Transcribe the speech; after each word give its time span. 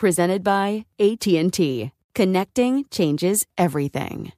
Presented 0.00 0.42
by 0.42 0.86
AT&T. 0.98 1.92
Connecting 2.14 2.86
changes 2.90 3.46
everything. 3.58 4.32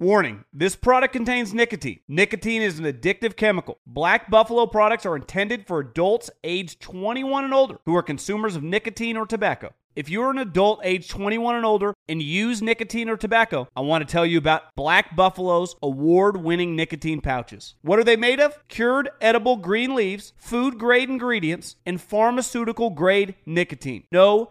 Warning 0.00 0.42
this 0.52 0.74
product 0.74 1.12
contains 1.12 1.54
nicotine. 1.54 2.00
Nicotine 2.08 2.62
is 2.62 2.80
an 2.80 2.84
addictive 2.84 3.36
chemical. 3.36 3.78
Black 3.86 4.28
Buffalo 4.28 4.66
products 4.66 5.06
are 5.06 5.14
intended 5.14 5.68
for 5.68 5.78
adults 5.78 6.30
aged 6.42 6.80
21 6.80 7.44
and 7.44 7.54
older 7.54 7.78
who 7.86 7.94
are 7.94 8.02
consumers 8.02 8.56
of 8.56 8.64
nicotine 8.64 9.16
or 9.16 9.24
tobacco. 9.24 9.72
If 9.96 10.08
you're 10.08 10.30
an 10.30 10.38
adult 10.38 10.80
age 10.82 11.08
21 11.08 11.54
and 11.54 11.64
older 11.64 11.94
and 12.08 12.20
use 12.20 12.60
nicotine 12.60 13.08
or 13.08 13.16
tobacco, 13.16 13.68
I 13.76 13.82
want 13.82 14.06
to 14.06 14.10
tell 14.10 14.26
you 14.26 14.38
about 14.38 14.74
Black 14.74 15.14
Buffalo's 15.14 15.76
award 15.80 16.36
winning 16.36 16.74
nicotine 16.74 17.20
pouches. 17.20 17.76
What 17.82 18.00
are 18.00 18.04
they 18.04 18.16
made 18.16 18.40
of? 18.40 18.58
Cured 18.66 19.08
edible 19.20 19.56
green 19.56 19.94
leaves, 19.94 20.32
food 20.36 20.78
grade 20.78 21.08
ingredients, 21.08 21.76
and 21.86 22.00
pharmaceutical 22.00 22.90
grade 22.90 23.36
nicotine. 23.46 24.02
No 24.10 24.50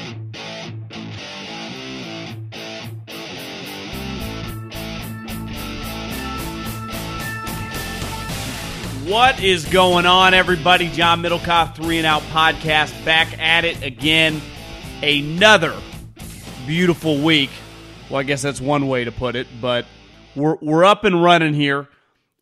What 9.05 9.41
is 9.43 9.65
going 9.65 10.05
on, 10.05 10.35
everybody? 10.35 10.87
John 10.87 11.23
Middlekauff, 11.23 11.75
Three 11.75 11.97
and 11.97 12.05
Out 12.05 12.21
Podcast, 12.23 13.03
back 13.03 13.37
at 13.39 13.65
it 13.65 13.81
again. 13.81 14.39
Another 15.01 15.75
beautiful 16.67 17.17
week. 17.17 17.49
Well, 18.09 18.19
I 18.19 18.23
guess 18.23 18.43
that's 18.43 18.61
one 18.61 18.87
way 18.87 19.05
to 19.05 19.11
put 19.11 19.35
it, 19.35 19.47
but 19.59 19.87
we're, 20.35 20.55
we're 20.61 20.85
up 20.85 21.03
and 21.03 21.21
running 21.21 21.55
here. 21.55 21.89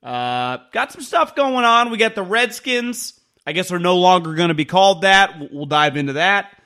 Uh, 0.03 0.57
got 0.73 0.91
some 0.91 1.01
stuff 1.01 1.33
going 1.33 1.63
on. 1.63 1.91
We 1.91 1.97
got 1.97 2.13
the 2.13 2.23
Redskins. 2.23 3.17
I 3.47 3.53
guess 3.53 3.71
are 3.71 3.79
no 3.79 3.97
longer 3.97 4.33
going 4.33 4.49
to 4.49 4.53
be 4.53 4.65
called 4.65 5.03
that. 5.03 5.39
We'll, 5.51 5.65
dive 5.65 5.95
into 5.95 6.13
that. 6.13 6.61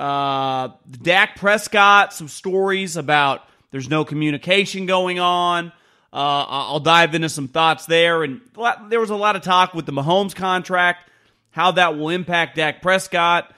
Uh, 0.00 0.70
Dak 1.00 1.36
Prescott, 1.36 2.12
some 2.12 2.28
stories 2.28 2.96
about 2.96 3.42
there's 3.70 3.88
no 3.88 4.04
communication 4.04 4.86
going 4.86 5.20
on. 5.20 5.72
Uh, 6.12 6.44
I'll 6.48 6.80
dive 6.80 7.14
into 7.14 7.28
some 7.28 7.48
thoughts 7.48 7.86
there. 7.86 8.22
And 8.22 8.40
there 8.88 9.00
was 9.00 9.10
a 9.10 9.16
lot 9.16 9.36
of 9.36 9.42
talk 9.42 9.74
with 9.74 9.86
the 9.86 9.92
Mahomes 9.92 10.34
contract, 10.34 11.10
how 11.50 11.72
that 11.72 11.96
will 11.96 12.08
impact 12.08 12.56
Dak 12.56 12.80
Prescott, 12.80 13.54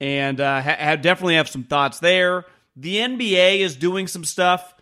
and 0.00 0.40
uh, 0.40 0.96
definitely 0.96 1.34
have 1.34 1.48
some 1.48 1.64
thoughts 1.64 1.98
there. 1.98 2.44
The 2.76 2.96
NBA 2.96 3.58
is 3.58 3.76
doing 3.76 4.06
some 4.06 4.24
stuff 4.24 4.74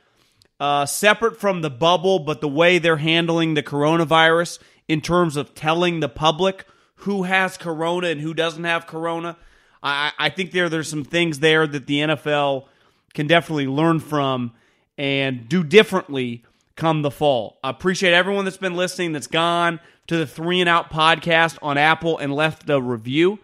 uh, 0.61 0.87
separate 0.87 1.41
from 1.41 1.63
the 1.63 1.71
bubble, 1.71 2.19
but 2.19 2.41
the 2.41 2.49
way 2.49 2.79
they're 2.79 2.97
handling 2.97 3.55
the 3.55 3.63
coronavirus 3.63 4.59
in 4.87 5.01
terms 5.01 5.37
of 5.37 5.55
telling 5.55 6.01
the 6.01 6.09
public 6.09 6.67
who 7.03 7.23
has 7.23 7.57
corona 7.57 8.09
and 8.09 8.21
who 8.21 8.35
doesn't 8.35 8.65
have 8.65 8.87
corona. 8.87 9.37
I, 9.83 10.13
I 10.19 10.31
think 10.31 10.51
there 10.51 10.69
there's 10.69 10.89
some 10.89 11.05
things 11.05 11.39
there 11.39 11.67
that 11.67 11.87
the 11.87 12.01
NFL 12.01 12.67
can 13.15 13.27
definitely 13.27 13.69
learn 13.69 14.01
from 14.01 14.53
and 14.97 15.49
do 15.49 15.63
differently 15.63 16.43
come 16.79 17.03
the 17.03 17.11
fall. 17.11 17.59
I 17.63 17.71
appreciate 17.71 18.15
everyone 18.15 18.45
that's 18.45 18.57
been 18.57 18.77
listening 18.77 19.13
that's 19.13 19.27
gone 19.27 19.81
to 20.07 20.17
the 20.17 20.27
Three 20.27 20.61
and 20.61 20.69
Out 20.69 20.91
podcast 20.91 21.59
on 21.61 21.77
Apple 21.77 22.17
and 22.17 22.33
left 22.33 22.71
a 22.71 22.81
review. 22.81 23.41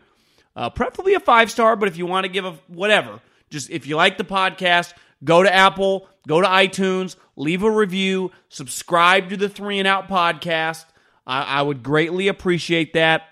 Uh, 0.56 0.70
preferably 0.70 1.14
a 1.14 1.20
five 1.20 1.50
star, 1.50 1.74
but 1.76 1.88
if 1.88 1.98
you 1.98 2.06
want 2.06 2.24
to 2.24 2.32
give 2.32 2.44
a 2.44 2.52
whatever, 2.68 3.20
just 3.50 3.68
if 3.70 3.86
you 3.86 3.96
like 3.96 4.16
the 4.16 4.24
podcast, 4.24 4.94
go 5.24 5.42
to 5.42 5.52
Apple, 5.52 6.08
go 6.28 6.40
to 6.40 6.46
iTunes, 6.46 7.16
leave 7.34 7.64
a 7.64 7.70
review, 7.70 8.30
subscribe 8.48 9.28
to 9.30 9.36
the 9.36 9.48
Three 9.48 9.80
and 9.80 9.88
Out 9.88 10.08
podcast. 10.08 10.84
I, 11.26 11.42
I 11.42 11.62
would 11.62 11.82
greatly 11.82 12.28
appreciate 12.28 12.94
that. 12.94 13.22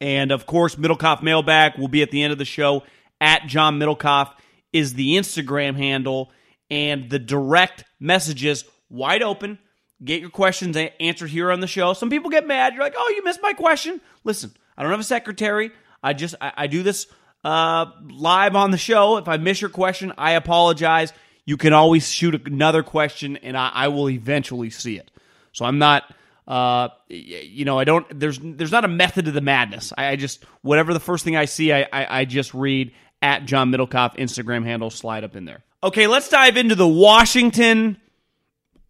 And 0.00 0.30
of 0.30 0.46
course, 0.46 0.76
Middlekauff 0.76 1.22
Mailbag 1.22 1.78
will 1.78 1.88
be 1.88 2.02
at 2.02 2.12
the 2.12 2.22
end 2.22 2.32
of 2.32 2.38
the 2.38 2.44
show. 2.44 2.84
At 3.20 3.48
John 3.48 3.80
Middlekauff 3.80 4.32
is 4.72 4.94
the 4.94 5.16
Instagram 5.16 5.74
handle, 5.74 6.30
and 6.70 7.10
the 7.10 7.18
direct 7.18 7.84
messages 7.98 8.64
wide 8.88 9.22
open. 9.22 9.58
Get 10.04 10.20
your 10.20 10.30
questions 10.30 10.76
answered 11.00 11.30
here 11.30 11.50
on 11.50 11.60
the 11.60 11.66
show. 11.66 11.94
Some 11.94 12.10
people 12.10 12.30
get 12.30 12.46
mad. 12.46 12.74
You're 12.74 12.82
like, 12.82 12.94
"Oh, 12.96 13.12
you 13.16 13.24
missed 13.24 13.40
my 13.42 13.54
question." 13.54 14.00
Listen, 14.24 14.52
I 14.76 14.82
don't 14.82 14.90
have 14.90 15.00
a 15.00 15.04
secretary. 15.04 15.70
I 16.02 16.12
just 16.12 16.34
I, 16.40 16.52
I 16.56 16.66
do 16.66 16.82
this 16.82 17.06
uh, 17.44 17.86
live 18.10 18.56
on 18.56 18.72
the 18.72 18.78
show. 18.78 19.16
If 19.16 19.28
I 19.28 19.36
miss 19.38 19.60
your 19.60 19.70
question, 19.70 20.12
I 20.18 20.32
apologize. 20.32 21.12
You 21.44 21.56
can 21.56 21.72
always 21.72 22.10
shoot 22.10 22.46
another 22.46 22.82
question, 22.82 23.36
and 23.38 23.56
I, 23.56 23.70
I 23.72 23.88
will 23.88 24.10
eventually 24.10 24.68
see 24.68 24.98
it. 24.98 25.10
So 25.52 25.64
I'm 25.64 25.78
not, 25.78 26.02
uh, 26.46 26.88
you 27.08 27.64
know, 27.64 27.78
I 27.78 27.84
don't. 27.84 28.06
There's 28.18 28.38
there's 28.42 28.72
not 28.72 28.84
a 28.84 28.88
method 28.88 29.26
to 29.26 29.30
the 29.30 29.40
madness. 29.40 29.92
I, 29.96 30.08
I 30.08 30.16
just 30.16 30.44
whatever 30.60 30.92
the 30.92 31.00
first 31.00 31.24
thing 31.24 31.36
I 31.36 31.46
see, 31.46 31.72
I, 31.72 31.86
I 31.92 32.20
I 32.20 32.24
just 32.24 32.52
read 32.52 32.92
at 33.22 33.46
John 33.46 33.70
Middlekauff 33.70 34.16
Instagram 34.16 34.64
handle. 34.64 34.90
Slide 34.90 35.24
up 35.24 35.36
in 35.36 35.44
there. 35.44 35.62
Okay, 35.82 36.06
let's 36.06 36.28
dive 36.28 36.56
into 36.56 36.74
the 36.74 36.88
Washington. 36.88 37.96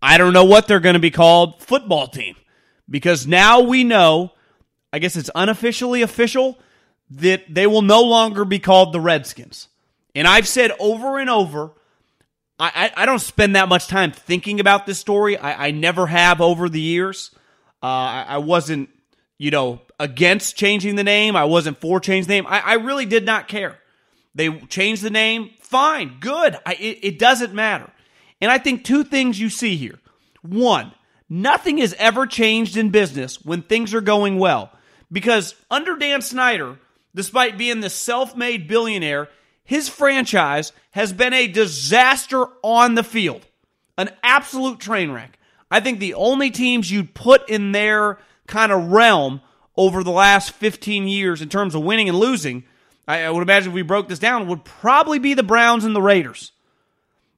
I 0.00 0.18
don't 0.18 0.32
know 0.32 0.44
what 0.44 0.68
they're 0.68 0.80
going 0.80 0.94
to 0.94 1.00
be 1.00 1.10
called 1.10 1.62
football 1.62 2.06
team 2.06 2.36
because 2.88 3.26
now 3.26 3.60
we 3.60 3.84
know. 3.84 4.32
I 4.92 4.98
guess 4.98 5.16
it's 5.16 5.30
unofficially 5.34 6.02
official 6.02 6.58
that 7.10 7.42
they 7.52 7.66
will 7.66 7.82
no 7.82 8.02
longer 8.02 8.44
be 8.44 8.58
called 8.58 8.92
the 8.92 9.00
Redskins. 9.00 9.68
And 10.14 10.26
I've 10.26 10.48
said 10.48 10.72
over 10.78 11.18
and 11.18 11.28
over, 11.28 11.72
I, 12.58 12.90
I, 12.96 13.02
I 13.02 13.06
don't 13.06 13.18
spend 13.18 13.56
that 13.56 13.68
much 13.68 13.88
time 13.88 14.12
thinking 14.12 14.60
about 14.60 14.86
this 14.86 14.98
story. 14.98 15.36
I, 15.36 15.66
I 15.66 15.70
never 15.72 16.06
have 16.06 16.40
over 16.40 16.68
the 16.68 16.80
years. 16.80 17.30
Uh, 17.82 17.86
I, 17.86 18.26
I 18.28 18.38
wasn't, 18.38 18.88
you 19.38 19.50
know, 19.50 19.82
against 20.00 20.56
changing 20.56 20.96
the 20.96 21.04
name. 21.04 21.36
I 21.36 21.44
wasn't 21.44 21.80
for 21.80 22.00
changing 22.00 22.28
the 22.28 22.34
name. 22.34 22.46
I, 22.46 22.60
I 22.60 22.74
really 22.74 23.06
did 23.06 23.26
not 23.26 23.48
care. 23.48 23.78
They 24.34 24.50
changed 24.68 25.02
the 25.02 25.10
name. 25.10 25.50
Fine, 25.60 26.18
good. 26.20 26.58
I, 26.64 26.74
it, 26.74 26.98
it 27.02 27.18
doesn't 27.18 27.52
matter. 27.52 27.90
And 28.40 28.50
I 28.50 28.58
think 28.58 28.84
two 28.84 29.04
things 29.04 29.40
you 29.40 29.48
see 29.48 29.76
here. 29.76 29.98
One, 30.42 30.92
nothing 31.28 31.78
is 31.78 31.94
ever 31.98 32.26
changed 32.26 32.76
in 32.76 32.90
business 32.90 33.44
when 33.44 33.62
things 33.62 33.94
are 33.94 34.00
going 34.00 34.38
well. 34.38 34.70
Because 35.10 35.54
under 35.70 35.96
Dan 35.96 36.22
Snyder, 36.22 36.78
despite 37.14 37.58
being 37.58 37.80
the 37.80 37.90
self 37.90 38.36
made 38.36 38.68
billionaire, 38.68 39.28
his 39.64 39.88
franchise 39.88 40.72
has 40.92 41.12
been 41.12 41.32
a 41.32 41.48
disaster 41.48 42.46
on 42.62 42.94
the 42.94 43.02
field, 43.02 43.46
an 43.98 44.10
absolute 44.22 44.78
train 44.78 45.10
wreck. 45.10 45.38
I 45.70 45.80
think 45.80 45.98
the 45.98 46.14
only 46.14 46.50
teams 46.50 46.90
you'd 46.90 47.14
put 47.14 47.48
in 47.48 47.72
their 47.72 48.18
kind 48.46 48.70
of 48.70 48.92
realm 48.92 49.40
over 49.76 50.04
the 50.04 50.12
last 50.12 50.52
15 50.52 51.08
years 51.08 51.42
in 51.42 51.48
terms 51.48 51.74
of 51.74 51.82
winning 51.82 52.08
and 52.08 52.18
losing, 52.18 52.64
I 53.08 53.28
would 53.28 53.42
imagine 53.42 53.70
if 53.70 53.74
we 53.74 53.82
broke 53.82 54.08
this 54.08 54.18
down, 54.18 54.46
would 54.46 54.64
probably 54.64 55.18
be 55.18 55.34
the 55.34 55.42
Browns 55.42 55.84
and 55.84 55.94
the 55.94 56.02
Raiders. 56.02 56.52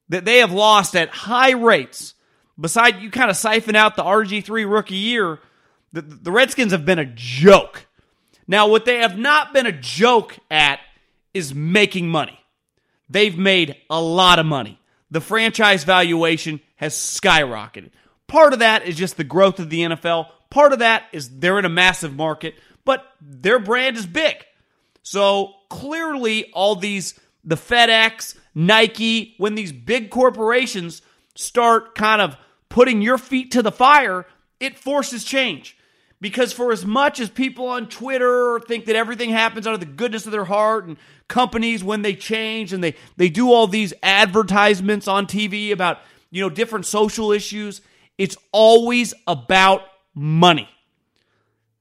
That 0.09 0.25
they 0.25 0.39
have 0.39 0.51
lost 0.51 0.95
at 0.95 1.09
high 1.09 1.51
rates. 1.51 2.15
Beside 2.59 3.01
you 3.01 3.09
kind 3.09 3.29
of 3.29 3.37
siphon 3.37 3.75
out 3.75 3.95
the 3.95 4.03
RG3 4.03 4.69
rookie 4.69 4.95
year, 4.95 5.39
the, 5.93 6.01
the 6.01 6.31
Redskins 6.31 6.71
have 6.71 6.85
been 6.85 6.99
a 6.99 7.05
joke. 7.05 7.85
Now, 8.47 8.67
what 8.67 8.85
they 8.85 8.97
have 8.97 9.17
not 9.17 9.53
been 9.53 9.65
a 9.65 9.71
joke 9.71 10.37
at 10.49 10.79
is 11.33 11.53
making 11.53 12.09
money. 12.09 12.39
They've 13.09 13.37
made 13.37 13.75
a 13.89 14.01
lot 14.01 14.39
of 14.39 14.45
money. 14.45 14.79
The 15.11 15.21
franchise 15.21 15.83
valuation 15.83 16.59
has 16.75 16.93
skyrocketed. 16.93 17.91
Part 18.27 18.53
of 18.53 18.59
that 18.59 18.85
is 18.85 18.95
just 18.95 19.17
the 19.17 19.23
growth 19.23 19.59
of 19.59 19.69
the 19.69 19.81
NFL. 19.81 20.27
Part 20.49 20.73
of 20.73 20.79
that 20.79 21.03
is 21.11 21.39
they're 21.39 21.59
in 21.59 21.65
a 21.65 21.69
massive 21.69 22.15
market, 22.15 22.55
but 22.85 23.05
their 23.21 23.59
brand 23.59 23.97
is 23.97 24.05
big. 24.05 24.35
So 25.01 25.53
clearly, 25.69 26.51
all 26.51 26.75
these, 26.75 27.19
the 27.43 27.55
FedEx, 27.55 28.35
Nike, 28.59 29.35
when 29.37 29.55
these 29.55 29.71
big 29.71 30.09
corporations 30.09 31.01
start 31.33 31.95
kind 31.95 32.21
of 32.21 32.35
putting 32.67 33.01
your 33.01 33.17
feet 33.17 33.51
to 33.51 33.61
the 33.61 33.71
fire, 33.71 34.25
it 34.59 34.77
forces 34.77 35.23
change. 35.23 35.77
Because 36.19 36.51
for 36.51 36.73
as 36.73 36.85
much 36.85 37.21
as 37.21 37.29
people 37.29 37.69
on 37.69 37.87
Twitter 37.87 38.59
think 38.67 38.83
that 38.87 38.97
everything 38.97 39.29
happens 39.29 39.65
out 39.65 39.75
of 39.75 39.79
the 39.79 39.85
goodness 39.85 40.25
of 40.25 40.33
their 40.33 40.43
heart 40.43 40.85
and 40.85 40.97
companies 41.29 41.85
when 41.85 42.01
they 42.01 42.13
change 42.13 42.73
and 42.73 42.83
they, 42.83 42.95
they 43.15 43.29
do 43.29 43.49
all 43.49 43.65
these 43.65 43.93
advertisements 44.03 45.07
on 45.07 45.25
TV 45.25 45.71
about, 45.71 45.99
you 46.29 46.41
know, 46.41 46.49
different 46.49 46.85
social 46.85 47.31
issues, 47.31 47.79
it's 48.17 48.35
always 48.51 49.13
about 49.25 49.83
money. 50.13 50.67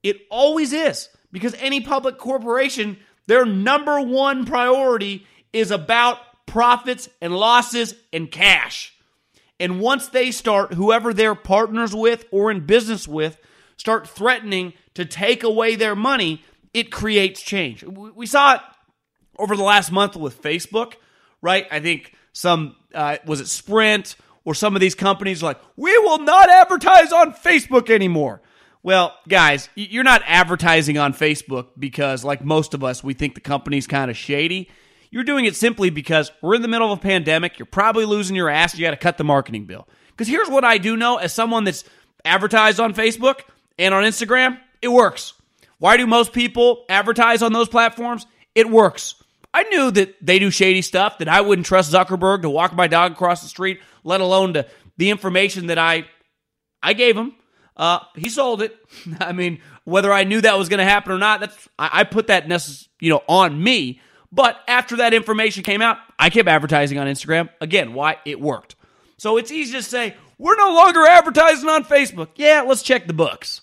It 0.05 0.21
always 0.31 0.73
is. 0.73 1.09
Because 1.33 1.57
any 1.59 1.81
public 1.81 2.19
corporation, 2.19 2.99
their 3.27 3.45
number 3.45 4.01
one 4.01 4.45
priority 4.47 5.27
is 5.53 5.73
about 5.73 6.19
profits 6.49 7.09
and 7.21 7.37
losses 7.37 7.95
and 8.12 8.31
cash. 8.31 8.93
And 9.61 9.81
once 9.81 10.09
they 10.09 10.31
start, 10.33 10.75
whoever 10.75 11.15
they're 11.15 11.35
partners 11.35 11.95
with 11.95 12.25
or 12.33 12.50
in 12.50 12.67
business 12.67 13.06
with, 13.06 13.39
start 13.77 14.09
threatening 14.09 14.73
to 14.95 15.05
take 15.05 15.45
away 15.45 15.77
their 15.77 15.95
money, 15.95 16.43
it 16.75 16.91
creates 16.91 17.41
change. 17.43 17.85
We 17.85 18.27
saw 18.27 18.55
it 18.55 18.61
over 19.39 19.56
the 19.56 19.62
last 19.62 19.93
month 19.93 20.17
with 20.17 20.43
Facebook, 20.43 20.95
right? 21.41 21.67
I 21.71 21.81
think 21.81 22.12
some, 22.33 22.77
uh, 22.95 23.19
was 23.27 23.41
it 23.41 23.49
Sprint 23.49 24.17
or 24.45 24.55
some 24.55 24.75
of 24.75 24.81
these 24.81 24.95
companies 24.95 25.43
like, 25.43 25.61
we 25.77 25.97
will 25.99 26.19
not 26.19 26.49
advertise 26.49 27.12
on 27.12 27.33
Facebook 27.33 27.91
anymore. 27.91 28.41
Well, 28.83 29.15
guys, 29.29 29.69
you're 29.75 30.05
not 30.05 30.23
advertising 30.27 30.99
on 30.99 31.12
Facebook 31.12 31.69
because, 31.79 32.25
like 32.25 32.45
most 32.45 32.75
of 32.75 32.85
us, 32.85 33.03
we 33.03 33.12
think 33.12 33.35
the 33.35 33.41
company's 33.41 33.87
kind 33.87 34.11
of 34.11 34.17
shady. 34.17 34.71
You're 35.11 35.25
doing 35.25 35.45
it 35.45 35.57
simply 35.57 35.91
because 35.91 36.31
we're 36.43 36.55
in 36.55 36.63
the 36.63 36.69
middle 36.69 36.93
of 36.93 36.99
a 36.99 37.03
pandemic. 37.03 37.59
You're 37.59 37.67
probably 37.67 38.05
losing 38.05 38.37
your 38.37 38.49
ass. 38.49 38.77
You 38.77 38.85
got 38.85 38.91
to 38.91 38.97
cut 38.97 39.19
the 39.19 39.25
marketing 39.25 39.65
bill. 39.65 39.89
Because 40.09 40.29
here's 40.29 40.49
what 40.49 40.65
I 40.65 40.79
do 40.79 40.97
know 40.97 41.17
as 41.17 41.33
someone 41.33 41.65
that's 41.65 41.85
advertised 42.25 42.81
on 42.81 42.93
Facebook 42.95 43.41
and 43.79 43.95
on 43.95 44.05
Instagram, 44.05 44.59
it 44.83 44.89
works. 44.89 45.35
Why 45.79 45.97
do 45.97 46.07
most 46.07 46.33
people 46.33 46.85
advertise 46.89 47.43
on 47.43 47.53
those 47.53 47.69
platforms? 47.69 48.27
It 48.55 48.69
works. 48.69 49.15
I 49.55 49.63
knew 49.65 49.91
that 49.93 50.15
they 50.21 50.39
do 50.39 50.51
shady 50.51 50.83
stuff, 50.83 51.19
that 51.19 51.29
I 51.29 51.41
wouldn't 51.41 51.67
trust 51.67 51.93
Zuckerberg 51.93 52.43
to 52.43 52.51
walk 52.51 52.75
my 52.75 52.87
dog 52.87 53.13
across 53.13 53.43
the 53.43 53.49
street, 53.49 53.81
let 54.05 54.21
alone 54.21 54.55
to 54.55 54.67
the 54.99 55.11
information 55.11 55.69
that 55.69 55.79
I 55.79 56.05
I 56.83 56.93
gave 56.93 57.17
him. 57.17 57.35
Uh, 57.77 58.01
he 58.17 58.29
sold 58.29 58.61
it. 58.61 58.77
I 59.21 59.33
mean, 59.33 59.61
whether 59.85 60.13
I 60.13 60.25
knew 60.25 60.41
that 60.41 60.59
was 60.59 60.69
going 60.69 60.79
to 60.79 60.85
happen 60.85 61.13
or 61.13 61.19
not, 61.19 61.41
that's 61.41 61.69
I, 61.79 62.01
I 62.01 62.05
put 62.05 62.27
that 62.27 62.47
necess- 62.47 62.89
you 63.01 63.11
know 63.11 63.23
on 63.29 63.63
me. 63.63 64.01
But 64.31 64.59
after 64.69 64.97
that 64.97 65.15
information 65.15 65.63
came 65.63 65.81
out, 65.81 65.99
I 66.19 66.31
kept 66.31 66.49
advertising 66.49 66.99
on 66.99 67.07
Instagram. 67.07 67.49
Again, 67.61 67.95
why? 67.95 68.19
It 68.25 68.41
worked. 68.41 68.77
So 69.17 69.37
it's 69.37 69.51
easy 69.51 69.73
to 69.73 69.83
say, 69.83 70.15
we're 70.37 70.57
no 70.57 70.75
longer 70.75 71.07
advertising 71.07 71.69
on 71.69 71.85
Facebook. 71.85 72.29
Yeah, 72.37 72.63
let's 72.67 72.83
check 72.83 73.07
the 73.07 73.15
books. 73.15 73.63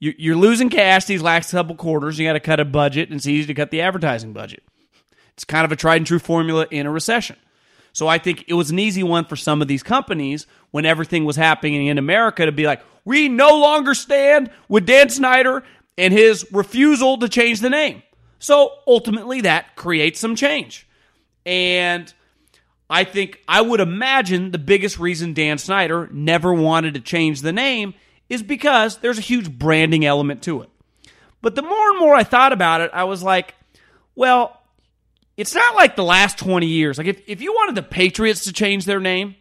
You're 0.00 0.36
losing 0.36 0.70
cash 0.70 1.06
these 1.06 1.22
last 1.22 1.50
couple 1.50 1.74
quarters. 1.74 2.18
You 2.18 2.26
got 2.26 2.34
to 2.34 2.40
cut 2.40 2.60
a 2.60 2.64
budget, 2.64 3.08
and 3.08 3.18
it's 3.18 3.26
easy 3.26 3.48
to 3.48 3.54
cut 3.54 3.70
the 3.70 3.80
advertising 3.80 4.32
budget. 4.32 4.62
It's 5.34 5.44
kind 5.44 5.64
of 5.64 5.72
a 5.72 5.76
tried 5.76 5.96
and 5.96 6.06
true 6.06 6.18
formula 6.18 6.66
in 6.70 6.86
a 6.86 6.90
recession. 6.90 7.36
So 7.92 8.06
I 8.06 8.18
think 8.18 8.44
it 8.46 8.54
was 8.54 8.70
an 8.70 8.78
easy 8.78 9.02
one 9.02 9.24
for 9.24 9.34
some 9.34 9.60
of 9.60 9.66
these 9.68 9.82
companies 9.82 10.46
when 10.70 10.86
everything 10.86 11.24
was 11.24 11.36
happening 11.36 11.86
in 11.86 11.98
America 11.98 12.46
to 12.46 12.52
be 12.52 12.64
like, 12.64 12.80
we 13.04 13.28
no 13.28 13.58
longer 13.58 13.94
stand 13.94 14.50
with 14.68 14.86
Dan 14.86 15.08
Snyder 15.08 15.64
and 15.96 16.12
his 16.12 16.46
refusal 16.52 17.18
to 17.18 17.28
change 17.28 17.60
the 17.60 17.70
name. 17.70 18.02
So 18.38 18.72
ultimately, 18.86 19.42
that 19.42 19.76
creates 19.76 20.20
some 20.20 20.36
change. 20.36 20.86
And 21.44 22.12
I 22.90 23.04
think 23.04 23.42
I 23.48 23.60
would 23.60 23.80
imagine 23.80 24.50
the 24.50 24.58
biggest 24.58 24.98
reason 24.98 25.34
Dan 25.34 25.58
Snyder 25.58 26.08
never 26.12 26.52
wanted 26.52 26.94
to 26.94 27.00
change 27.00 27.42
the 27.42 27.52
name 27.52 27.94
is 28.28 28.42
because 28.42 28.98
there's 28.98 29.18
a 29.18 29.22
huge 29.22 29.50
branding 29.50 30.04
element 30.04 30.42
to 30.42 30.62
it. 30.62 30.70
But 31.40 31.54
the 31.54 31.62
more 31.62 31.90
and 31.90 32.00
more 32.00 32.14
I 32.14 32.24
thought 32.24 32.52
about 32.52 32.80
it, 32.80 32.90
I 32.92 33.04
was 33.04 33.22
like, 33.22 33.54
well, 34.14 34.60
it's 35.36 35.54
not 35.54 35.76
like 35.76 35.96
the 35.96 36.04
last 36.04 36.38
20 36.38 36.66
years. 36.66 36.98
Like, 36.98 37.06
if, 37.06 37.22
if 37.28 37.40
you 37.40 37.52
wanted 37.52 37.76
the 37.76 37.82
Patriots 37.82 38.44
to 38.44 38.52
change 38.52 38.84
their 38.84 39.00
name, 39.00 39.36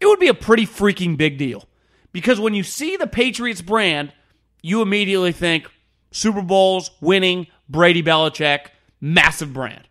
it 0.00 0.06
would 0.06 0.20
be 0.20 0.28
a 0.28 0.34
pretty 0.34 0.66
freaking 0.66 1.16
big 1.16 1.36
deal. 1.38 1.64
Because 2.12 2.38
when 2.38 2.54
you 2.54 2.62
see 2.62 2.96
the 2.96 3.06
Patriots 3.06 3.62
brand, 3.62 4.12
you 4.62 4.82
immediately 4.82 5.32
think 5.32 5.68
Super 6.12 6.42
Bowls, 6.42 6.90
winning, 7.00 7.48
Brady 7.72 8.02
Belichick, 8.02 8.66
massive 9.00 9.52
brand. 9.52 9.88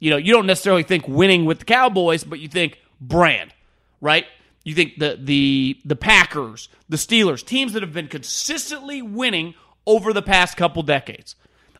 You 0.00 0.10
know, 0.10 0.16
you 0.16 0.32
don't 0.32 0.46
necessarily 0.46 0.82
think 0.82 1.06
winning 1.08 1.44
with 1.44 1.60
the 1.60 1.64
Cowboys, 1.64 2.24
but 2.24 2.40
you 2.40 2.48
think 2.48 2.78
brand, 3.00 3.52
right? 4.00 4.26
You 4.64 4.74
think 4.74 4.98
the 4.98 5.18
the 5.20 5.78
the 5.84 5.96
Packers, 5.96 6.68
the 6.88 6.96
Steelers, 6.96 7.44
teams 7.44 7.74
that 7.74 7.82
have 7.82 7.92
been 7.92 8.08
consistently 8.08 9.02
winning 9.02 9.54
over 9.86 10.12
the 10.12 10.22
past 10.22 10.56
couple 10.56 10.82
decades. 10.82 11.36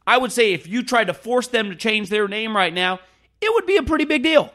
I 0.06 0.19
would 0.19 0.32
say 0.32 0.52
if 0.52 0.66
you 0.66 0.82
tried 0.82 1.06
to 1.06 1.14
force 1.14 1.49
them 1.49 1.70
to 1.70 1.76
change 1.76 2.11
their 2.11 2.28
name 2.28 2.55
right 2.55 2.72
now, 2.72 3.00
it 3.40 3.52
would 3.55 3.66
be 3.66 3.78
a 3.78 3.82
pretty 3.82 4.05
big 4.05 4.22
deal. 4.22 4.52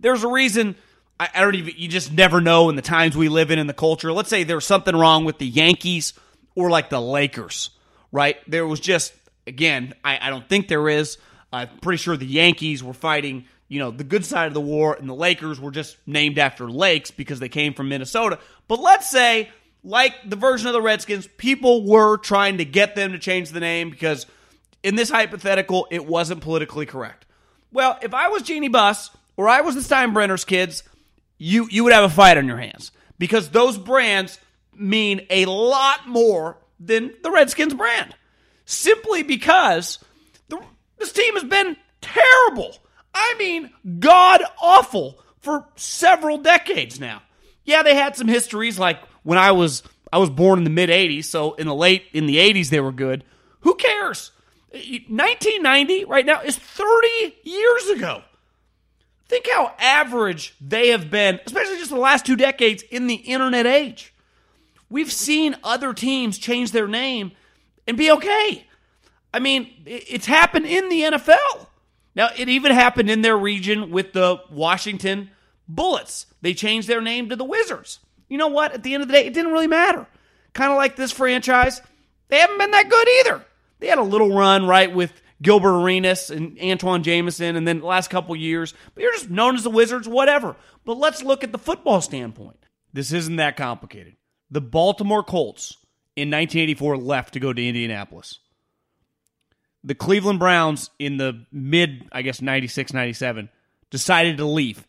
There's 0.00 0.24
a 0.24 0.28
reason 0.28 0.76
I, 1.18 1.28
I 1.34 1.40
don't 1.40 1.54
even 1.54 1.74
you 1.76 1.88
just 1.88 2.12
never 2.12 2.40
know 2.40 2.68
in 2.68 2.76
the 2.76 2.82
times 2.82 3.16
we 3.16 3.28
live 3.28 3.50
in 3.50 3.58
in 3.58 3.66
the 3.66 3.74
culture. 3.74 4.12
Let's 4.12 4.28
say 4.28 4.44
there's 4.44 4.66
something 4.66 4.94
wrong 4.94 5.24
with 5.24 5.38
the 5.38 5.46
Yankees 5.46 6.14
or 6.54 6.68
like 6.68 6.90
the 6.90 7.00
Lakers, 7.00 7.70
right? 8.10 8.36
There 8.46 8.66
was 8.66 8.80
just 8.80 9.14
again, 9.46 9.94
I, 10.04 10.18
I 10.26 10.30
don't 10.30 10.48
think 10.48 10.68
there 10.68 10.88
is. 10.88 11.18
I'm 11.52 11.68
pretty 11.80 11.98
sure 11.98 12.16
the 12.16 12.26
Yankees 12.26 12.82
were 12.82 12.94
fighting, 12.94 13.44
you 13.68 13.78
know, 13.78 13.90
the 13.90 14.04
good 14.04 14.24
side 14.24 14.48
of 14.48 14.54
the 14.54 14.60
war, 14.60 14.94
and 14.94 15.08
the 15.08 15.14
Lakers 15.14 15.60
were 15.60 15.70
just 15.70 15.96
named 16.06 16.38
after 16.38 16.70
lakes 16.70 17.10
because 17.10 17.40
they 17.40 17.48
came 17.48 17.74
from 17.74 17.88
Minnesota. 17.88 18.38
But 18.68 18.80
let's 18.80 19.10
say, 19.10 19.50
like 19.84 20.14
the 20.28 20.36
version 20.36 20.68
of 20.68 20.72
the 20.72 20.82
Redskins, 20.82 21.26
people 21.36 21.86
were 21.86 22.16
trying 22.16 22.58
to 22.58 22.64
get 22.64 22.94
them 22.94 23.12
to 23.12 23.18
change 23.18 23.50
the 23.50 23.60
name 23.60 23.90
because 23.90 24.26
in 24.82 24.96
this 24.96 25.10
hypothetical, 25.10 25.86
it 25.90 26.06
wasn't 26.06 26.40
politically 26.40 26.86
correct. 26.86 27.26
Well, 27.72 27.98
if 28.02 28.14
I 28.14 28.28
was 28.28 28.42
Jeanie 28.42 28.68
Buss 28.68 29.10
or 29.36 29.48
I 29.48 29.60
was 29.60 29.74
the 29.74 29.80
Steinbrenner's 29.94 30.44
kids, 30.44 30.82
you 31.38 31.66
you 31.70 31.84
would 31.84 31.92
have 31.92 32.04
a 32.04 32.14
fight 32.14 32.38
on 32.38 32.46
your 32.46 32.58
hands 32.58 32.92
because 33.18 33.50
those 33.50 33.76
brands 33.76 34.38
mean 34.74 35.26
a 35.30 35.44
lot 35.46 36.06
more 36.06 36.58
than 36.78 37.12
the 37.22 37.30
Redskins 37.30 37.74
brand 37.74 38.14
simply 38.72 39.22
because 39.22 39.98
the, 40.48 40.60
this 40.98 41.12
team 41.12 41.34
has 41.34 41.44
been 41.44 41.76
terrible. 42.00 42.76
I 43.14 43.34
mean, 43.38 43.70
god 43.98 44.42
awful 44.60 45.18
for 45.40 45.66
several 45.76 46.38
decades 46.38 46.98
now. 46.98 47.22
Yeah, 47.64 47.82
they 47.82 47.94
had 47.94 48.16
some 48.16 48.28
histories 48.28 48.78
like 48.78 48.98
when 49.22 49.38
I 49.38 49.52
was 49.52 49.82
I 50.12 50.18
was 50.18 50.30
born 50.30 50.58
in 50.58 50.64
the 50.64 50.70
mid 50.70 50.90
80s, 50.90 51.24
so 51.24 51.54
in 51.54 51.66
the 51.66 51.74
late 51.74 52.04
in 52.12 52.26
the 52.26 52.36
80s 52.36 52.70
they 52.70 52.80
were 52.80 52.92
good. 52.92 53.24
Who 53.60 53.74
cares? 53.74 54.32
1990 54.72 56.06
right 56.06 56.24
now 56.24 56.40
is 56.40 56.56
30 56.56 57.36
years 57.44 57.88
ago. 57.90 58.22
Think 59.28 59.46
how 59.50 59.74
average 59.78 60.54
they 60.60 60.88
have 60.88 61.10
been, 61.10 61.40
especially 61.46 61.76
just 61.76 61.90
the 61.90 61.96
last 61.96 62.26
two 62.26 62.36
decades 62.36 62.82
in 62.90 63.06
the 63.06 63.14
internet 63.14 63.66
age. 63.66 64.12
We've 64.90 65.12
seen 65.12 65.56
other 65.62 65.94
teams 65.94 66.38
change 66.38 66.72
their 66.72 66.88
name 66.88 67.32
and 67.86 67.96
be 67.96 68.10
okay. 68.12 68.66
I 69.34 69.38
mean, 69.38 69.70
it's 69.86 70.26
happened 70.26 70.66
in 70.66 70.88
the 70.88 71.02
NFL. 71.02 71.66
Now, 72.14 72.28
it 72.36 72.48
even 72.48 72.72
happened 72.72 73.10
in 73.10 73.22
their 73.22 73.36
region 73.36 73.90
with 73.90 74.12
the 74.12 74.38
Washington 74.50 75.30
Bullets. 75.66 76.26
They 76.42 76.52
changed 76.54 76.88
their 76.88 77.00
name 77.00 77.30
to 77.30 77.36
the 77.36 77.44
Wizards. 77.44 78.00
You 78.28 78.38
know 78.38 78.48
what? 78.48 78.72
At 78.72 78.82
the 78.82 78.94
end 78.94 79.02
of 79.02 79.08
the 79.08 79.14
day, 79.14 79.26
it 79.26 79.34
didn't 79.34 79.52
really 79.52 79.66
matter. 79.66 80.06
Kind 80.52 80.70
of 80.70 80.76
like 80.76 80.96
this 80.96 81.12
franchise, 81.12 81.80
they 82.28 82.38
haven't 82.38 82.58
been 82.58 82.72
that 82.72 82.90
good 82.90 83.08
either. 83.20 83.44
They 83.78 83.86
had 83.86 83.98
a 83.98 84.02
little 84.02 84.34
run, 84.34 84.66
right, 84.66 84.92
with 84.92 85.12
Gilbert 85.40 85.82
Arenas 85.82 86.30
and 86.30 86.58
Antawn 86.58 87.02
Jamison, 87.02 87.56
and 87.56 87.66
then 87.66 87.80
the 87.80 87.86
last 87.86 88.10
couple 88.10 88.36
years, 88.36 88.74
but 88.94 89.02
you're 89.02 89.12
just 89.12 89.30
known 89.30 89.56
as 89.56 89.64
the 89.64 89.70
Wizards, 89.70 90.06
whatever. 90.06 90.56
But 90.84 90.98
let's 90.98 91.22
look 91.22 91.42
at 91.42 91.52
the 91.52 91.58
football 91.58 92.00
standpoint. 92.00 92.58
This 92.92 93.12
isn't 93.12 93.36
that 93.36 93.56
complicated. 93.56 94.16
The 94.50 94.60
Baltimore 94.60 95.24
Colts 95.24 95.76
in 96.16 96.28
1984 96.28 96.96
left 96.98 97.34
to 97.34 97.40
go 97.40 97.52
to 97.52 97.66
Indianapolis. 97.66 98.38
The 99.84 99.94
Cleveland 99.94 100.38
Browns 100.38 100.90
in 100.98 101.16
the 101.16 101.44
mid, 101.50 102.08
I 102.12 102.22
guess, 102.22 102.40
96, 102.40 102.92
97 102.92 103.48
decided 103.90 104.36
to 104.38 104.44
leave 104.44 104.86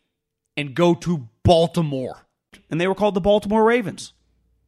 and 0.56 0.76
go 0.76 0.94
to 0.96 1.28
Baltimore. 1.44 2.26
And 2.70 2.80
they 2.80 2.88
were 2.88 2.96
called 2.96 3.16
the 3.16 3.22
Baltimore 3.22 3.64
Ravens. 3.64 4.14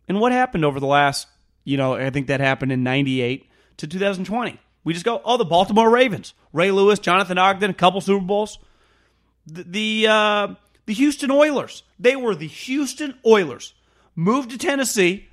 And 0.07 0.19
what 0.19 0.31
happened 0.31 0.65
over 0.65 0.79
the 0.79 0.87
last, 0.87 1.27
you 1.63 1.77
know, 1.77 1.95
I 1.95 2.09
think 2.09 2.27
that 2.27 2.39
happened 2.39 2.71
in 2.71 2.83
98 2.83 3.49
to 3.77 3.87
2020? 3.87 4.59
We 4.83 4.93
just 4.93 5.05
go, 5.05 5.21
oh, 5.25 5.37
the 5.37 5.45
Baltimore 5.45 5.89
Ravens. 5.89 6.33
Ray 6.53 6.71
Lewis, 6.71 6.99
Jonathan 6.99 7.37
Ogden, 7.37 7.71
a 7.71 7.73
couple 7.73 8.01
Super 8.01 8.23
Bowls. 8.23 8.59
The 9.47 9.63
the, 9.63 10.07
uh, 10.07 10.55
the 10.85 10.93
Houston 10.93 11.31
Oilers. 11.31 11.83
They 11.99 12.15
were 12.15 12.35
the 12.35 12.47
Houston 12.47 13.17
Oilers. 13.25 13.73
Moved 14.15 14.51
to 14.51 14.57
Tennessee. 14.57 15.27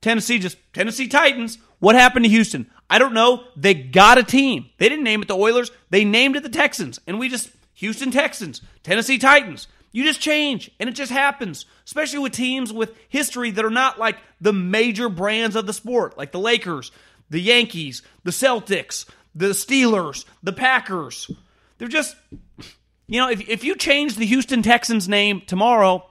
Tennessee 0.00 0.38
just 0.38 0.56
Tennessee 0.72 1.08
Titans. 1.08 1.58
What 1.78 1.94
happened 1.94 2.24
to 2.24 2.30
Houston? 2.30 2.70
I 2.88 2.98
don't 2.98 3.14
know. 3.14 3.44
They 3.56 3.74
got 3.74 4.18
a 4.18 4.22
team. 4.22 4.66
They 4.78 4.88
didn't 4.88 5.04
name 5.04 5.22
it 5.22 5.28
the 5.28 5.36
Oilers. 5.36 5.70
They 5.90 6.04
named 6.04 6.36
it 6.36 6.42
the 6.42 6.48
Texans. 6.48 7.00
And 7.06 7.18
we 7.18 7.28
just 7.28 7.50
Houston 7.74 8.10
Texans, 8.10 8.60
Tennessee 8.82 9.18
Titans. 9.18 9.68
You 9.92 10.04
just 10.04 10.20
change, 10.20 10.70
and 10.78 10.88
it 10.88 10.94
just 10.94 11.10
happens, 11.10 11.66
especially 11.84 12.20
with 12.20 12.32
teams 12.32 12.72
with 12.72 12.96
history 13.08 13.50
that 13.50 13.64
are 13.64 13.70
not 13.70 13.98
like 13.98 14.18
the 14.40 14.52
major 14.52 15.08
brands 15.08 15.56
of 15.56 15.66
the 15.66 15.72
sport, 15.72 16.16
like 16.16 16.30
the 16.30 16.38
Lakers, 16.38 16.92
the 17.28 17.40
Yankees, 17.40 18.02
the 18.22 18.30
Celtics, 18.30 19.06
the 19.34 19.46
Steelers, 19.46 20.26
the 20.42 20.52
Packers. 20.52 21.28
They're 21.78 21.88
just, 21.88 22.14
you 23.08 23.18
know, 23.18 23.30
if, 23.30 23.48
if 23.48 23.64
you 23.64 23.74
change 23.74 24.14
the 24.14 24.26
Houston 24.26 24.62
Texans 24.62 25.08
name 25.08 25.42
tomorrow, 25.44 26.06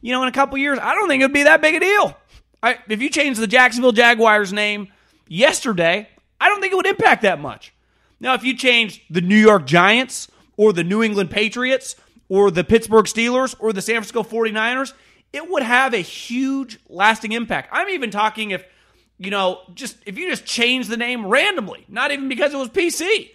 you 0.00 0.12
know, 0.12 0.22
in 0.22 0.28
a 0.28 0.32
couple 0.32 0.56
years, 0.56 0.78
I 0.80 0.94
don't 0.94 1.08
think 1.08 1.22
it'd 1.22 1.34
be 1.34 1.42
that 1.42 1.60
big 1.60 1.74
a 1.74 1.80
deal. 1.80 2.16
I, 2.62 2.78
if 2.88 3.00
you 3.00 3.10
change 3.10 3.38
the 3.38 3.46
Jacksonville 3.46 3.92
Jaguars 3.92 4.52
name 4.52 4.88
yesterday, 5.28 6.08
I 6.40 6.48
don't 6.48 6.60
think 6.60 6.72
it 6.72 6.76
would 6.76 6.86
impact 6.86 7.22
that 7.22 7.40
much. 7.40 7.72
Now, 8.20 8.34
if 8.34 8.42
you 8.42 8.56
change 8.56 9.04
the 9.10 9.20
New 9.20 9.36
York 9.36 9.66
Giants 9.66 10.28
or 10.56 10.72
the 10.72 10.82
New 10.82 11.02
England 11.02 11.30
Patriots, 11.30 11.94
or 12.28 12.50
the 12.50 12.64
Pittsburgh 12.64 13.06
Steelers 13.06 13.54
or 13.58 13.72
the 13.72 13.82
San 13.82 13.94
Francisco 13.94 14.22
49ers, 14.22 14.92
it 15.32 15.48
would 15.50 15.62
have 15.62 15.94
a 15.94 15.98
huge 15.98 16.78
lasting 16.88 17.32
impact. 17.32 17.68
I'm 17.72 17.88
even 17.90 18.10
talking 18.10 18.50
if, 18.50 18.64
you 19.18 19.30
know, 19.30 19.60
just 19.74 19.96
if 20.06 20.18
you 20.18 20.28
just 20.30 20.44
change 20.44 20.88
the 20.88 20.96
name 20.96 21.26
randomly, 21.26 21.84
not 21.88 22.10
even 22.10 22.28
because 22.28 22.52
it 22.52 22.56
was 22.56 22.68
PC, 22.68 23.30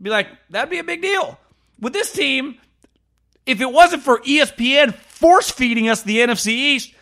be 0.00 0.10
like, 0.10 0.28
that'd 0.48 0.70
be 0.70 0.78
a 0.78 0.84
big 0.84 1.02
deal. 1.02 1.38
With 1.78 1.92
this 1.92 2.12
team, 2.12 2.58
if 3.46 3.60
it 3.60 3.70
wasn't 3.70 4.02
for 4.02 4.20
ESPN 4.20 4.94
force 4.94 5.50
feeding 5.50 5.88
us 5.88 6.02
the 6.02 6.18
NFC 6.18 6.48
East, 6.48 6.94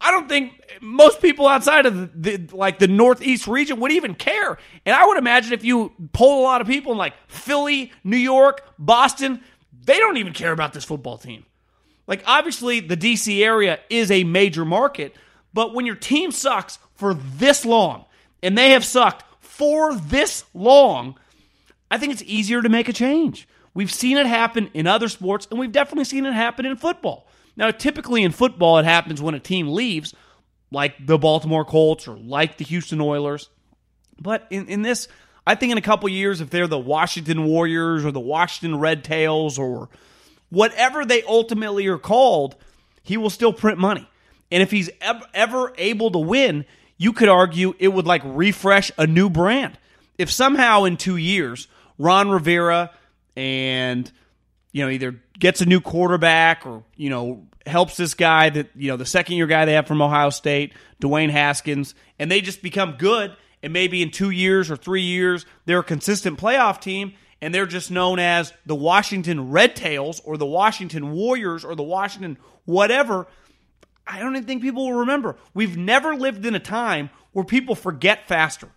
I 0.00 0.10
don't 0.10 0.28
think 0.28 0.52
most 0.80 1.22
people 1.22 1.46
outside 1.46 1.86
of 1.86 2.22
the, 2.22 2.36
the, 2.36 2.56
like 2.56 2.78
the 2.78 2.88
Northeast 2.88 3.46
region 3.46 3.80
would 3.80 3.92
even 3.92 4.14
care. 4.14 4.58
And 4.84 4.94
I 4.94 5.06
would 5.06 5.18
imagine 5.18 5.52
if 5.52 5.64
you 5.64 5.92
poll 6.12 6.42
a 6.42 6.44
lot 6.44 6.60
of 6.60 6.66
people 6.66 6.92
in 6.92 6.98
like 6.98 7.14
Philly, 7.28 7.92
New 8.04 8.16
York, 8.16 8.62
Boston, 8.78 9.42
they 9.84 9.98
don't 9.98 10.18
even 10.18 10.32
care 10.32 10.52
about 10.52 10.72
this 10.72 10.84
football 10.84 11.16
team. 11.16 11.46
Like, 12.06 12.22
obviously, 12.26 12.80
the 12.80 12.96
DC 12.96 13.42
area 13.42 13.80
is 13.90 14.10
a 14.10 14.22
major 14.24 14.64
market, 14.64 15.16
but 15.52 15.74
when 15.74 15.86
your 15.86 15.96
team 15.96 16.30
sucks 16.30 16.78
for 16.94 17.14
this 17.14 17.64
long, 17.64 18.04
and 18.42 18.56
they 18.56 18.70
have 18.70 18.84
sucked 18.84 19.24
for 19.40 19.94
this 19.94 20.44
long, 20.54 21.18
I 21.90 21.98
think 21.98 22.12
it's 22.12 22.22
easier 22.24 22.62
to 22.62 22.68
make 22.68 22.88
a 22.88 22.92
change. 22.92 23.48
We've 23.74 23.92
seen 23.92 24.16
it 24.16 24.26
happen 24.26 24.70
in 24.72 24.86
other 24.86 25.08
sports, 25.08 25.48
and 25.50 25.58
we've 25.58 25.72
definitely 25.72 26.04
seen 26.04 26.26
it 26.26 26.32
happen 26.32 26.64
in 26.64 26.76
football. 26.76 27.26
Now, 27.56 27.70
typically 27.70 28.22
in 28.22 28.32
football, 28.32 28.78
it 28.78 28.84
happens 28.84 29.22
when 29.22 29.34
a 29.34 29.40
team 29.40 29.68
leaves, 29.68 30.14
like 30.70 31.06
the 31.06 31.18
Baltimore 31.18 31.64
Colts 31.64 32.06
or 32.06 32.16
like 32.16 32.58
the 32.58 32.64
Houston 32.64 33.00
Oilers. 33.00 33.48
But 34.20 34.46
in, 34.50 34.68
in 34.68 34.82
this, 34.82 35.08
I 35.46 35.54
think 35.54 35.72
in 35.72 35.78
a 35.78 35.82
couple 35.82 36.08
years, 36.08 36.40
if 36.40 36.50
they're 36.50 36.66
the 36.66 36.78
Washington 36.78 37.44
Warriors 37.44 38.04
or 38.04 38.12
the 38.12 38.20
Washington 38.20 38.78
Red 38.78 39.04
Tails 39.04 39.58
or 39.58 39.88
whatever 40.50 41.04
they 41.04 41.22
ultimately 41.22 41.86
are 41.86 41.98
called, 41.98 42.56
he 43.02 43.16
will 43.16 43.30
still 43.30 43.52
print 43.52 43.78
money. 43.78 44.06
And 44.50 44.62
if 44.62 44.70
he's 44.70 44.90
ever, 45.00 45.24
ever 45.34 45.72
able 45.76 46.10
to 46.12 46.18
win, 46.18 46.64
you 46.98 47.12
could 47.12 47.28
argue 47.28 47.74
it 47.78 47.88
would 47.88 48.06
like 48.06 48.22
refresh 48.24 48.90
a 48.98 49.06
new 49.06 49.28
brand. 49.28 49.78
If 50.18 50.30
somehow 50.30 50.84
in 50.84 50.96
two 50.96 51.16
years, 51.16 51.68
Ron 51.98 52.30
Rivera 52.30 52.90
and 53.36 54.10
you 54.72 54.84
know 54.84 54.90
either 54.90 55.20
gets 55.38 55.60
a 55.60 55.66
new 55.66 55.80
quarterback 55.80 56.66
or 56.66 56.84
you 56.96 57.10
know 57.10 57.46
helps 57.66 57.96
this 57.96 58.14
guy 58.14 58.50
that 58.50 58.70
you 58.74 58.88
know 58.88 58.96
the 58.96 59.06
second 59.06 59.36
year 59.36 59.46
guy 59.46 59.64
they 59.64 59.74
have 59.74 59.86
from 59.86 60.02
Ohio 60.02 60.30
State, 60.30 60.72
Dwayne 61.00 61.30
Haskins, 61.30 61.94
and 62.18 62.30
they 62.30 62.40
just 62.40 62.62
become 62.62 62.96
good 62.98 63.36
and 63.62 63.72
maybe 63.72 64.02
in 64.02 64.10
two 64.10 64.30
years 64.30 64.70
or 64.70 64.76
three 64.76 65.02
years, 65.02 65.46
they're 65.64 65.80
a 65.80 65.84
consistent 65.84 66.38
playoff 66.38 66.80
team 66.80 67.14
and 67.40 67.54
they're 67.54 67.66
just 67.66 67.90
known 67.90 68.18
as 68.18 68.52
the 68.64 68.76
Washington 68.76 69.50
Red 69.50 69.74
Tails 69.74 70.20
or 70.20 70.36
the 70.36 70.46
Washington 70.46 71.12
Warriors 71.12 71.64
or 71.64 71.74
the 71.74 71.82
Washington 71.82 72.38
whatever, 72.64 73.26
I 74.06 74.20
don't 74.20 74.36
even 74.36 74.46
think 74.46 74.62
people 74.62 74.86
will 74.86 75.00
remember. 75.00 75.36
We've 75.52 75.76
never 75.76 76.14
lived 76.14 76.46
in 76.46 76.54
a 76.54 76.60
time 76.60 77.10
where 77.32 77.44
people 77.44 77.74
forget 77.74 78.28
faster. 78.28 78.68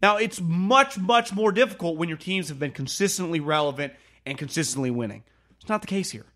Now, 0.00 0.16
it's 0.16 0.40
much, 0.40 0.96
much 0.96 1.34
more 1.34 1.52
difficult 1.52 1.98
when 1.98 2.08
your 2.08 2.18
teams 2.18 2.48
have 2.48 2.58
been 2.58 2.70
consistently 2.70 3.40
relevant 3.40 3.92
and 4.24 4.38
consistently 4.38 4.90
winning. 4.90 5.24
It's 5.60 5.68
not 5.68 5.80
the 5.80 5.86
case 5.86 6.10
here. 6.10 6.26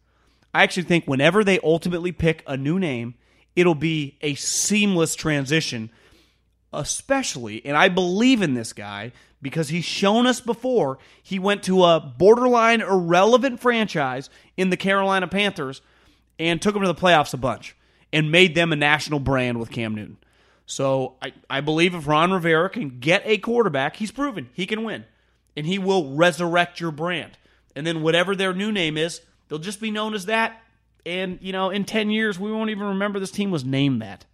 I 0.54 0.62
actually 0.62 0.82
think 0.84 1.06
whenever 1.06 1.42
they 1.44 1.58
ultimately 1.60 2.12
pick 2.12 2.42
a 2.46 2.56
new 2.56 2.78
name, 2.78 3.14
it'll 3.56 3.74
be 3.74 4.18
a 4.20 4.34
seamless 4.34 5.14
transition 5.14 5.90
especially, 6.72 7.64
and 7.64 7.76
I 7.76 7.88
believe 7.88 8.42
in 8.42 8.54
this 8.54 8.72
guy 8.72 9.12
because 9.40 9.68
he's 9.68 9.84
shown 9.84 10.26
us 10.26 10.40
before 10.40 10.98
he 11.22 11.38
went 11.38 11.64
to 11.64 11.84
a 11.84 12.00
borderline 12.00 12.80
irrelevant 12.80 13.60
franchise 13.60 14.30
in 14.56 14.70
the 14.70 14.76
Carolina 14.76 15.26
Panthers 15.26 15.82
and 16.38 16.62
took 16.62 16.74
them 16.74 16.82
to 16.82 16.88
the 16.88 16.94
playoffs 16.94 17.34
a 17.34 17.38
bunch 17.38 17.76
and 18.12 18.30
made 18.30 18.54
them 18.54 18.72
a 18.72 18.76
national 18.76 19.20
brand 19.20 19.58
with 19.58 19.70
Cam 19.70 19.94
Newton. 19.94 20.16
So 20.64 21.16
I, 21.20 21.32
I 21.50 21.60
believe 21.60 21.94
if 21.94 22.06
Ron 22.06 22.32
Rivera 22.32 22.70
can 22.70 23.00
get 23.00 23.22
a 23.24 23.36
quarterback, 23.38 23.96
he's 23.96 24.12
proven 24.12 24.48
he 24.52 24.64
can 24.64 24.84
win. 24.84 25.04
And 25.54 25.66
he 25.66 25.78
will 25.78 26.14
resurrect 26.14 26.80
your 26.80 26.92
brand. 26.92 27.36
And 27.74 27.86
then 27.86 28.02
whatever 28.02 28.36
their 28.36 28.52
new 28.52 28.72
name 28.72 28.96
is, 28.96 29.20
they'll 29.48 29.58
just 29.58 29.80
be 29.80 29.90
known 29.90 30.14
as 30.14 30.26
that. 30.26 30.60
And, 31.04 31.38
you 31.40 31.52
know, 31.52 31.70
in 31.70 31.84
10 31.84 32.10
years, 32.10 32.38
we 32.38 32.52
won't 32.52 32.70
even 32.70 32.86
remember 32.86 33.18
this 33.18 33.30
team 33.30 33.50
was 33.50 33.64
named 33.64 34.02
that. 34.02 34.24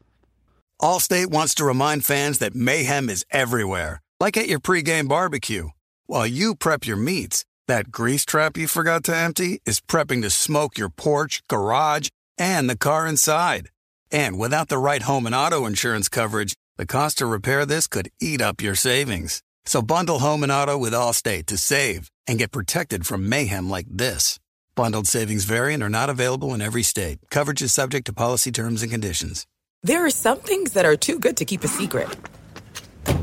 Allstate 0.80 1.30
wants 1.30 1.54
to 1.54 1.64
remind 1.64 2.04
fans 2.04 2.38
that 2.38 2.54
mayhem 2.54 3.08
is 3.08 3.24
everywhere, 3.30 4.00
like 4.20 4.36
at 4.36 4.48
your 4.48 4.60
pregame 4.60 5.08
barbecue. 5.08 5.68
While 6.06 6.26
you 6.26 6.54
prep 6.54 6.86
your 6.86 6.96
meats, 6.96 7.44
that 7.66 7.90
grease 7.90 8.24
trap 8.24 8.56
you 8.56 8.66
forgot 8.66 9.04
to 9.04 9.16
empty 9.16 9.60
is 9.66 9.80
prepping 9.80 10.22
to 10.22 10.30
smoke 10.30 10.78
your 10.78 10.88
porch, 10.88 11.42
garage, 11.48 12.08
and 12.38 12.70
the 12.70 12.76
car 12.76 13.06
inside. 13.06 13.70
And 14.10 14.38
without 14.38 14.68
the 14.68 14.78
right 14.78 15.02
home 15.02 15.26
and 15.26 15.34
auto 15.34 15.66
insurance 15.66 16.08
coverage, 16.08 16.54
the 16.76 16.86
cost 16.86 17.18
to 17.18 17.26
repair 17.26 17.66
this 17.66 17.86
could 17.86 18.08
eat 18.20 18.40
up 18.40 18.62
your 18.62 18.74
savings. 18.74 19.42
So 19.68 19.82
bundle 19.82 20.20
home 20.20 20.44
and 20.44 20.50
auto 20.50 20.78
with 20.78 20.94
Allstate 20.94 21.44
to 21.46 21.58
save 21.58 22.10
and 22.26 22.38
get 22.38 22.52
protected 22.52 23.06
from 23.06 23.28
mayhem 23.28 23.68
like 23.68 23.84
this. 23.90 24.40
Bundled 24.74 25.06
savings 25.06 25.44
variant 25.44 25.82
are 25.82 25.90
not 25.90 26.08
available 26.08 26.54
in 26.54 26.62
every 26.62 26.82
state. 26.82 27.18
Coverage 27.30 27.60
is 27.60 27.70
subject 27.70 28.06
to 28.06 28.14
policy 28.14 28.50
terms 28.50 28.80
and 28.80 28.90
conditions. 28.90 29.46
There 29.82 30.06
are 30.06 30.10
some 30.10 30.38
things 30.38 30.72
that 30.72 30.86
are 30.86 30.96
too 30.96 31.18
good 31.18 31.36
to 31.36 31.44
keep 31.44 31.64
a 31.64 31.68
secret. 31.68 32.08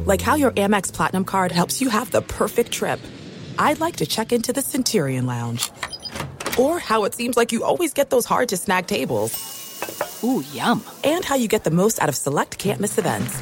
Like 0.05 0.21
how 0.21 0.35
your 0.35 0.51
Amex 0.51 0.93
Platinum 0.93 1.25
card 1.25 1.51
helps 1.51 1.81
you 1.81 1.89
have 1.89 2.11
the 2.11 2.21
perfect 2.21 2.71
trip. 2.71 2.99
I'd 3.57 3.79
like 3.79 3.95
to 3.95 4.05
check 4.05 4.31
into 4.31 4.53
the 4.53 4.61
Centurion 4.61 5.25
Lounge. 5.25 5.71
Or 6.59 6.77
how 6.77 7.05
it 7.05 7.15
seems 7.15 7.37
like 7.37 7.53
you 7.53 7.63
always 7.63 7.91
get 7.91 8.11
those 8.11 8.25
hard 8.25 8.49
to 8.49 8.57
snag 8.57 8.85
tables. 8.85 9.33
Ooh, 10.23 10.43
yum. 10.53 10.83
And 11.03 11.25
how 11.25 11.37
you 11.37 11.47
get 11.47 11.63
the 11.63 11.71
most 11.71 11.99
out 11.99 12.07
of 12.09 12.15
select 12.15 12.59
can't 12.59 12.79
miss 12.79 12.99
events. 12.99 13.35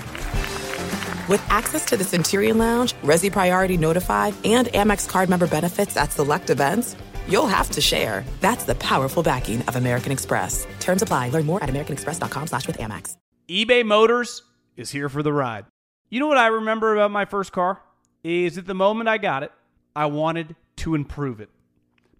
With 1.29 1.41
access 1.49 1.85
to 1.85 1.95
the 1.95 2.03
Centurion 2.03 2.57
Lounge, 2.57 2.93
Resy 2.95 3.31
Priority 3.31 3.77
Notified, 3.77 4.33
and 4.43 4.67
Amex 4.67 5.07
card 5.07 5.29
member 5.29 5.47
benefits 5.47 5.95
at 5.95 6.11
select 6.11 6.49
events, 6.49 6.97
you'll 7.29 7.47
have 7.47 7.69
to 7.71 7.79
share. 7.79 8.25
That's 8.41 8.65
the 8.65 8.75
powerful 8.75 9.23
backing 9.23 9.61
of 9.61 9.77
American 9.77 10.11
Express. 10.11 10.67
Terms 10.81 11.01
apply. 11.01 11.29
Learn 11.29 11.45
more 11.45 11.63
at 11.63 11.69
americanexpress.com 11.69 12.47
slash 12.47 12.67
with 12.67 12.77
Amex. 12.77 13.15
eBay 13.47 13.85
Motors 13.85 14.43
is 14.75 14.91
here 14.91 15.07
for 15.07 15.23
the 15.23 15.31
ride. 15.31 15.65
You 16.09 16.19
know 16.19 16.27
what 16.27 16.37
I 16.37 16.47
remember 16.47 16.93
about 16.93 17.11
my 17.11 17.23
first 17.23 17.53
car? 17.53 17.81
Is 18.25 18.57
at 18.57 18.65
the 18.65 18.73
moment 18.73 19.07
I 19.07 19.17
got 19.17 19.43
it, 19.43 19.53
I 19.95 20.07
wanted 20.07 20.57
to 20.77 20.93
improve 20.93 21.39
it. 21.39 21.49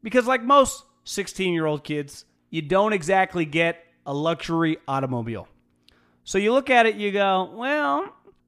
Because 0.01 0.27
like 0.27 0.43
most 0.43 0.85
16-year-old 1.05 1.83
kids, 1.83 2.23
you 2.49 2.61
don't 2.61 2.93
exactly 2.93 3.43
get 3.43 3.83
a 4.05 4.13
luxury 4.13 4.77
automobile. 4.87 5.49
So 6.23 6.37
you 6.37 6.53
look 6.53 6.69
at 6.69 6.85
it, 6.85 6.95
you 6.95 7.11
go, 7.11 7.51
well, 7.53 8.13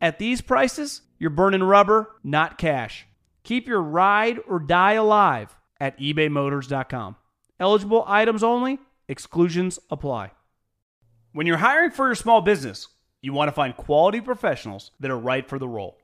at 0.00 0.18
these 0.18 0.40
prices, 0.40 1.02
you're 1.18 1.30
burning 1.30 1.62
rubber, 1.62 2.10
not 2.24 2.58
cash. 2.58 3.06
Keep 3.44 3.68
your 3.68 3.82
ride 3.82 4.38
or 4.48 4.58
die 4.58 4.92
alive 4.92 5.56
at 5.78 5.98
ebaymotors.com. 5.98 7.16
Eligible 7.58 8.04
items 8.06 8.42
only, 8.42 8.78
exclusions 9.08 9.78
apply. 9.90 10.32
When 11.32 11.46
you're 11.46 11.58
hiring 11.58 11.90
for 11.90 12.06
your 12.06 12.14
small 12.14 12.40
business, 12.40 12.88
you 13.22 13.32
want 13.32 13.48
to 13.48 13.52
find 13.52 13.76
quality 13.76 14.20
professionals 14.20 14.92
that 15.00 15.10
are 15.10 15.18
right 15.18 15.46
for 15.46 15.58
the 15.58 15.68
role. 15.68 15.98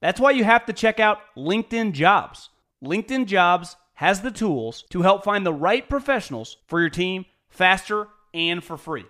That's 0.00 0.20
why 0.20 0.30
you 0.32 0.44
have 0.44 0.66
to 0.66 0.72
check 0.72 1.00
out 1.00 1.18
LinkedIn 1.36 1.92
Jobs. 1.92 2.50
LinkedIn 2.82 3.26
Jobs 3.26 3.76
has 3.94 4.20
the 4.20 4.30
tools 4.30 4.84
to 4.90 5.02
help 5.02 5.24
find 5.24 5.44
the 5.44 5.52
right 5.52 5.88
professionals 5.88 6.58
for 6.66 6.80
your 6.80 6.90
team 6.90 7.24
faster 7.48 8.08
and 8.32 8.62
for 8.62 8.76
free. 8.76 9.04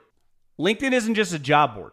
LinkedIn 0.58 0.92
isn't 0.92 1.14
just 1.14 1.32
a 1.32 1.38
job 1.38 1.74
board, 1.74 1.92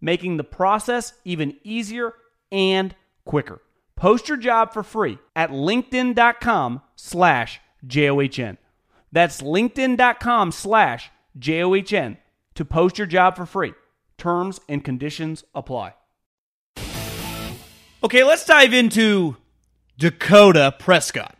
making 0.00 0.36
the 0.36 0.44
process 0.44 1.12
even 1.24 1.56
easier 1.62 2.14
and 2.50 2.94
quicker. 3.24 3.60
Post 3.96 4.28
your 4.28 4.36
job 4.36 4.72
for 4.72 4.82
free 4.82 5.18
at 5.34 5.50
linkedin.com 5.50 6.82
slash 6.96 7.60
J-O-H-N. 7.86 8.58
That's 9.10 9.40
linkedin.com 9.40 10.52
slash 10.52 11.10
J-O-H-N 11.38 12.18
to 12.54 12.64
post 12.64 12.98
your 12.98 13.06
job 13.06 13.36
for 13.36 13.46
free. 13.46 13.72
Terms 14.16 14.60
and 14.68 14.84
conditions 14.84 15.44
apply. 15.54 15.94
Okay, 18.02 18.22
let's 18.22 18.44
dive 18.44 18.72
into 18.72 19.36
Dakota 19.98 20.74
Prescott, 20.78 21.36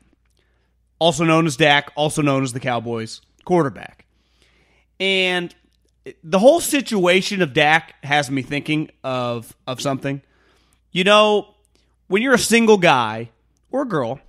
also 0.99 1.25
known 1.25 1.47
as 1.47 1.57
Dak, 1.57 1.93
also 1.95 2.23
known 2.23 2.43
as 2.43 2.53
the 2.53 2.61
Cowboys 2.61 3.21
quarterback. 3.45 4.07
And 4.99 5.55
the 6.23 6.39
whole 6.39 6.61
situation 6.61 7.43
of 7.43 7.53
Dak 7.53 7.95
has 8.05 8.31
me 8.31 8.43
thinking 8.43 8.91
of 9.03 9.55
of 9.67 9.81
something. 9.81 10.23
You 10.93 11.05
know, 11.05 11.55
when 12.09 12.23
you're 12.23 12.35
a 12.35 12.39
single 12.39 12.79
guy 12.79 13.31
or 13.71 13.85
girl 13.85 14.21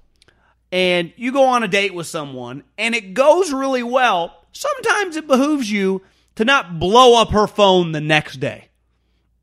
and 0.72 1.14
you 1.16 1.32
go 1.32 1.46
on 1.46 1.64
a 1.64 1.68
date 1.68 1.94
with 1.94 2.08
someone 2.08 2.64
and 2.78 2.94
it 2.94 3.14
goes 3.14 3.52
really 3.52 3.84
well, 3.84 4.46
sometimes 4.52 5.16
it 5.16 5.28
behooves 5.28 5.72
you 5.72 6.02
to 6.36 6.46
not 6.46 6.80
blow 6.80 7.22
up 7.22 7.30
her 7.32 7.48
phone 7.48 7.92
the 7.92 8.02
next 8.02 8.38
day. 8.38 8.70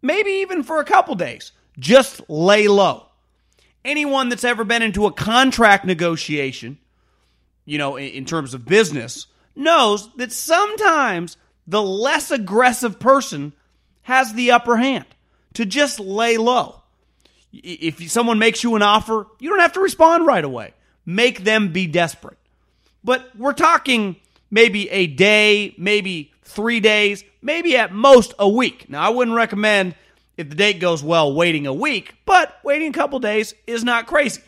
Maybe 0.02 0.30
even 0.30 0.62
for 0.62 0.80
a 0.80 0.84
couple 0.84 1.14
days. 1.14 1.52
Just 1.78 2.22
lay 2.28 2.68
low. 2.68 3.06
Anyone 3.84 4.28
that's 4.28 4.44
ever 4.44 4.64
been 4.64 4.82
into 4.82 5.06
a 5.06 5.12
contract 5.12 5.84
negotiation, 5.84 6.78
you 7.64 7.78
know, 7.78 7.96
in, 7.96 8.24
terms 8.24 8.54
of 8.54 8.64
business, 8.64 9.26
knows 9.54 10.08
that 10.16 10.32
sometimes 10.32 11.36
the 11.66 11.82
less 11.82 12.30
aggressive 12.30 12.98
person 12.98 13.52
has 14.02 14.34
the 14.34 14.52
upper 14.52 14.76
hand 14.76 15.06
to 15.54 15.64
just 15.64 15.98
lay 15.98 16.36
low. 16.36 16.82
If 17.52 18.10
someone 18.10 18.38
makes 18.38 18.62
you 18.62 18.76
an 18.76 18.82
offer, 18.82 19.26
you 19.40 19.50
don't 19.50 19.60
have 19.60 19.72
to 19.72 19.80
respond 19.80 20.26
right 20.26 20.44
away. 20.44 20.74
Make 21.04 21.44
them 21.44 21.72
be 21.72 21.86
desperate. 21.86 22.38
But 23.02 23.30
we're 23.36 23.52
talking 23.52 24.16
maybe 24.50 24.90
a 24.90 25.06
day, 25.06 25.74
maybe 25.78 26.32
three 26.42 26.80
days, 26.80 27.24
maybe 27.40 27.76
at 27.76 27.92
most 27.92 28.34
a 28.38 28.48
week. 28.48 28.90
Now, 28.90 29.02
I 29.02 29.08
wouldn't 29.10 29.36
recommend 29.36 29.94
if 30.36 30.48
the 30.48 30.54
date 30.54 30.80
goes 30.80 31.02
well 31.02 31.34
waiting 31.34 31.66
a 31.66 31.72
week, 31.72 32.14
but 32.26 32.58
waiting 32.62 32.90
a 32.90 32.92
couple 32.92 33.18
days 33.18 33.54
is 33.66 33.84
not 33.84 34.06
crazy. 34.06 34.42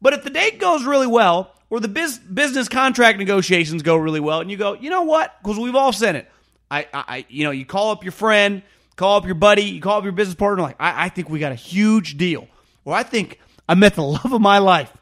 But 0.00 0.12
if 0.12 0.24
the 0.24 0.30
date 0.30 0.60
goes 0.60 0.84
really 0.84 1.06
well, 1.06 1.54
or 1.70 1.80
the 1.80 1.88
biz- 1.88 2.18
business 2.18 2.68
contract 2.68 3.18
negotiations 3.18 3.82
go 3.82 3.96
really 3.96 4.20
well, 4.20 4.40
and 4.40 4.50
you 4.50 4.56
go, 4.56 4.74
you 4.74 4.90
know 4.90 5.02
what? 5.02 5.36
Because 5.42 5.58
we've 5.58 5.74
all 5.74 5.92
said 5.92 6.16
it. 6.16 6.30
I, 6.70 6.86
I, 6.92 7.26
you 7.28 7.44
know, 7.44 7.50
you 7.50 7.64
call 7.64 7.90
up 7.90 8.04
your 8.04 8.12
friend, 8.12 8.62
call 8.96 9.16
up 9.16 9.24
your 9.24 9.34
buddy, 9.34 9.62
you 9.62 9.80
call 9.80 9.98
up 9.98 10.04
your 10.04 10.12
business 10.12 10.34
partner, 10.34 10.62
like, 10.62 10.76
I, 10.78 11.06
I 11.06 11.08
think 11.08 11.30
we 11.30 11.38
got 11.38 11.52
a 11.52 11.56
huge 11.56 12.16
deal, 12.16 12.46
or 12.84 12.94
I 12.94 13.02
think 13.02 13.40
I 13.68 13.74
met 13.74 13.94
the 13.94 14.02
love 14.04 14.32
of 14.32 14.40
my 14.40 14.58
life, 14.58 14.92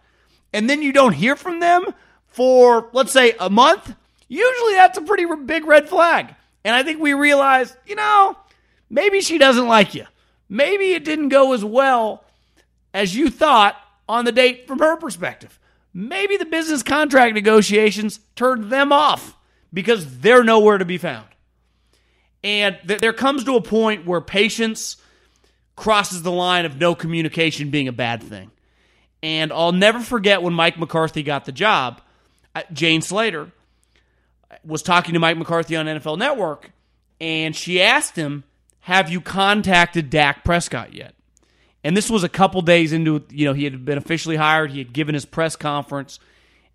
and 0.53 0.71
then 0.71 0.83
you 0.83 0.93
don't 0.93 1.13
hear 1.13 1.37
from 1.37 1.61
them 1.61 1.87
for, 2.29 2.89
let's 2.93 3.13
say, 3.13 3.35
a 3.41 3.51
month. 3.51 3.95
Usually, 4.29 4.75
that's 4.75 4.99
a 4.99 5.03
pretty 5.03 5.27
big 5.45 5.65
red 5.65 5.89
flag. 5.89 6.35
And 6.65 6.75
I 6.75 6.83
think 6.83 7.01
we 7.01 7.15
realize, 7.15 7.77
you 7.87 7.95
know, 7.95 8.37
maybe 8.91 9.21
she 9.21 9.39
doesn't 9.39 9.69
like 9.69 9.95
you. 9.95 10.05
Maybe 10.49 10.93
it 10.93 11.05
didn't 11.05 11.29
go 11.29 11.53
as 11.53 11.65
well 11.65 12.25
as 12.93 13.15
you 13.15 13.31
thought 13.31 13.77
on 14.09 14.25
the 14.25 14.33
date 14.33 14.67
from 14.67 14.81
her 14.81 14.97
perspective. 14.97 15.59
Maybe 15.99 16.37
the 16.37 16.45
business 16.45 16.83
contract 16.83 17.33
negotiations 17.33 18.21
turned 18.35 18.71
them 18.71 18.93
off 18.93 19.35
because 19.73 20.19
they're 20.19 20.45
nowhere 20.45 20.77
to 20.77 20.85
be 20.85 20.99
found. 20.99 21.27
And 22.45 22.77
th- 22.87 23.01
there 23.01 23.15
comes 23.15 23.45
to 23.45 23.57
a 23.57 23.63
point 23.63 24.05
where 24.05 24.21
patience 24.21 24.99
crosses 25.75 26.23
the 26.23 26.31
line 26.31 26.67
of 26.67 26.77
no 26.77 26.95
communication 26.95 27.71
being 27.71 27.89
a 27.89 27.93
bad 27.93 28.23
thing. 28.23 28.51
And 29.23 29.51
I'll 29.51 29.73
never 29.73 30.01
forget 30.01 30.43
when 30.43 30.53
Mike 30.53 30.79
McCarthy 30.79 31.23
got 31.23 31.47
the 31.47 31.53
job. 31.53 32.03
Uh, 32.55 32.61
Jane 32.75 33.01
Slater 33.01 33.51
was 34.63 34.83
talking 34.83 35.15
to 35.15 35.19
Mike 35.19 35.39
McCarthy 35.39 35.77
on 35.77 35.87
NFL 35.87 36.19
Network, 36.19 36.73
and 37.23 37.57
she 37.57 37.81
asked 37.81 38.17
him, 38.17 38.45
Have 38.81 39.09
you 39.11 39.23
contacted 39.23 40.11
Dak 40.11 40.45
Prescott 40.45 40.93
yet? 40.93 41.16
And 41.87 41.97
this 41.97 42.11
was 42.11 42.25
a 42.25 42.29
couple 42.29 42.63
days 42.63 42.93
into, 42.93 43.25
you 43.31 43.45
know, 43.45 43.53
he 43.53 43.63
had 43.63 43.85
been 43.85 43.97
officially 43.97 44.35
hired, 44.35 44.73
he 44.73 44.79
had 44.79 44.93
given 44.93 45.15
his 45.15 45.25
press 45.25 45.55
conference, 45.55 46.19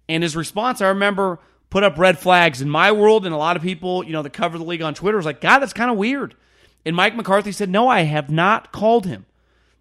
and 0.07 0.23
his 0.23 0.37
response, 0.37 0.79
I 0.79 0.87
remember, 0.87 1.37
put 1.69 1.83
up 1.83 1.97
red 1.97 2.17
flags 2.17 2.61
in 2.61 2.69
my 2.69 2.93
world, 2.93 3.25
and 3.25 3.35
a 3.35 3.37
lot 3.37 3.57
of 3.57 3.61
people, 3.61 4.05
you 4.05 4.13
know, 4.13 4.21
that 4.21 4.31
cover 4.31 4.57
the 4.57 4.63
league 4.63 4.81
on 4.81 4.93
Twitter 4.93 5.17
was 5.17 5.25
like, 5.25 5.41
God, 5.41 5.59
that's 5.59 5.73
kind 5.73 5.91
of 5.91 5.97
weird. 5.97 6.33
And 6.85 6.95
Mike 6.95 7.17
McCarthy 7.17 7.51
said, 7.51 7.69
No, 7.69 7.89
I 7.89 8.03
have 8.03 8.29
not 8.29 8.71
called 8.71 9.05
him. 9.05 9.25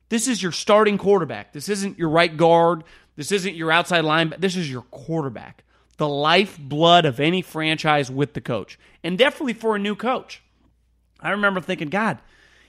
This 0.09 0.27
is 0.27 0.43
your 0.43 0.51
starting 0.51 0.99
quarterback. 0.99 1.53
This 1.53 1.69
isn't 1.69 1.97
your 1.97 2.09
right 2.09 2.37
guard. 2.37 2.83
This 3.15 3.31
isn't 3.31 3.55
your 3.55 3.71
outside 3.71 4.05
line. 4.05 4.35
This 4.37 4.57
is 4.57 4.69
your 4.69 4.83
quarterback. 4.91 5.63
The 5.97 6.09
lifeblood 6.09 7.05
of 7.05 7.21
any 7.21 7.41
franchise 7.41 8.11
with 8.11 8.33
the 8.33 8.41
coach. 8.41 8.81
And 9.05 9.17
definitely 9.17 9.53
for 9.53 9.77
a 9.77 9.79
new 9.79 9.95
coach. 9.95 10.43
I 11.21 11.31
remember 11.31 11.61
thinking, 11.61 11.89
God, 11.89 12.19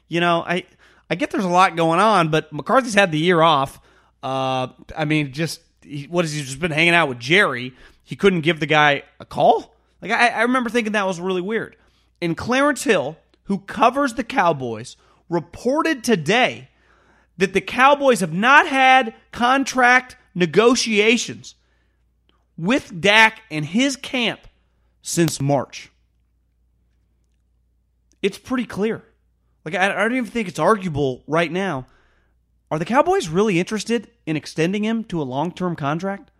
you 0.07 0.19
know, 0.19 0.43
I 0.45 0.65
I 1.11 1.15
get 1.15 1.29
there's 1.29 1.43
a 1.43 1.49
lot 1.49 1.75
going 1.75 1.99
on, 1.99 2.29
but 2.29 2.53
McCarthy's 2.53 2.93
had 2.93 3.11
the 3.11 3.19
year 3.19 3.41
off. 3.41 3.81
Uh, 4.23 4.69
I 4.97 5.03
mean, 5.03 5.33
just 5.33 5.59
what 6.07 6.23
has 6.23 6.31
he 6.31 6.41
just 6.41 6.61
been 6.61 6.71
hanging 6.71 6.93
out 6.93 7.09
with 7.09 7.19
Jerry? 7.19 7.73
He 8.05 8.15
couldn't 8.15 8.41
give 8.41 8.61
the 8.61 8.65
guy 8.65 9.03
a 9.19 9.25
call. 9.25 9.75
Like 10.01 10.11
I, 10.11 10.29
I 10.29 10.41
remember 10.43 10.69
thinking 10.69 10.93
that 10.93 11.05
was 11.05 11.19
really 11.19 11.41
weird. 11.41 11.75
And 12.21 12.37
Clarence 12.37 12.85
Hill, 12.85 13.17
who 13.43 13.59
covers 13.59 14.13
the 14.13 14.23
Cowboys, 14.23 14.95
reported 15.27 16.01
today 16.01 16.69
that 17.37 17.51
the 17.51 17.59
Cowboys 17.59 18.21
have 18.21 18.33
not 18.33 18.67
had 18.67 19.13
contract 19.33 20.15
negotiations 20.33 21.55
with 22.57 23.01
Dak 23.01 23.41
and 23.51 23.65
his 23.65 23.97
camp 23.97 24.47
since 25.01 25.41
March. 25.41 25.91
It's 28.21 28.37
pretty 28.37 28.65
clear. 28.65 29.03
Like, 29.63 29.75
I, 29.75 29.89
don't 29.89 30.13
even 30.13 30.29
think 30.29 30.47
it's 30.47 30.59
arguable 30.59 31.23
right 31.27 31.51
now 31.51 31.85
Are 32.69 32.79
the 32.79 32.85
Cowboys 32.85 33.29
really 33.29 33.59
interested 33.59 34.09
in 34.25 34.35
extending 34.35 34.83
him 34.83 35.03
to 35.05 35.21
a 35.21 35.23
long 35.23 35.51
term 35.51 35.75
contract? 35.75 36.31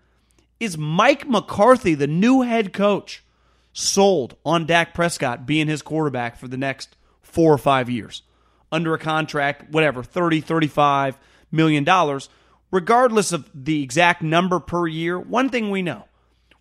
Is 0.60 0.78
Mike 0.78 1.28
McCarthy, 1.28 1.96
the 1.96 2.08
new 2.08 2.42
head 2.42 2.72
coach, 2.72 3.24
sold 3.74 4.36
on 4.46 4.66
Dak 4.66 4.94
Prescott 4.94 5.46
being 5.46 5.68
his 5.68 5.82
quarterback 5.82 6.38
for 6.38 6.48
the 6.48 6.58
next 6.58 6.96
four 7.22 7.54
or 7.54 7.58
five 7.58 7.90
years 7.90 8.22
under 8.72 8.94
a 8.94 9.00
contract, 9.00 9.72
whatever, 9.72 10.04
30, 10.04 10.42
35 10.42 11.18
million 11.52 11.84
dollars? 11.84 12.30
Regardless 12.72 13.34
of 13.34 13.50
the 13.54 13.84
exact 13.84 14.22
number 14.22 14.60
per 14.60 14.88
year, 14.88 15.20
one 15.20 15.50
thing 15.50 15.70
we 15.70 15.82
know 15.82 16.06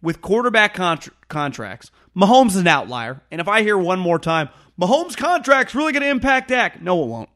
with 0.02 0.20
quarterback 0.20 0.74
contra- 0.74 1.12
contracts, 1.28 1.90
Mahomes 2.16 2.48
is 2.48 2.56
an 2.56 2.66
outlier. 2.66 3.22
And 3.30 3.40
if 3.40 3.48
I 3.48 3.62
hear 3.62 3.78
one 3.78 4.00
more 4.00 4.18
time, 4.18 4.48
Mahomes' 4.80 5.16
contract's 5.16 5.74
really 5.74 5.92
going 5.92 6.02
to 6.02 6.08
impact 6.08 6.48
Dak, 6.48 6.80
no, 6.80 7.02
it 7.02 7.06
won't. 7.06 7.28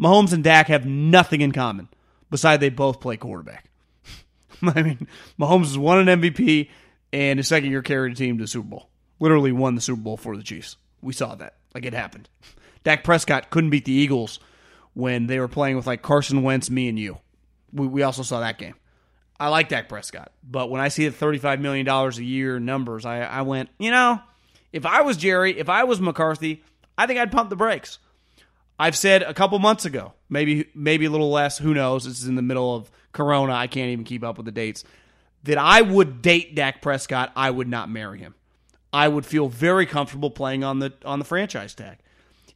Mahomes 0.00 0.32
and 0.32 0.42
Dak 0.42 0.66
have 0.66 0.84
nothing 0.84 1.40
in 1.40 1.52
common 1.52 1.88
besides 2.30 2.60
they 2.60 2.70
both 2.70 3.00
play 3.00 3.16
quarterback. 3.16 3.70
I 4.62 4.82
mean, 4.82 5.06
Mahomes 5.38 5.66
has 5.66 5.78
won 5.78 6.08
an 6.08 6.20
MVP 6.20 6.68
and 7.12 7.38
his 7.38 7.48
second 7.48 7.70
year 7.70 7.82
carried 7.82 8.12
a 8.12 8.16
team 8.16 8.38
to 8.38 8.44
the 8.44 8.48
Super 8.48 8.68
Bowl. 8.68 8.88
Literally 9.20 9.52
won 9.52 9.74
the 9.74 9.80
Super 9.80 10.00
Bowl 10.00 10.16
for 10.16 10.36
the 10.36 10.42
Chiefs. 10.42 10.76
We 11.00 11.12
saw 11.12 11.34
that. 11.36 11.54
Like 11.74 11.84
it 11.84 11.94
happened. 11.94 12.28
Dak 12.84 13.04
Prescott 13.04 13.50
couldn't 13.50 13.70
beat 13.70 13.84
the 13.84 13.92
Eagles 13.92 14.40
when 14.94 15.26
they 15.26 15.38
were 15.38 15.48
playing 15.48 15.76
with 15.76 15.86
like 15.86 16.02
Carson 16.02 16.42
Wentz, 16.42 16.70
me, 16.70 16.88
and 16.88 16.98
you. 16.98 17.18
We, 17.72 17.86
we 17.86 18.02
also 18.02 18.22
saw 18.22 18.40
that 18.40 18.58
game. 18.58 18.74
I 19.38 19.48
like 19.48 19.68
Dak 19.68 19.88
Prescott, 19.88 20.32
but 20.42 20.68
when 20.68 20.80
I 20.80 20.88
see 20.88 21.08
the 21.08 21.16
$35 21.16 21.60
million 21.60 21.86
a 21.86 22.10
year 22.14 22.58
numbers, 22.58 23.06
I, 23.06 23.20
I 23.20 23.42
went, 23.42 23.68
you 23.78 23.92
know, 23.92 24.20
if 24.72 24.84
I 24.84 25.02
was 25.02 25.16
Jerry, 25.16 25.56
if 25.56 25.68
I 25.68 25.84
was 25.84 26.00
McCarthy, 26.00 26.64
I 26.98 27.06
think 27.06 27.18
I'd 27.20 27.32
pump 27.32 27.48
the 27.48 27.56
brakes. 27.56 27.98
I've 28.78 28.96
said 28.96 29.22
a 29.22 29.32
couple 29.32 29.58
months 29.60 29.84
ago, 29.84 30.12
maybe 30.28 30.68
maybe 30.74 31.06
a 31.06 31.10
little 31.10 31.30
less, 31.30 31.56
who 31.56 31.72
knows? 31.72 32.04
This 32.04 32.20
is 32.20 32.28
in 32.28 32.34
the 32.34 32.42
middle 32.42 32.74
of 32.74 32.90
Corona. 33.12 33.52
I 33.52 33.68
can't 33.68 33.90
even 33.90 34.04
keep 34.04 34.22
up 34.22 34.36
with 34.36 34.46
the 34.46 34.52
dates. 34.52 34.84
That 35.44 35.58
I 35.58 35.80
would 35.80 36.20
date 36.20 36.54
Dak 36.54 36.82
Prescott, 36.82 37.32
I 37.34 37.50
would 37.50 37.68
not 37.68 37.88
marry 37.88 38.18
him. 38.18 38.34
I 38.92 39.06
would 39.06 39.24
feel 39.24 39.48
very 39.48 39.86
comfortable 39.86 40.30
playing 40.30 40.64
on 40.64 40.80
the 40.80 40.92
on 41.04 41.18
the 41.18 41.24
franchise 41.24 41.74
tag. 41.74 41.98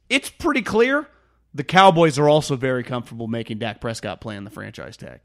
It's 0.09 0.29
pretty 0.29 0.61
clear 0.61 1.07
the 1.53 1.63
Cowboys 1.63 2.19
are 2.19 2.27
also 2.27 2.55
very 2.55 2.83
comfortable 2.83 3.27
making 3.27 3.59
Dak 3.59 3.79
Prescott 3.79 4.21
play 4.21 4.35
on 4.35 4.43
the 4.43 4.49
franchise 4.49 4.97
tag. 4.97 5.21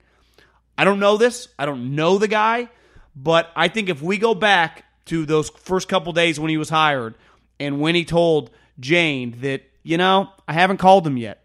I 0.76 0.84
don't 0.84 1.00
know 1.00 1.16
this. 1.16 1.48
I 1.58 1.66
don't 1.66 1.96
know 1.96 2.18
the 2.18 2.28
guy, 2.28 2.68
but 3.16 3.50
I 3.56 3.68
think 3.68 3.88
if 3.88 4.00
we 4.00 4.18
go 4.18 4.34
back 4.34 4.84
to 5.06 5.26
those 5.26 5.50
first 5.50 5.88
couple 5.88 6.12
days 6.12 6.38
when 6.38 6.50
he 6.50 6.56
was 6.56 6.68
hired 6.68 7.14
and 7.58 7.80
when 7.80 7.94
he 7.94 8.04
told 8.04 8.50
Jane 8.80 9.36
that, 9.40 9.62
you 9.82 9.96
know, 9.96 10.30
I 10.46 10.52
haven't 10.52 10.78
called 10.78 11.06
him 11.06 11.16
yet. 11.16 11.44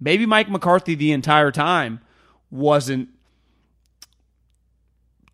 Maybe 0.00 0.26
Mike 0.26 0.50
McCarthy 0.50 0.94
the 0.94 1.12
entire 1.12 1.50
time 1.50 2.00
wasn't 2.50 3.10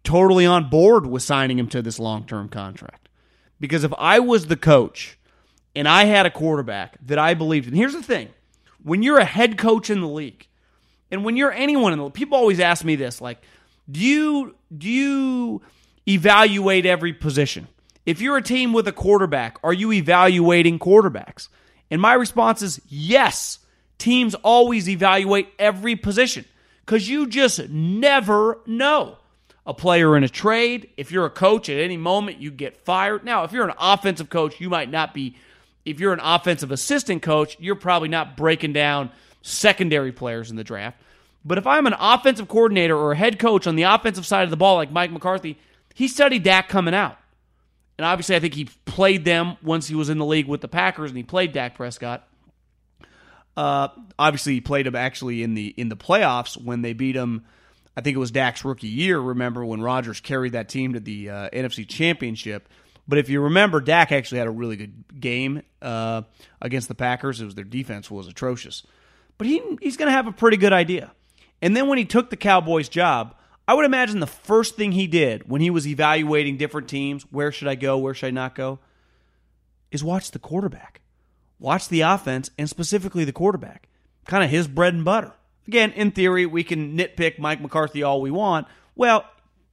totally 0.03 0.47
on 0.47 0.69
board 0.71 1.07
with 1.07 1.23
signing 1.23 1.59
him 1.59 1.69
to 1.69 1.83
this 1.83 1.99
long 1.99 2.25
term 2.25 2.49
contract. 2.49 3.09
Because 3.61 3.85
if 3.85 3.93
I 3.99 4.19
was 4.19 4.47
the 4.47 4.57
coach 4.57 5.19
and 5.75 5.89
I 5.89 6.05
had 6.05 6.27
a 6.27 6.31
quarterback 6.31 6.99
that 7.07 7.19
I 7.19 7.35
believed 7.35 7.69
in, 7.69 7.75
here's 7.75 7.93
the 7.93 8.03
thing 8.03 8.29
when 8.83 9.03
you're 9.03 9.19
a 9.19 9.25
head 9.25 9.59
coach 9.59 9.91
in 9.91 10.01
the 10.01 10.09
league, 10.09 10.47
and 11.11 11.25
when 11.25 11.37
you're 11.37 11.53
anyone 11.53 11.93
in 11.93 11.99
the 11.99 12.11
people 12.11 12.39
always 12.39 12.61
ask 12.61 12.85
me 12.85 12.97
this, 12.97 13.21
like, 13.21 13.43
do 13.91 14.01
you 14.01 14.55
do 14.77 14.89
you 14.89 15.63
evaluate 16.09 16.87
every 16.87 17.13
position? 17.13 17.69
If 18.07 18.21
you're 18.21 18.37
a 18.37 18.43
team 18.43 18.73
with 18.73 18.87
a 18.87 18.93
quarterback, 18.93 19.59
are 19.65 19.73
you 19.73 19.91
evaluating 19.91 20.79
quarterbacks? 20.79 21.49
And 21.91 22.01
my 22.01 22.15
response 22.15 22.63
is 22.63 22.81
yes. 22.89 23.59
Teams 23.99 24.37
always 24.37 24.89
evaluate 24.89 25.49
every 25.59 25.97
position 25.97 26.45
because 26.85 27.09
you 27.09 27.27
just 27.27 27.69
never 27.69 28.59
know. 28.65 29.19
A 29.67 29.75
player 29.75 30.17
in 30.17 30.23
a 30.23 30.29
trade, 30.29 30.91
if 30.97 31.11
you're 31.11 31.27
a 31.27 31.31
coach 31.31 31.69
at 31.69 31.81
any 31.81 31.97
moment, 31.97 32.41
you 32.41 32.53
get 32.53 32.77
fired. 32.77 33.25
Now, 33.25 33.43
if 33.43 33.51
you're 33.51 33.69
an 33.69 33.75
offensive 33.79 34.31
coach, 34.31 34.61
you 34.61 34.71
might 34.71 34.89
not 34.89 35.13
be. 35.13 35.37
If 35.85 35.99
you're 35.99 36.13
an 36.13 36.21
offensive 36.23 36.71
assistant 36.71 37.23
coach, 37.23 37.57
you're 37.59 37.75
probably 37.75 38.09
not 38.09 38.37
breaking 38.37 38.73
down 38.73 39.11
secondary 39.43 40.13
players 40.13 40.51
in 40.51 40.57
the 40.57 40.63
draft. 40.63 41.01
But 41.45 41.59
if 41.59 41.67
I'm 41.67 41.87
an 41.87 41.97
offensive 41.99 42.47
coordinator 42.47 42.97
or 42.97 43.13
a 43.13 43.17
head 43.17 43.41
coach 43.41 43.67
on 43.67 43.75
the 43.75 43.85
offensive 43.85 44.27
side 44.27 44.45
of 44.45 44.51
the 44.51 44.57
ball, 44.57 44.77
like 44.77 44.93
Mike 44.93 45.11
McCarthy, 45.11 45.59
he 45.95 46.07
studied 46.07 46.45
Dak 46.45 46.69
coming 46.69 46.95
out. 46.95 47.19
And 47.99 48.05
obviously, 48.05 48.37
I 48.37 48.41
think 48.41 48.55
he 48.55 48.69
played 48.85 49.25
them 49.25 49.57
once 49.63 49.89
he 49.89 49.95
was 49.95 50.11
in 50.11 50.19
the 50.19 50.27
league 50.27 50.47
with 50.47 50.61
the 50.61 50.69
Packers, 50.69 51.11
and 51.11 51.17
he 51.17 51.23
played 51.23 51.53
Dak 51.53 51.75
Prescott. 51.75 52.29
Uh, 53.57 53.89
obviously, 54.19 54.55
he 54.55 54.61
played 54.61 54.87
him 54.87 54.95
actually 54.95 55.43
in 55.43 55.55
the 55.55 55.69
in 55.77 55.89
the 55.89 55.97
playoffs 55.97 56.63
when 56.63 56.83
they 56.83 56.93
beat 56.93 57.17
him. 57.17 57.45
I 57.97 58.03
think 58.03 58.15
it 58.15 58.21
was 58.21 58.31
Dak's 58.31 58.65
rookie 58.65 58.89
year. 58.89 59.19
Remember 59.19 59.65
when 59.65 59.81
Rodgers 59.81 60.21
carried 60.21 60.53
that 60.53 60.69
team 60.69 60.93
to 60.93 61.01
the 61.01 61.31
uh, 61.31 61.49
NFC 61.51 61.89
Championship? 61.89 62.69
But 63.09 63.19
if 63.19 63.31
you 63.31 63.41
remember, 63.41 63.81
Dak 63.81 64.13
actually 64.13 64.39
had 64.39 64.47
a 64.47 64.51
really 64.51 64.77
good 64.77 65.05
game 65.19 65.63
uh, 65.81 66.23
against 66.61 66.89
the 66.89 66.95
Packers. 66.95 67.41
It 67.41 67.47
was 67.47 67.55
their 67.55 67.65
defense 67.65 68.11
was 68.11 68.29
atrocious, 68.29 68.83
but 69.39 69.47
he 69.47 69.63
he's 69.81 69.97
going 69.97 70.09
to 70.09 70.13
have 70.13 70.27
a 70.27 70.33
pretty 70.33 70.59
good 70.59 70.75
idea. 70.75 71.13
And 71.63 71.75
then 71.75 71.89
when 71.89 71.97
he 71.97 72.05
took 72.05 72.29
the 72.29 72.37
Cowboys 72.37 72.91
job, 72.91 73.35
I 73.69 73.75
would 73.75 73.85
imagine 73.85 74.21
the 74.21 74.27
first 74.27 74.77
thing 74.77 74.93
he 74.93 75.07
did 75.07 75.49
when 75.49 75.61
he 75.61 75.71
was 75.71 75.87
evaluating 75.87 76.57
different 76.57 76.89
teams, 76.89 77.25
where 77.31 77.51
should 77.51 77.69
I 77.69 77.75
go, 77.75 77.99
where 77.99 78.15
should 78.15 78.29
I 78.29 78.31
not 78.31 78.55
go, 78.55 78.79
is 79.91 80.05
watch 80.05 80.31
the 80.31 80.39
quarterback. 80.39 81.01
Watch 81.59 81.89
the 81.89 82.03
offense 82.03 82.51
and 82.59 82.69
specifically 82.69 83.25
the 83.25 83.33
quarterback. 83.33 83.89
Kind 84.27 84.45
of 84.45 84.51
his 84.51 84.69
bread 84.69 84.95
and 84.95 85.05
butter. 85.05 85.33
Again, 85.67 85.93
in 85.93 86.13
theory, 86.13 86.47
we 86.47 86.63
can 86.63 86.97
nitpick 86.97 87.39
Mike 87.39 87.61
McCarthy 87.61 88.03
all 88.03 88.21
we 88.21 88.31
want. 88.31 88.69
Well, 88.95 89.25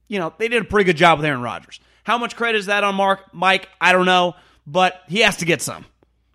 you 0.08 0.18
know, 0.18 0.32
they 0.38 0.48
did 0.48 0.62
a 0.62 0.64
pretty 0.64 0.84
good 0.84 0.96
job 0.96 1.18
with 1.18 1.26
Aaron 1.26 1.42
Rodgers. 1.42 1.78
How 2.02 2.18
much 2.18 2.36
credit 2.36 2.58
is 2.58 2.66
that 2.66 2.84
on 2.84 2.94
Mark 2.94 3.32
Mike? 3.32 3.68
I 3.80 3.92
don't 3.92 4.06
know, 4.06 4.34
but 4.66 5.02
he 5.08 5.20
has 5.20 5.36
to 5.38 5.44
get 5.44 5.62
some. 5.62 5.86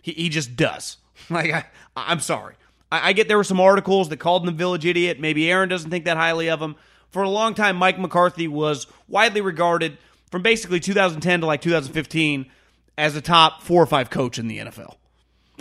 He, 0.01 0.11
he 0.13 0.29
just 0.29 0.55
does. 0.55 0.97
Like 1.29 1.51
I, 1.51 1.65
I'm 1.97 2.21
sorry. 2.21 2.55
I, 2.91 3.09
I 3.09 3.13
get 3.13 3.27
there 3.27 3.37
were 3.37 3.43
some 3.43 3.59
articles 3.59 4.09
that 4.09 4.17
called 4.17 4.43
him 4.43 4.45
the 4.47 4.51
village 4.53 4.85
idiot. 4.85 5.19
Maybe 5.19 5.51
Aaron 5.51 5.69
doesn't 5.69 5.91
think 5.91 6.05
that 6.05 6.15
highly 6.17 6.49
of 6.49 6.61
him. 6.61 6.75
For 7.11 7.23
a 7.23 7.29
long 7.29 7.55
time, 7.55 7.75
Mike 7.75 7.99
McCarthy 7.99 8.47
was 8.47 8.87
widely 9.07 9.41
regarded 9.41 9.97
from 10.29 10.43
basically 10.43 10.79
2010 10.79 11.41
to 11.41 11.45
like 11.45 11.61
2015 11.61 12.45
as 12.97 13.15
a 13.15 13.21
top 13.21 13.63
four 13.63 13.81
or 13.81 13.87
five 13.87 14.09
coach 14.09 14.37
in 14.37 14.47
the 14.47 14.59
NFL. 14.59 14.95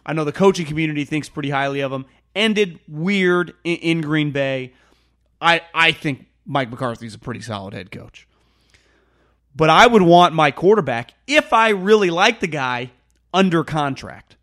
I 0.04 0.12
know 0.12 0.24
the 0.24 0.32
coaching 0.32 0.66
community 0.66 1.04
thinks 1.04 1.28
pretty 1.28 1.50
highly 1.50 1.80
of 1.80 1.92
him. 1.92 2.06
Ended 2.34 2.78
weird 2.88 3.54
in, 3.64 4.00
Green 4.00 4.30
Bay. 4.30 4.72
I 5.40 5.62
I 5.74 5.92
think 5.92 6.26
Mike 6.46 6.70
McCarthy's 6.70 7.14
a 7.14 7.18
pretty 7.18 7.40
solid 7.40 7.74
head 7.74 7.90
coach. 7.90 8.26
But 9.54 9.70
I 9.70 9.86
would 9.86 10.02
want 10.02 10.34
my 10.34 10.50
quarterback, 10.50 11.14
if 11.26 11.52
I 11.52 11.70
really 11.70 12.10
like 12.10 12.40
the 12.40 12.46
guy, 12.46 12.92
under 13.34 13.64
contract. 13.64 14.36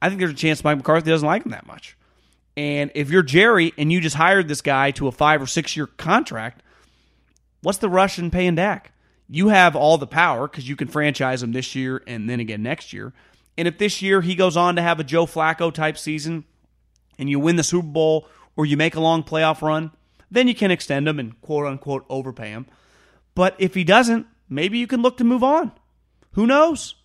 I 0.00 0.08
think 0.08 0.20
there's 0.20 0.30
a 0.30 0.34
chance 0.34 0.62
Mike 0.62 0.76
McCarthy 0.76 1.10
doesn't 1.10 1.26
like 1.26 1.44
him 1.44 1.50
that 1.50 1.66
much. 1.66 1.97
And 2.58 2.90
if 2.96 3.08
you're 3.08 3.22
Jerry 3.22 3.72
and 3.78 3.92
you 3.92 4.00
just 4.00 4.16
hired 4.16 4.48
this 4.48 4.62
guy 4.62 4.90
to 4.90 5.06
a 5.06 5.12
five 5.12 5.40
or 5.40 5.46
six 5.46 5.76
year 5.76 5.86
contract, 5.86 6.64
what's 7.62 7.78
the 7.78 7.88
rush 7.88 8.18
in 8.18 8.32
paying 8.32 8.56
Dak? 8.56 8.90
You 9.28 9.50
have 9.50 9.76
all 9.76 9.96
the 9.96 10.08
power 10.08 10.48
because 10.48 10.68
you 10.68 10.74
can 10.74 10.88
franchise 10.88 11.40
him 11.40 11.52
this 11.52 11.76
year 11.76 12.02
and 12.08 12.28
then 12.28 12.40
again 12.40 12.64
next 12.64 12.92
year. 12.92 13.12
And 13.56 13.68
if 13.68 13.78
this 13.78 14.02
year 14.02 14.22
he 14.22 14.34
goes 14.34 14.56
on 14.56 14.74
to 14.74 14.82
have 14.82 14.98
a 14.98 15.04
Joe 15.04 15.24
Flacco 15.24 15.72
type 15.72 15.96
season 15.96 16.42
and 17.16 17.30
you 17.30 17.38
win 17.38 17.54
the 17.54 17.62
Super 17.62 17.86
Bowl 17.86 18.26
or 18.56 18.66
you 18.66 18.76
make 18.76 18.96
a 18.96 19.00
long 19.00 19.22
playoff 19.22 19.62
run, 19.62 19.92
then 20.28 20.48
you 20.48 20.54
can 20.56 20.72
extend 20.72 21.06
him 21.06 21.20
and 21.20 21.40
quote 21.40 21.64
unquote 21.64 22.06
overpay 22.08 22.48
him. 22.48 22.66
But 23.36 23.54
if 23.60 23.74
he 23.74 23.84
doesn't, 23.84 24.26
maybe 24.48 24.78
you 24.78 24.88
can 24.88 25.00
look 25.00 25.16
to 25.18 25.24
move 25.24 25.44
on. 25.44 25.70
Who 26.32 26.44
knows? 26.44 26.96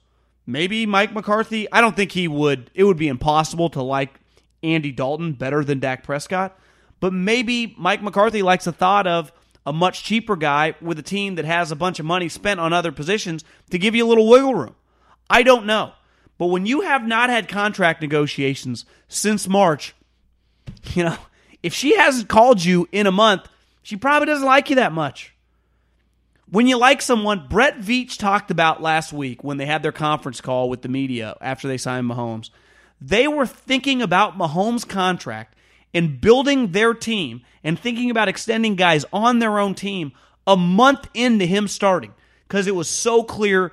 Maybe 0.48 0.88
Mike 0.88 1.14
McCarthy, 1.14 1.72
I 1.72 1.80
don't 1.80 1.96
think 1.96 2.14
he 2.14 2.28
would, 2.28 2.72
it 2.74 2.86
would 2.86 2.98
be 2.98 3.08
impossible 3.08 3.70
to 3.70 3.84
like 3.84 4.20
Andy 4.64 4.92
Dalton 4.92 5.34
better 5.34 5.64
than 5.64 5.80
Dak 5.80 6.04
Prescott. 6.04 6.58
But 7.00 7.14
maybe 7.14 7.76
Mike 7.78 8.02
McCarthy 8.02 8.42
likes 8.42 8.66
the 8.66 8.72
thought 8.72 9.06
of 9.06 9.32
a 9.66 9.74
much 9.74 10.04
cheaper 10.04 10.36
guy 10.36 10.76
with 10.82 10.98
a 10.98 11.04
team 11.04 11.36
that 11.36 11.46
has 11.46 11.72
a 11.72 11.76
bunch 11.76 12.00
of 12.00 12.06
money 12.06 12.30
spent 12.30 12.60
on 12.60 12.74
other 12.74 12.92
positions 12.92 13.44
to 13.70 13.78
give 13.78 13.96
you 13.96 14.06
a 14.06 14.08
little 14.08 14.28
wiggle 14.28 14.56
room. 14.56 14.76
I 15.30 15.44
don't 15.44 15.66
know. 15.66 15.94
But 16.38 16.48
when 16.48 16.66
you 16.66 16.82
have 16.82 17.06
not 17.06 17.30
had 17.30 17.48
contract 17.48 18.02
negotiations 18.02 18.86
since 19.08 19.48
March, 19.48 19.94
you 20.94 21.04
know, 21.04 21.18
if 21.62 21.74
she 21.74 21.96
hasn't 21.96 22.30
called 22.30 22.64
you 22.64 22.88
in 22.92 23.08
a 23.08 23.12
month, 23.12 23.48
she 23.82 23.96
probably 23.96 24.26
doesn't 24.26 24.46
like 24.46 24.70
you 24.70 24.76
that 24.78 24.92
much. 24.92 25.34
When 26.50 26.68
you 26.68 26.78
like 26.78 27.02
someone, 27.02 27.48
Brett 27.50 27.80
Veach 27.80 28.18
talked 28.18 28.52
about 28.52 28.82
last 28.82 29.12
week 29.12 29.44
when 29.44 29.58
they 29.58 29.66
had 29.66 29.82
their 29.82 29.92
conference 29.92 30.42
call 30.42 30.70
with 30.70 30.82
the 30.82 30.90
media 30.90 31.36
after 31.42 31.68
they 31.68 31.78
signed 31.78 32.10
Mahomes. 32.10 32.50
They 33.02 33.28
were 33.28 33.46
thinking 33.46 34.02
about 34.02 34.38
Mahomes' 34.38 34.88
contract 34.88 35.56
and 35.94 36.20
building 36.20 36.72
their 36.72 36.94
team 36.94 37.42
and 37.64 37.78
thinking 37.78 38.10
about 38.10 38.28
extending 38.28 38.76
guys 38.76 39.06
on 39.14 39.40
their 39.40 39.60
own 39.60 39.76
team 39.76 40.14
a 40.48 40.58
month 40.58 41.08
into 41.14 41.46
him 41.46 41.68
starting 41.68 42.14
because 42.48 42.68
it 42.68 42.76
was 42.76 42.90
so 42.90 43.24
clear 43.24 43.72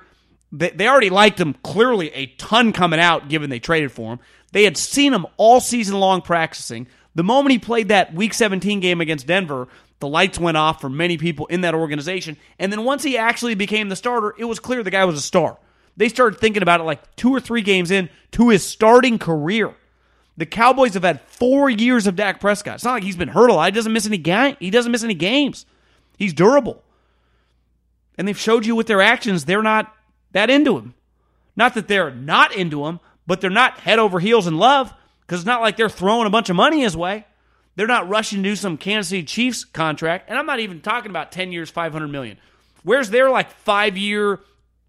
that 0.53 0.77
they 0.77 0.87
already 0.87 1.09
liked 1.09 1.39
him 1.39 1.53
clearly 1.63 2.11
a 2.13 2.25
ton 2.25 2.73
coming 2.73 2.99
out 2.99 3.29
given 3.29 3.49
they 3.49 3.59
traded 3.59 3.91
for 3.91 4.13
him. 4.13 4.19
They 4.51 4.63
had 4.63 4.77
seen 4.77 5.13
him 5.13 5.25
all 5.37 5.59
season 5.59 5.99
long 5.99 6.21
practicing. 6.21 6.87
The 7.15 7.23
moment 7.23 7.51
he 7.51 7.59
played 7.59 7.89
that 7.89 8.13
week 8.13 8.33
17 8.33 8.79
game 8.79 9.01
against 9.01 9.27
Denver, 9.27 9.67
the 9.99 10.07
lights 10.07 10.39
went 10.39 10.57
off 10.57 10.81
for 10.81 10.89
many 10.89 11.17
people 11.17 11.45
in 11.47 11.61
that 11.61 11.75
organization. 11.75 12.37
And 12.59 12.71
then 12.71 12.83
once 12.83 13.03
he 13.03 13.17
actually 13.17 13.55
became 13.55 13.89
the 13.89 13.95
starter, 13.95 14.33
it 14.37 14.45
was 14.45 14.59
clear 14.59 14.83
the 14.83 14.91
guy 14.91 15.05
was 15.05 15.17
a 15.17 15.21
star. 15.21 15.57
They 15.97 16.09
started 16.09 16.39
thinking 16.39 16.63
about 16.63 16.79
it 16.79 16.83
like 16.83 17.15
two 17.15 17.31
or 17.31 17.39
three 17.39 17.61
games 17.61 17.91
in 17.91 18.09
to 18.31 18.49
his 18.49 18.65
starting 18.65 19.19
career. 19.19 19.75
The 20.37 20.45
Cowboys 20.45 20.93
have 20.93 21.03
had 21.03 21.21
four 21.21 21.69
years 21.69 22.07
of 22.07 22.15
Dak 22.15 22.39
Prescott. 22.39 22.75
It's 22.75 22.83
not 22.83 22.93
like 22.93 23.03
he's 23.03 23.17
been 23.17 23.27
hurt 23.29 23.49
a 23.49 23.53
lot. 23.53 23.65
He 23.65 23.71
doesn't 23.71 23.93
miss 23.93 24.07
any 24.07 24.17
game. 24.17 24.55
He 24.59 24.69
doesn't 24.69 24.91
miss 24.91 25.03
any 25.03 25.13
games. 25.13 25.65
He's 26.17 26.33
durable. 26.33 26.83
And 28.17 28.27
they've 28.27 28.37
showed 28.37 28.65
you 28.65 28.75
with 28.75 28.87
their 28.87 29.01
actions 29.01 29.45
they're 29.45 29.61
not 29.61 29.93
that 30.31 30.49
into 30.49 30.77
him. 30.77 30.93
Not 31.55 31.73
that 31.73 31.87
they're 31.87 32.11
not 32.11 32.55
into 32.55 32.85
him, 32.85 32.99
but 33.27 33.41
they're 33.41 33.49
not 33.49 33.79
head 33.79 33.99
over 33.99 34.19
heels 34.19 34.47
in 34.47 34.57
love 34.57 34.93
because 35.21 35.41
it's 35.41 35.47
not 35.47 35.61
like 35.61 35.77
they're 35.77 35.89
throwing 35.89 36.27
a 36.27 36.31
bunch 36.31 36.49
of 36.49 36.55
money 36.55 36.81
his 36.81 36.95
way. 36.95 37.25
They're 37.75 37.87
not 37.87 38.09
rushing 38.09 38.43
to 38.43 38.49
do 38.49 38.55
some 38.55 38.77
Kansas 38.77 39.09
City 39.09 39.23
Chiefs 39.23 39.63
contract, 39.63 40.29
and 40.29 40.37
I'm 40.37 40.45
not 40.45 40.59
even 40.59 40.81
talking 40.81 41.09
about 41.09 41.31
10 41.31 41.51
years, 41.51 41.69
500 41.69 42.07
million. 42.07 42.37
Where's 42.83 43.09
their 43.09 43.29
like 43.29 43.51
five 43.51 43.97
year, 43.97 44.39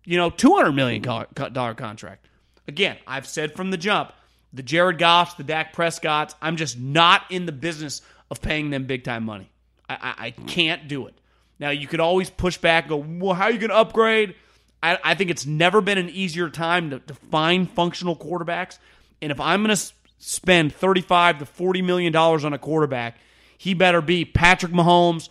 you 0.05 0.17
know, 0.17 0.31
200 0.31 0.73
million 0.73 1.03
dollar 1.03 1.75
contract? 1.75 2.29
Again, 2.69 2.97
I've 3.07 3.27
said 3.27 3.55
from 3.55 3.71
the 3.71 3.77
jump, 3.77 4.13
the 4.53 4.63
Jared 4.63 4.99
Goffs, 4.99 5.37
the 5.37 5.45
Dak 5.45 5.75
Prescotts, 5.75 6.35
I'm 6.41 6.57
just 6.57 6.79
not 6.79 7.23
in 7.31 7.47
the 7.47 7.53
business 7.53 8.03
of 8.31 8.41
paying 8.41 8.71
them 8.71 8.85
big 8.85 9.05
time 9.05 9.25
money. 9.25 9.51
I, 9.89 9.95
I, 9.95 10.27
I 10.27 10.31
can't 10.31 10.89
do 10.89 11.07
it. 11.07 11.15
Now 11.59 11.71
you 11.71 11.87
could 11.87 12.01
always 12.01 12.31
push 12.31 12.57
back, 12.59 12.89
go, 12.89 12.97
well, 12.97 13.35
how 13.35 13.45
are 13.45 13.51
you 13.51 13.59
going 13.59 13.71
to 13.71 13.77
upgrade? 13.77 14.35
I, 14.83 14.99
I, 15.03 15.15
think 15.15 15.31
it's 15.31 15.47
never 15.47 15.81
been 15.81 15.99
an 15.99 16.09
easier 16.09 16.51
time 16.51 16.91
to, 16.91 16.99
to 16.99 17.15
find 17.15 17.71
functional 17.71 18.17
quarterbacks. 18.17 18.79
And 19.21 19.31
if 19.31 19.41
I'm 19.41 19.63
going 19.63 19.75
to 19.77 19.93
spend 20.19 20.75
35 20.75 21.39
to 21.39 21.47
40 21.47 21.83
million 21.83 22.13
dollars 22.13 22.45
on 22.45 22.53
a 22.53 22.59
quarterback, 22.59 23.19
he 23.59 23.75
better 23.75 24.01
be 24.01 24.25
Patrick 24.25 24.73
Mahomes, 24.73 25.29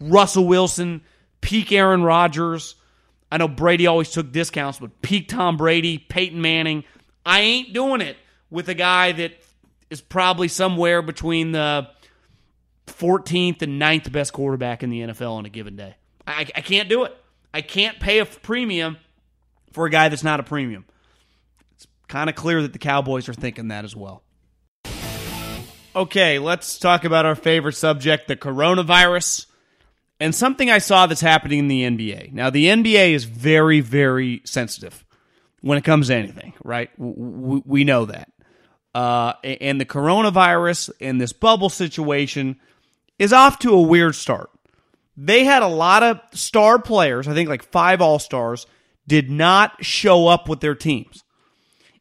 Russell 0.00 0.46
Wilson, 0.46 1.02
peak 1.42 1.70
Aaron 1.70 2.02
Rodgers. 2.02 2.76
I 3.30 3.38
know 3.38 3.48
Brady 3.48 3.86
always 3.86 4.10
took 4.10 4.30
discounts, 4.32 4.78
but 4.78 5.02
peak 5.02 5.28
Tom 5.28 5.56
Brady, 5.56 5.98
Peyton 5.98 6.40
Manning. 6.40 6.84
I 7.26 7.40
ain't 7.40 7.72
doing 7.72 8.00
it 8.00 8.16
with 8.50 8.68
a 8.68 8.74
guy 8.74 9.12
that 9.12 9.32
is 9.90 10.00
probably 10.00 10.48
somewhere 10.48 11.02
between 11.02 11.52
the 11.52 11.88
14th 12.86 13.62
and 13.62 13.80
9th 13.80 14.12
best 14.12 14.32
quarterback 14.32 14.82
in 14.82 14.90
the 14.90 15.00
NFL 15.00 15.32
on 15.32 15.46
a 15.46 15.48
given 15.48 15.76
day. 15.76 15.94
I, 16.26 16.46
I 16.54 16.60
can't 16.60 16.88
do 16.88 17.04
it. 17.04 17.16
I 17.52 17.60
can't 17.60 18.00
pay 18.00 18.18
a 18.18 18.26
premium 18.26 18.98
for 19.72 19.86
a 19.86 19.90
guy 19.90 20.08
that's 20.08 20.24
not 20.24 20.40
a 20.40 20.42
premium. 20.42 20.84
It's 21.74 21.86
kind 22.08 22.28
of 22.28 22.36
clear 22.36 22.62
that 22.62 22.72
the 22.72 22.78
Cowboys 22.78 23.28
are 23.28 23.34
thinking 23.34 23.68
that 23.68 23.84
as 23.84 23.94
well. 23.94 24.22
Okay, 25.96 26.40
let's 26.40 26.78
talk 26.78 27.04
about 27.04 27.24
our 27.24 27.36
favorite 27.36 27.74
subject, 27.76 28.26
the 28.26 28.34
coronavirus, 28.34 29.46
and 30.24 30.34
something 30.34 30.70
I 30.70 30.78
saw 30.78 31.06
that's 31.06 31.20
happening 31.20 31.58
in 31.58 31.68
the 31.68 31.82
NBA. 31.82 32.32
Now, 32.32 32.48
the 32.48 32.64
NBA 32.64 33.12
is 33.12 33.24
very, 33.24 33.82
very 33.82 34.40
sensitive 34.46 35.04
when 35.60 35.76
it 35.76 35.84
comes 35.84 36.06
to 36.06 36.14
anything, 36.14 36.54
right? 36.64 36.90
We 36.96 37.84
know 37.84 38.06
that. 38.06 38.32
Uh, 38.94 39.34
and 39.44 39.78
the 39.78 39.84
coronavirus 39.84 40.92
and 40.98 41.20
this 41.20 41.34
bubble 41.34 41.68
situation 41.68 42.58
is 43.18 43.34
off 43.34 43.58
to 43.58 43.74
a 43.74 43.82
weird 43.82 44.14
start. 44.14 44.48
They 45.14 45.44
had 45.44 45.62
a 45.62 45.68
lot 45.68 46.02
of 46.02 46.20
star 46.32 46.78
players, 46.78 47.28
I 47.28 47.34
think 47.34 47.50
like 47.50 47.70
five 47.70 48.00
All 48.00 48.18
Stars, 48.18 48.66
did 49.06 49.28
not 49.28 49.84
show 49.84 50.26
up 50.26 50.48
with 50.48 50.60
their 50.60 50.74
teams. 50.74 51.22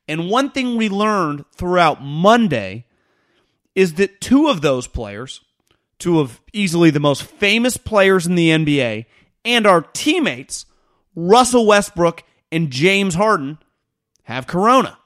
And 0.07 0.29
one 0.29 0.49
thing 0.49 0.77
we 0.77 0.87
learned 0.87 1.43
throughout 1.57 2.01
Monday 2.01 2.85
is 3.75 3.95
that 3.95 4.21
two 4.21 4.47
of 4.47 4.61
those 4.61 4.87
players, 4.87 5.41
two 6.03 6.19
of 6.19 6.41
easily 6.51 6.89
the 6.89 6.99
most 6.99 7.23
famous 7.23 7.77
players 7.77 8.27
in 8.27 8.35
the 8.35 8.49
NBA, 8.49 9.05
and 9.45 9.65
our 9.65 9.81
teammates, 9.81 10.65
Russell 11.15 11.65
Westbrook 11.65 12.23
and 12.51 12.69
James 12.69 13.15
Harden, 13.15 13.57
have 14.23 14.45
corona. 14.45 14.97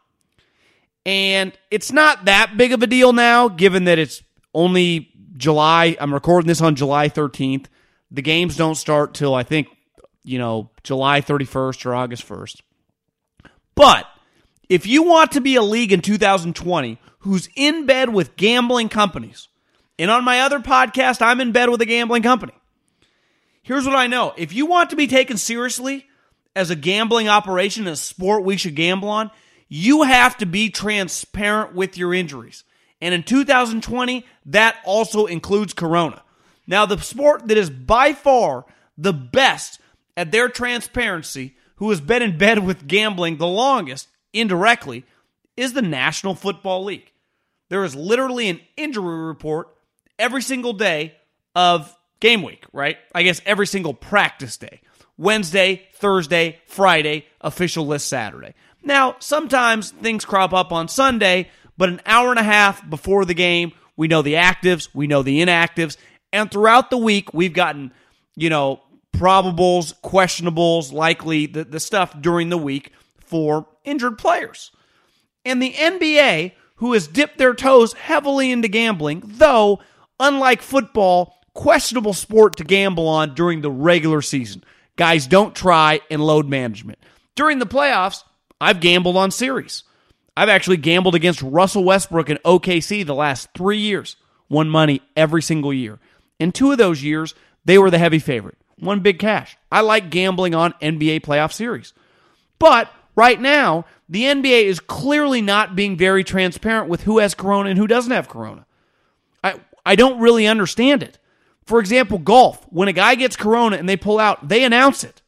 And 1.06 1.58
it's 1.72 1.92
not 1.92 2.26
that 2.26 2.58
big 2.58 2.74
of 2.74 2.82
a 2.82 2.88
deal 2.88 3.14
now, 3.14 3.48
given 3.48 3.86
that 3.86 4.00
it's 4.00 4.24
only 4.54 5.12
July. 5.38 5.96
I'm 6.00 6.14
recording 6.14 6.48
this 6.48 6.62
on 6.62 6.76
July 6.76 7.10
13th. 7.10 7.68
The 8.10 8.22
games 8.24 8.58
don't 8.58 8.76
start 8.76 9.14
till 9.14 9.36
I 9.36 9.44
think, 9.44 9.68
you 10.24 10.40
know, 10.40 10.72
July 10.84 11.22
31st 11.22 11.86
or 11.86 11.94
August 11.94 12.28
1st. 12.28 12.62
But 13.76 14.08
if 14.68 14.88
you 14.88 15.04
want 15.04 15.34
to 15.34 15.42
be 15.42 15.56
a 15.56 15.62
league 15.62 15.94
in 15.94 16.02
2020 16.02 17.00
who's 17.20 17.50
in 17.56 17.86
bed 17.86 18.10
with 18.10 18.36
gambling 18.36 18.90
companies, 18.90 19.48
and 20.00 20.12
on 20.12 20.24
my 20.24 20.42
other 20.42 20.60
podcast, 20.60 21.22
I'm 21.22 21.42
in 21.42 21.52
bed 21.52 21.70
with 21.70 21.82
a 21.82 21.86
gambling 21.86 22.24
company. 22.24 22.54
Here's 23.64 23.86
what 23.86 23.96
I 23.96 24.08
know 24.08 24.34
if 24.38 24.54
you 24.54 24.66
want 24.66 24.90
to 24.92 24.96
be 24.96 25.08
taken 25.08 25.38
seriously 25.38 26.06
as 26.56 26.70
a 26.70 26.76
gambling 26.76 27.28
operation, 27.28 27.88
a 27.88 27.96
sport 27.96 28.44
we 28.44 28.58
should 28.58 28.76
gamble 28.76 29.10
on, 29.10 29.30
you 29.68 30.04
have 30.04 30.38
to 30.38 30.46
be 30.46 30.70
transparent 30.70 31.76
with 31.76 31.98
your 31.98 32.14
injuries. 32.14 32.64
And 33.00 33.14
in 33.14 33.24
2020, 33.24 34.26
that 34.48 34.78
also 34.84 35.28
includes 35.28 35.74
Corona. 35.74 36.24
Now, 36.66 36.86
the 36.86 37.00
sport 37.00 37.48
that 37.48 37.58
is 37.58 37.70
by 37.70 38.14
far 38.14 38.66
the 38.98 39.14
best 39.14 39.80
at 40.16 40.32
their 40.32 40.50
transparency, 40.50 41.56
who 41.76 41.92
has 41.92 42.02
been 42.02 42.24
in 42.24 42.38
bed 42.38 42.66
with 42.66 42.88
gambling 42.88 43.38
the 43.38 43.48
longest 43.48 44.08
indirectly, 44.34 45.06
is 45.56 45.74
the 45.74 45.82
National 45.82 46.34
Football 46.34 46.86
League. 46.86 47.12
There 47.70 47.84
is 47.84 47.96
literally 47.96 48.50
an 48.50 48.62
injury 48.76 49.26
report 49.28 49.77
every 50.20 50.42
single 50.42 50.74
day 50.74 51.16
of 51.56 51.96
game 52.20 52.44
week, 52.44 52.66
right? 52.74 52.98
I 53.14 53.24
guess 53.24 53.42
every 53.46 53.68
single 53.68 53.94
practice 53.94 54.58
day. 54.58 54.82
Wednesday, 55.18 55.88
Thursday, 55.96 56.60
Friday, 56.68 57.26
official 57.42 57.88
list 57.88 58.08
Saturday. 58.08 58.54
Now, 58.84 59.16
sometimes 59.20 59.92
things 59.92 60.26
crop 60.26 60.54
up 60.54 60.72
on 60.72 60.88
Sunday, 60.88 61.50
but 61.78 61.90
an 61.90 62.02
hour 62.06 62.30
and 62.30 62.40
a 62.40 62.44
half 62.44 62.88
before 62.88 63.26
the 63.26 63.34
game, 63.34 63.74
we 63.96 64.08
know 64.08 64.22
the 64.22 64.36
actives, 64.36 64.90
we 64.94 65.08
know 65.08 65.24
the 65.24 65.42
inactives, 65.42 65.98
and 66.32 66.52
throughout 66.52 66.90
the 66.90 66.98
week, 66.98 67.34
we've 67.34 67.54
gotten, 67.54 67.92
you 68.36 68.50
know, 68.50 68.82
probables, 69.16 69.94
questionables, 70.02 70.92
likely 70.92 71.48
the, 71.48 71.64
the 71.64 71.80
stuff 71.80 72.20
during 72.22 72.50
the 72.50 72.58
week 72.58 72.92
for 73.20 73.68
injured 73.84 74.18
players. 74.18 74.72
And 75.46 75.62
the 75.62 75.74
NBA, 75.74 76.52
who 76.76 76.94
has 76.94 77.08
dipped 77.08 77.38
their 77.38 77.54
toes 77.54 77.94
heavily 77.94 78.52
into 78.52 78.68
gambling, 78.68 79.24
though, 79.26 79.80
unlike 80.20 80.62
football, 80.62 81.38
questionable 81.54 82.14
sport 82.14 82.58
to 82.58 82.64
gamble 82.64 83.08
on 83.08 83.34
during 83.34 83.62
the 83.62 83.72
regular 83.72 84.22
season. 84.22 84.64
Guys 84.96 85.28
don't 85.28 85.56
try 85.56 86.02
and 86.10 86.24
load 86.24 86.48
management. 86.48 87.00
During 87.36 87.60
the 87.60 87.66
playoffs, 87.66 88.24
I've 88.60 88.80
gambled 88.80 89.18
on 89.18 89.32
series. 89.32 89.84
I've 90.36 90.50
actually 90.50 90.78
gambled 90.78 91.16
against 91.16 91.42
Russell 91.42 91.84
Westbrook 91.84 92.30
and 92.30 92.42
OKC 92.44 93.06
the 93.06 93.16
last 93.16 93.50
three 93.56 93.80
years, 93.80 94.18
won 94.50 94.70
money 94.70 95.02
every 95.16 95.42
single 95.42 95.74
year. 95.74 96.00
In 96.40 96.52
two 96.52 96.72
of 96.72 96.78
those 96.78 97.04
years, 97.04 97.34
they 97.66 97.78
were 97.78 97.90
the 97.90 97.98
heavy 97.98 98.20
favorite, 98.20 98.58
won 98.80 99.00
big 99.00 99.20
cash. 99.20 99.58
I 99.72 99.82
like 99.82 100.12
gambling 100.12 100.54
on 100.54 100.74
NBA 100.82 101.22
playoff 101.22 101.54
series. 101.54 101.94
But 102.60 102.92
right 103.16 103.42
now, 103.42 103.86
the 104.10 104.24
NBA 104.24 104.64
is 104.64 104.80
clearly 104.80 105.42
not 105.42 105.76
being 105.76 105.98
very 105.98 106.24
transparent 106.24 106.88
with 106.88 107.04
who 107.04 107.20
has 107.20 107.34
corona 107.34 107.70
and 107.70 107.78
who 107.80 107.88
doesn't 107.88 108.12
have 108.12 108.30
corona. 108.30 108.66
I, 109.88 109.96
don't 109.96 110.20
really 110.20 110.48
understand 110.48 111.04
it. 111.04 111.18
For 111.66 111.80
example, 111.80 112.18
golf, 112.18 112.66
when 112.70 112.88
a 112.88 112.94
guy 112.94 113.16
gets 113.16 113.36
corona 113.36 113.78
and 113.78 113.88
they 113.88 113.98
pull 113.98 114.20
out, 114.20 114.48
they 114.48 114.64
announce 114.64 115.04
it. 115.04 115.22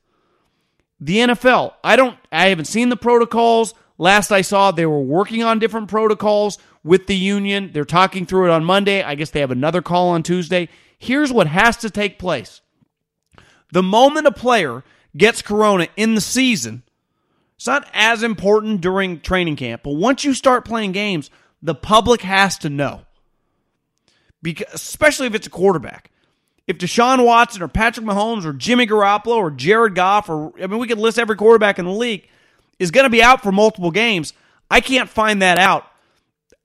The 1.00 1.18
NFL, 1.18 1.74
I 1.84 1.96
don't 1.96 2.18
I 2.32 2.50
haven't 2.50 2.66
seen 2.66 2.90
the 2.90 2.98
protocols. 2.98 3.74
Last 3.98 4.32
I 4.32 4.42
saw, 4.42 4.72
they 4.72 4.86
were 4.86 5.02
working 5.02 5.44
on 5.44 5.60
different 5.60 5.90
protocols 5.90 6.58
with 6.84 7.08
the 7.08 7.16
union. 7.16 7.72
They're 7.74 7.86
talking 7.86 8.26
through 8.26 8.46
it 8.46 8.52
on 8.52 8.64
Monday. 8.64 9.04
I 9.04 9.16
guess 9.16 9.32
they 9.32 9.42
have 9.42 9.52
another 9.52 9.82
call 9.82 10.10
on 10.10 10.24
Tuesday. 10.24 10.70
Here's 10.98 11.32
what 11.32 11.48
has 11.48 11.78
to 11.78 11.90
take 11.90 12.20
place. 12.20 12.62
The 13.72 13.84
moment 13.84 14.28
a 14.28 14.32
player 14.32 14.84
gets 15.16 15.42
corona 15.42 15.88
in 15.96 16.16
the 16.16 16.22
season, 16.22 16.84
it's 17.56 17.68
not 17.68 17.90
as 17.94 18.24
important 18.24 18.82
during 18.82 19.20
training 19.20 19.58
camp, 19.58 19.84
but 19.84 19.92
once 19.92 20.24
you 20.24 20.34
start 20.34 20.66
playing 20.66 20.94
games, 20.94 21.30
the 21.62 21.76
public 21.76 22.22
has 22.22 22.58
to 22.60 22.70
know. 22.70 23.02
Because 24.42 24.74
especially 24.74 25.28
if 25.28 25.36
it's 25.36 25.48
a 25.48 25.50
quarterback. 25.50 26.12
If 26.68 26.78
Deshaun 26.78 27.26
Watson 27.26 27.64
or 27.64 27.68
Patrick 27.68 28.06
Mahomes 28.06 28.46
or 28.46 28.54
Jimmy 28.54 28.86
Garoppolo 28.86 29.38
or 29.38 29.50
Jared 29.50 29.96
Goff 29.96 30.30
or 30.30 30.54
I 30.62 30.68
mean 30.68 30.80
we 30.80 30.88
could 30.88 31.00
list 31.00 31.18
every 31.18 31.36
quarterback 31.36 31.80
in 31.80 31.86
the 31.86 31.92
league 31.92 32.28
is 32.78 32.92
going 32.92 33.04
to 33.04 33.10
be 33.10 33.22
out 33.22 33.44
for 33.44 33.52
multiple 33.52 33.92
games, 33.92 34.34
I 34.72 34.82
can't 34.82 35.10
find 35.10 35.42
that 35.42 35.58
out 35.58 35.86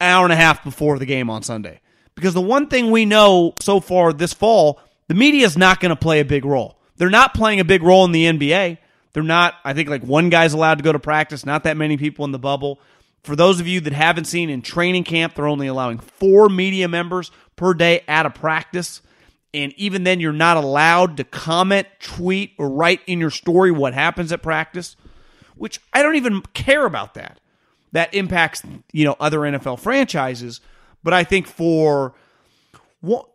an 0.01 0.11
hour 0.11 0.25
and 0.25 0.33
a 0.33 0.37
half 0.37 0.63
before 0.63 0.99
the 0.99 1.07
game 1.07 1.29
on 1.29 1.43
Sunday. 1.43 1.81
Because 2.15 2.35
the 2.35 2.41
one 2.41 2.69
thing 2.69 2.91
we 2.91 3.05
know 3.05 3.55
so 3.59 3.81
far 3.81 4.13
this 4.13 4.33
fall, 4.33 4.81
the 5.09 5.15
media 5.15 5.45
is 5.45 5.57
not 5.57 5.81
going 5.81 5.91
to 5.91 5.97
play 5.97 6.21
a 6.21 6.25
big 6.25 6.45
role. 6.45 6.79
They're 6.97 7.11
not 7.11 7.35
playing 7.35 7.61
a 7.61 7.65
big 7.65 7.83
role 7.83 8.05
in 8.05 8.13
the 8.13 8.27
NBA. 8.27 8.79
They're 9.13 9.23
not, 9.23 9.55
I 9.65 9.75
think, 9.75 9.89
like 9.89 10.05
one 10.05 10.31
guy's 10.31 10.53
allowed 10.53 10.79
to 10.79 10.85
go 10.85 10.93
to 10.93 10.99
practice, 10.99 11.45
not 11.45 11.65
that 11.65 11.77
many 11.77 11.97
people 11.97 12.25
in 12.25 12.31
the 12.33 12.39
bubble. 12.39 12.79
For 13.25 13.35
those 13.35 13.59
of 13.59 13.67
you 13.67 13.81
that 13.81 13.93
haven't 13.93 14.27
seen 14.27 14.51
in 14.51 14.63
training 14.63 15.05
camp, 15.05 15.35
they're 15.35 15.49
only 15.49 15.67
allowing 15.67 15.99
four 15.99 16.49
media 16.49 16.89
members 16.89 17.31
per 17.57 17.75
day 17.75 18.03
at 18.07 18.27
a 18.27 18.31
practice. 18.31 19.01
And 19.55 19.73
even 19.77 20.05
then, 20.05 20.21
you're 20.21 20.33
not 20.33 20.59
allowed 20.59 21.17
to 21.17 21.25
comment, 21.25 21.87
tweet, 22.01 22.53
or 22.59 22.69
write 22.69 23.01
in 23.07 23.21
your 23.21 23.31
story 23.31 23.71
what 23.73 23.95
happens 23.95 24.31
at 24.31 24.43
practice, 24.43 24.95
which 25.57 25.81
I 25.93 26.03
don't 26.03 26.17
even 26.17 26.43
care 26.53 26.85
about 26.85 27.15
that. 27.15 27.41
That 27.93 28.13
impacts, 28.13 28.63
you 28.93 29.05
know, 29.05 29.17
other 29.19 29.39
NFL 29.41 29.81
franchises. 29.81 30.61
But 31.03 31.15
I 31.15 31.25
think 31.25 31.47
for 31.47 32.15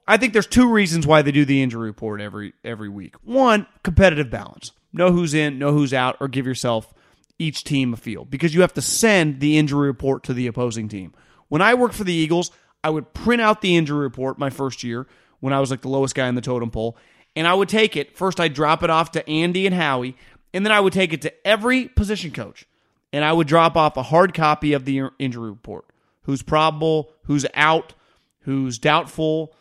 I 0.08 0.18
think 0.18 0.34
there's 0.34 0.48
two 0.48 0.72
reasons 0.72 1.06
why 1.06 1.22
they 1.22 1.32
do 1.32 1.46
the 1.46 1.62
injury 1.62 1.88
report 1.88 2.22
every 2.22 2.54
every 2.64 2.90
week. 2.90 3.16
One, 3.24 3.68
competitive 3.84 4.30
balance. 4.30 4.72
Know 4.92 5.12
who's 5.12 5.34
in, 5.34 5.60
know 5.60 5.72
who's 5.72 5.94
out, 5.94 6.18
or 6.20 6.28
give 6.28 6.48
yourself 6.48 6.94
each 7.40 7.64
team 7.64 7.94
a 7.94 7.98
field 7.98 8.30
because 8.30 8.54
you 8.54 8.62
have 8.62 8.74
to 8.74 8.82
send 8.82 9.40
the 9.40 9.58
injury 9.58 9.88
report 9.88 10.24
to 10.26 10.34
the 10.34 10.48
opposing 10.48 10.88
team. 10.90 11.14
When 11.48 11.62
I 11.62 11.74
worked 11.74 11.96
for 11.96 12.04
the 12.04 12.14
Eagles, 12.14 12.52
I 12.84 12.90
would 12.90 13.14
print 13.14 13.42
out 13.42 13.62
the 13.62 13.76
injury 13.76 14.00
report 14.00 14.38
my 14.38 14.50
first 14.50 14.84
year 14.84 15.08
when 15.40 15.54
I 15.54 15.60
was 15.60 15.72
like 15.72 15.82
the 15.82 15.90
lowest 15.90 16.16
guy 16.16 16.28
in 16.28 16.36
the 16.36 16.42
totem 16.42 16.70
pole, 16.70 16.98
and 17.36 17.48
I 17.48 17.54
would 17.54 17.70
take 17.70 17.96
it. 17.96 18.16
First, 18.16 18.40
I'd 18.40 18.54
drop 18.54 18.84
it 18.84 18.90
off 18.90 19.12
to 19.12 19.28
Andy 19.28 19.66
and 19.66 19.76
Howie, 19.76 20.16
and 20.54 20.66
then 20.66 20.74
I 20.74 20.80
would 20.80 20.94
take 20.94 21.14
it 21.14 21.22
to 21.24 21.48
every 21.48 21.88
position 21.88 22.32
coach, 22.32 22.66
and 23.14 23.24
I 23.24 23.34
would 23.34 23.48
drop 23.48 23.78
off 23.78 23.98
a 23.98 24.04
hard 24.04 24.34
copy 24.34 24.74
of 24.74 24.86
the 24.86 25.10
injury 25.18 25.50
report 25.50 25.86
who's 26.24 26.44
probable, 26.44 27.14
who's 27.24 27.46
out, 27.54 27.94
who's 28.42 28.78
doubtful, 28.78 29.56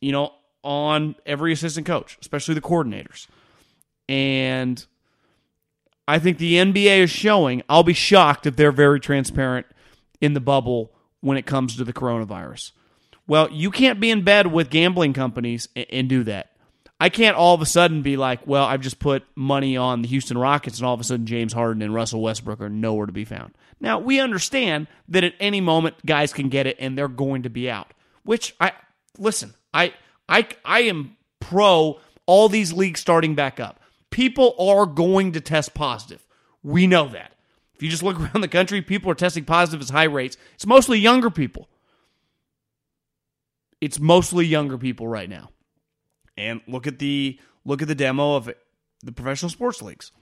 you 0.00 0.12
know, 0.12 0.32
on 0.62 1.14
every 1.24 1.52
assistant 1.52 1.86
coach, 1.86 2.18
especially 2.20 2.54
the 2.54 2.60
coordinators. 2.60 3.26
And 4.08 4.84
I 6.10 6.18
think 6.18 6.38
the 6.38 6.54
NBA 6.54 7.04
is 7.04 7.10
showing. 7.10 7.62
I'll 7.68 7.84
be 7.84 7.92
shocked 7.92 8.44
if 8.44 8.56
they're 8.56 8.72
very 8.72 8.98
transparent 8.98 9.66
in 10.20 10.34
the 10.34 10.40
bubble 10.40 10.92
when 11.20 11.36
it 11.36 11.46
comes 11.46 11.76
to 11.76 11.84
the 11.84 11.92
coronavirus. 11.92 12.72
Well, 13.28 13.48
you 13.52 13.70
can't 13.70 14.00
be 14.00 14.10
in 14.10 14.24
bed 14.24 14.48
with 14.48 14.70
gambling 14.70 15.12
companies 15.12 15.68
and, 15.76 15.86
and 15.88 16.08
do 16.08 16.24
that. 16.24 16.50
I 16.98 17.10
can't 17.10 17.36
all 17.36 17.54
of 17.54 17.62
a 17.62 17.66
sudden 17.66 18.02
be 18.02 18.16
like, 18.16 18.44
well, 18.44 18.64
I've 18.64 18.80
just 18.80 18.98
put 18.98 19.22
money 19.36 19.76
on 19.76 20.02
the 20.02 20.08
Houston 20.08 20.36
Rockets, 20.36 20.78
and 20.78 20.86
all 20.86 20.94
of 20.94 21.00
a 21.00 21.04
sudden 21.04 21.26
James 21.26 21.52
Harden 21.52 21.80
and 21.80 21.94
Russell 21.94 22.20
Westbrook 22.20 22.60
are 22.60 22.68
nowhere 22.68 23.06
to 23.06 23.12
be 23.12 23.24
found. 23.24 23.54
Now, 23.80 24.00
we 24.00 24.18
understand 24.18 24.88
that 25.08 25.22
at 25.22 25.34
any 25.38 25.60
moment 25.60 25.94
guys 26.04 26.32
can 26.32 26.48
get 26.48 26.66
it 26.66 26.76
and 26.80 26.98
they're 26.98 27.06
going 27.06 27.44
to 27.44 27.50
be 27.50 27.70
out, 27.70 27.94
which 28.24 28.56
I 28.60 28.72
listen, 29.16 29.54
I 29.72 29.94
I 30.28 30.48
I 30.64 30.80
am 30.80 31.16
pro 31.38 32.00
all 32.26 32.48
these 32.48 32.72
leagues 32.72 33.00
starting 33.00 33.36
back 33.36 33.60
up 33.60 33.79
people 34.10 34.54
are 34.58 34.86
going 34.86 35.32
to 35.32 35.40
test 35.40 35.74
positive. 35.74 36.26
We 36.62 36.86
know 36.86 37.08
that. 37.08 37.32
If 37.74 37.82
you 37.82 37.88
just 37.88 38.02
look 38.02 38.20
around 38.20 38.40
the 38.40 38.48
country, 38.48 38.82
people 38.82 39.10
are 39.10 39.14
testing 39.14 39.44
positive 39.44 39.80
at 39.80 39.90
high 39.90 40.04
rates. 40.04 40.36
It's 40.54 40.66
mostly 40.66 40.98
younger 40.98 41.30
people. 41.30 41.68
It's 43.80 43.98
mostly 43.98 44.44
younger 44.44 44.76
people 44.76 45.08
right 45.08 45.28
now. 45.28 45.50
And 46.36 46.60
look 46.66 46.86
at 46.86 46.98
the 46.98 47.38
look 47.64 47.82
at 47.82 47.88
the 47.88 47.94
demo 47.94 48.36
of 48.36 48.50
the 49.02 49.12
professional 49.12 49.50
sports 49.50 49.80
leagues. 49.82 50.12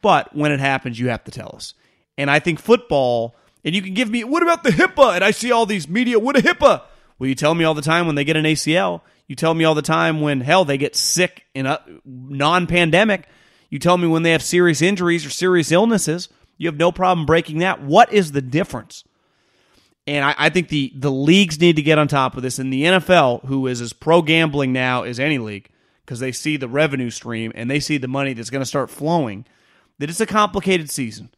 But 0.00 0.34
when 0.34 0.52
it 0.52 0.60
happens, 0.60 0.98
you 0.98 1.08
have 1.08 1.24
to 1.24 1.30
tell 1.30 1.52
us. 1.54 1.74
And 2.18 2.30
I 2.30 2.38
think 2.38 2.58
football, 2.58 3.34
and 3.64 3.74
you 3.74 3.82
can 3.82 3.94
give 3.94 4.10
me, 4.10 4.24
what 4.24 4.42
about 4.42 4.62
the 4.62 4.70
HIPAA? 4.70 5.16
And 5.16 5.24
I 5.24 5.30
see 5.30 5.52
all 5.52 5.66
these 5.66 5.88
media, 5.88 6.18
what 6.18 6.36
a 6.36 6.42
HIPAA? 6.42 6.82
Well, 7.18 7.28
you 7.28 7.34
tell 7.34 7.54
me 7.54 7.64
all 7.64 7.74
the 7.74 7.82
time 7.82 8.06
when 8.06 8.14
they 8.14 8.24
get 8.24 8.36
an 8.36 8.44
ACL. 8.44 9.00
You 9.28 9.34
tell 9.34 9.54
me 9.54 9.64
all 9.64 9.74
the 9.74 9.82
time 9.82 10.20
when, 10.20 10.40
hell, 10.40 10.64
they 10.64 10.78
get 10.78 10.94
sick 10.94 11.46
in 11.54 11.66
a 11.66 11.80
non 12.04 12.66
pandemic. 12.66 13.28
You 13.70 13.78
tell 13.78 13.98
me 13.98 14.06
when 14.06 14.22
they 14.22 14.30
have 14.30 14.42
serious 14.42 14.80
injuries 14.80 15.26
or 15.26 15.30
serious 15.30 15.72
illnesses. 15.72 16.28
You 16.58 16.68
have 16.68 16.76
no 16.76 16.92
problem 16.92 17.26
breaking 17.26 17.58
that. 17.58 17.82
What 17.82 18.12
is 18.12 18.32
the 18.32 18.40
difference? 18.40 19.04
And 20.06 20.24
I, 20.24 20.34
I, 20.38 20.48
think 20.50 20.68
the, 20.68 20.92
the 20.94 21.10
leagues 21.10 21.60
need 21.60 21.76
to 21.76 21.82
get 21.82 21.98
on 21.98 22.06
top 22.06 22.36
of 22.36 22.42
this. 22.42 22.60
And 22.60 22.72
the 22.72 22.84
NFL, 22.84 23.44
who 23.46 23.66
is 23.66 23.80
as 23.80 23.92
pro 23.92 24.22
gambling 24.22 24.72
now 24.72 25.02
as 25.02 25.18
any 25.18 25.38
league, 25.38 25.68
because 26.04 26.20
they 26.20 26.30
see 26.30 26.56
the 26.56 26.68
revenue 26.68 27.10
stream 27.10 27.50
and 27.56 27.68
they 27.68 27.80
see 27.80 27.98
the 27.98 28.06
money 28.06 28.32
that's 28.32 28.50
going 28.50 28.62
to 28.62 28.66
start 28.66 28.88
flowing, 28.88 29.44
that 29.98 30.08
it's 30.08 30.20
a 30.20 30.26
complicated 30.26 30.90
season. 30.90 31.30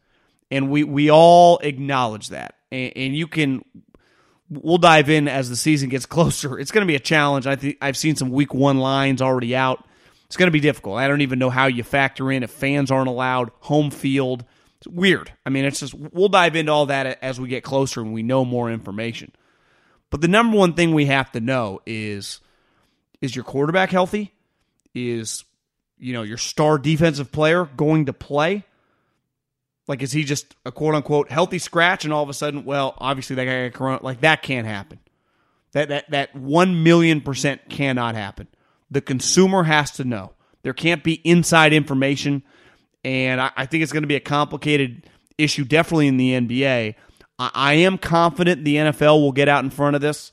And 0.51 0.69
we, 0.69 0.83
we 0.83 1.09
all 1.09 1.57
acknowledge 1.59 2.29
that. 2.29 2.55
And, 2.71 2.93
and 2.95 3.15
you 3.15 3.27
can 3.27 3.63
we'll 4.49 4.77
dive 4.77 5.09
in 5.09 5.27
as 5.27 5.49
the 5.49 5.55
season 5.55 5.89
gets 5.89 6.05
closer. 6.07 6.59
It's 6.59 6.71
going 6.71 6.85
to 6.85 6.91
be 6.91 6.95
a 6.95 6.99
challenge. 6.99 7.47
I 7.47 7.55
think 7.55 7.77
I've 7.81 7.97
seen 7.97 8.15
some 8.15 8.29
week 8.29 8.53
one 8.53 8.79
lines 8.79 9.21
already 9.21 9.55
out. 9.55 9.85
It's 10.25 10.37
going 10.37 10.47
to 10.47 10.51
be 10.51 10.59
difficult. 10.59 10.97
I 10.97 11.07
don't 11.07 11.21
even 11.21 11.39
know 11.39 11.49
how 11.49 11.65
you 11.65 11.83
factor 11.83 12.31
in 12.31 12.43
if 12.43 12.51
fans 12.51 12.91
aren't 12.91 13.07
allowed 13.07 13.51
home 13.61 13.89
field. 13.89 14.45
It's 14.77 14.87
weird. 14.87 15.31
I 15.45 15.49
mean, 15.49 15.65
it's 15.65 15.79
just 15.79 15.93
we'll 15.93 16.29
dive 16.29 16.55
into 16.55 16.71
all 16.71 16.85
that 16.87 17.21
as 17.23 17.39
we 17.39 17.49
get 17.49 17.63
closer 17.63 18.01
and 18.01 18.13
we 18.13 18.23
know 18.23 18.45
more 18.45 18.71
information. 18.71 19.31
But 20.09 20.21
the 20.21 20.27
number 20.27 20.57
one 20.57 20.73
thing 20.73 20.93
we 20.93 21.07
have 21.07 21.31
to 21.33 21.39
know 21.39 21.81
is 21.85 22.41
is 23.21 23.35
your 23.35 23.43
quarterback 23.43 23.89
healthy? 23.89 24.33
Is 24.93 25.43
you 25.97 26.13
know 26.13 26.21
your 26.21 26.37
star 26.37 26.77
defensive 26.77 27.31
player 27.31 27.65
going 27.65 28.05
to 28.05 28.13
play? 28.13 28.63
Like, 29.89 30.03
is 30.03 30.11
he 30.11 30.23
just 30.23 30.55
a 30.67 30.71
quote 30.71 30.93
unquote 30.93 31.31
healthy 31.31 31.57
scratch 31.57 32.05
and 32.05 32.13
all 32.13 32.21
of 32.21 32.29
a 32.29 32.33
sudden, 32.33 32.63
well, 32.63 32.93
obviously 32.99 33.35
that 33.37 33.45
guy 33.45 33.67
got 33.67 33.77
corona? 33.77 33.99
Like, 34.03 34.21
that 34.21 34.43
can't 34.43 34.67
happen. 34.67 34.99
That, 35.71 35.89
that, 35.89 36.11
that 36.11 36.35
1 36.35 36.83
million 36.83 37.21
percent 37.21 37.67
cannot 37.69 38.13
happen. 38.13 38.47
The 38.91 39.01
consumer 39.01 39.63
has 39.63 39.89
to 39.93 40.03
know. 40.03 40.33
There 40.61 40.73
can't 40.73 41.03
be 41.03 41.15
inside 41.23 41.73
information. 41.73 42.43
And 43.03 43.41
I, 43.41 43.49
I 43.57 43.65
think 43.65 43.81
it's 43.81 43.91
going 43.91 44.03
to 44.03 44.07
be 44.07 44.15
a 44.15 44.19
complicated 44.19 45.09
issue, 45.39 45.63
definitely 45.63 46.07
in 46.07 46.17
the 46.17 46.33
NBA. 46.33 46.93
I, 47.39 47.51
I 47.55 47.73
am 47.73 47.97
confident 47.97 48.65
the 48.65 48.75
NFL 48.75 49.19
will 49.19 49.31
get 49.31 49.49
out 49.49 49.63
in 49.63 49.71
front 49.71 49.95
of 49.95 50.03
this 50.03 50.31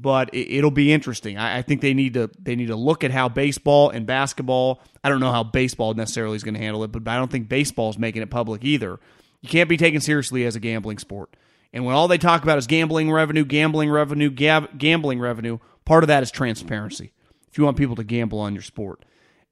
but 0.00 0.30
it, 0.32 0.62
will 0.62 0.70
be 0.70 0.92
interesting. 0.92 1.36
I, 1.36 1.58
I, 1.58 1.62
think 1.62 1.80
they 1.80 1.94
need 1.94 2.14
to 2.14 2.30
they 2.38 2.56
need 2.56 2.68
to 2.68 2.76
look 2.76 3.04
at 3.04 3.10
how 3.10 3.28
baseball 3.28 3.90
and 3.90 4.06
basketball. 4.06 4.80
I 5.04 5.08
don't 5.08 5.20
know 5.20 5.32
how 5.32 5.42
baseball 5.42 5.94
necessarily 5.94 6.36
is 6.36 6.44
going 6.44 6.54
to 6.54 6.60
handle 6.60 6.84
it, 6.84 6.92
but 6.92 7.06
I 7.06 7.16
don't 7.16 7.30
think 7.30 7.48
baseball 7.48 7.90
is 7.90 7.98
making 7.98 8.22
it 8.22 8.30
public 8.30 8.64
either. 8.64 8.98
You 9.40 9.48
can't 9.48 9.68
be 9.68 9.76
taken 9.76 10.00
seriously 10.00 10.44
as 10.44 10.56
a 10.56 10.60
gambling 10.60 10.98
sport. 10.98 11.36
And 11.72 11.84
when 11.84 11.94
all 11.94 12.08
they 12.08 12.18
talk 12.18 12.42
about 12.42 12.58
is 12.58 12.66
gambling 12.66 13.10
revenue, 13.10 13.44
gambling 13.44 13.90
revenue, 13.90 14.30
gambling 14.30 15.20
revenue, 15.20 15.58
part 15.84 16.02
of 16.02 16.08
that 16.08 16.22
is 16.22 16.30
transparency. 16.30 17.12
If 17.50 17.58
you 17.58 17.64
want 17.64 17.76
people 17.76 17.96
to 17.96 18.04
gamble 18.04 18.38
on 18.40 18.54
your 18.54 18.62
sport, 18.62 19.04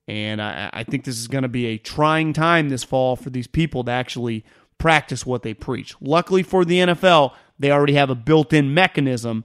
and 0.06 0.40
I, 0.40 0.70
I 0.72 0.84
think 0.84 1.04
this 1.04 1.18
is 1.18 1.28
going 1.28 1.42
to 1.42 1.48
be 1.48 1.66
a 1.66 1.78
trying 1.78 2.32
time 2.32 2.70
this 2.70 2.84
fall 2.84 3.14
for 3.16 3.30
these 3.30 3.46
people 3.46 3.84
to 3.84 3.92
actually 3.92 4.44
practice 4.78 5.26
what 5.26 5.42
they 5.42 5.54
preach. 5.54 5.94
Luckily 6.00 6.42
for 6.42 6.64
the 6.64 6.78
NFL, 6.78 7.34
they 7.58 7.70
already 7.70 7.94
have 7.94 8.10
a 8.10 8.14
built-in 8.14 8.72
mechanism 8.72 9.44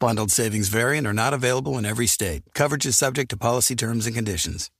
Bundled 0.00 0.30
savings 0.30 0.68
variant 0.68 1.06
are 1.06 1.12
not 1.12 1.34
available 1.34 1.76
in 1.76 1.84
every 1.84 2.06
state. 2.06 2.42
Coverage 2.54 2.86
is 2.86 2.96
subject 2.96 3.28
to 3.30 3.36
policy 3.36 3.76
terms 3.76 4.06
and 4.06 4.16
conditions. 4.16 4.70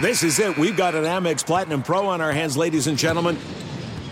This 0.00 0.22
is 0.22 0.38
it. 0.38 0.56
We've 0.56 0.76
got 0.76 0.94
an 0.94 1.02
Amex 1.02 1.44
Platinum 1.44 1.82
Pro 1.82 2.06
on 2.06 2.20
our 2.20 2.30
hands, 2.30 2.56
ladies 2.56 2.86
and 2.86 2.96
gentlemen. 2.96 3.36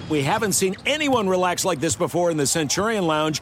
We 0.09 0.23
haven't 0.23 0.55
seen 0.55 0.75
anyone 0.85 1.29
relax 1.29 1.65
like 1.65 1.79
this 1.79 1.95
before 1.95 2.33
in 2.33 2.37
the 2.37 2.49
Centurion 2.49 3.07
Lounge. 3.07 3.41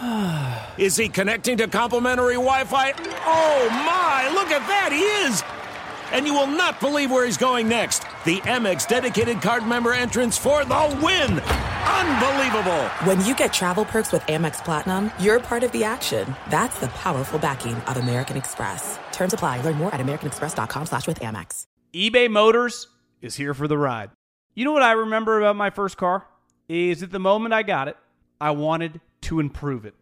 is 0.78 0.96
he 0.96 1.10
connecting 1.10 1.58
to 1.58 1.68
complimentary 1.68 2.36
Wi 2.36 2.64
Fi? 2.64 2.92
Oh, 3.26 3.68
my! 3.68 4.30
Look 4.32 4.50
at 4.50 4.66
that! 4.66 4.92
He 4.92 5.02
is! 5.02 5.42
And 6.12 6.26
you 6.26 6.34
will 6.34 6.46
not 6.46 6.80
believe 6.80 7.10
where 7.10 7.24
he's 7.24 7.36
going 7.36 7.68
next. 7.68 8.00
The 8.24 8.40
Amex 8.40 8.86
dedicated 8.86 9.40
card 9.40 9.66
member 9.66 9.92
entrance 9.92 10.36
for 10.36 10.64
the 10.64 10.98
win. 11.02 11.40
Unbelievable. 11.86 12.84
When 13.04 13.24
you 13.24 13.34
get 13.34 13.52
travel 13.52 13.84
perks 13.84 14.12
with 14.12 14.22
Amex 14.22 14.64
Platinum, 14.64 15.10
you're 15.18 15.40
part 15.40 15.62
of 15.62 15.72
the 15.72 15.84
action. 15.84 16.34
That's 16.50 16.78
the 16.78 16.88
powerful 16.88 17.38
backing 17.38 17.74
of 17.74 17.96
American 17.96 18.36
Express. 18.36 18.98
Terms 19.12 19.32
apply. 19.32 19.60
Learn 19.62 19.76
more 19.76 19.94
at 19.94 20.00
americanexpress.com 20.00 20.86
slash 20.86 21.06
with 21.06 21.20
Amex. 21.20 21.66
eBay 21.94 22.30
Motors 22.30 22.88
is 23.22 23.36
here 23.36 23.54
for 23.54 23.68
the 23.68 23.78
ride. 23.78 24.10
You 24.54 24.64
know 24.64 24.72
what 24.72 24.82
I 24.82 24.92
remember 24.92 25.38
about 25.38 25.56
my 25.56 25.70
first 25.70 25.96
car? 25.96 26.26
Is 26.68 27.02
at 27.02 27.12
the 27.12 27.18
moment 27.18 27.54
I 27.54 27.62
got 27.62 27.88
it, 27.88 27.96
I 28.40 28.50
wanted 28.50 29.00
to 29.22 29.40
improve 29.40 29.86
it. 29.86 29.94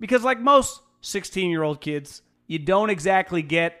Because 0.00 0.22
like 0.22 0.40
most 0.40 0.80
16-year-old 1.02 1.80
kids, 1.80 2.22
you 2.46 2.58
don't 2.58 2.90
exactly 2.90 3.42
get 3.42 3.80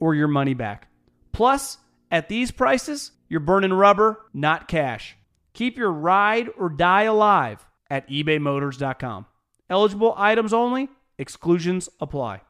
or 0.00 0.14
your 0.14 0.28
money 0.28 0.54
back. 0.54 0.88
Plus, 1.32 1.78
at 2.10 2.28
these 2.28 2.50
prices, 2.50 3.12
you're 3.28 3.40
burning 3.40 3.72
rubber, 3.72 4.20
not 4.32 4.68
cash. 4.68 5.16
Keep 5.54 5.76
your 5.76 5.92
ride 5.92 6.48
or 6.58 6.68
die 6.68 7.02
alive 7.02 7.66
at 7.90 8.08
ebaymotors.com. 8.08 9.26
Eligible 9.70 10.14
items 10.16 10.52
only, 10.52 10.88
exclusions 11.18 11.88
apply. 12.00 12.42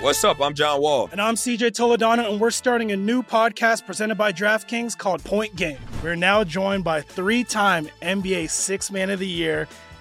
What's 0.00 0.24
up? 0.24 0.40
I'm 0.40 0.54
John 0.54 0.80
Wall. 0.80 1.10
And 1.12 1.20
I'm 1.20 1.34
CJ 1.34 1.72
Toledano, 1.72 2.30
and 2.30 2.40
we're 2.40 2.50
starting 2.50 2.90
a 2.90 2.96
new 2.96 3.22
podcast 3.22 3.84
presented 3.84 4.14
by 4.14 4.32
DraftKings 4.32 4.96
called 4.96 5.22
Point 5.24 5.56
Game. 5.56 5.76
We're 6.02 6.16
now 6.16 6.42
joined 6.42 6.84
by 6.84 7.02
three 7.02 7.44
time 7.44 7.90
NBA 8.00 8.48
Six 8.48 8.90
Man 8.90 9.10
of 9.10 9.18
the 9.18 9.26
Year, 9.26 9.68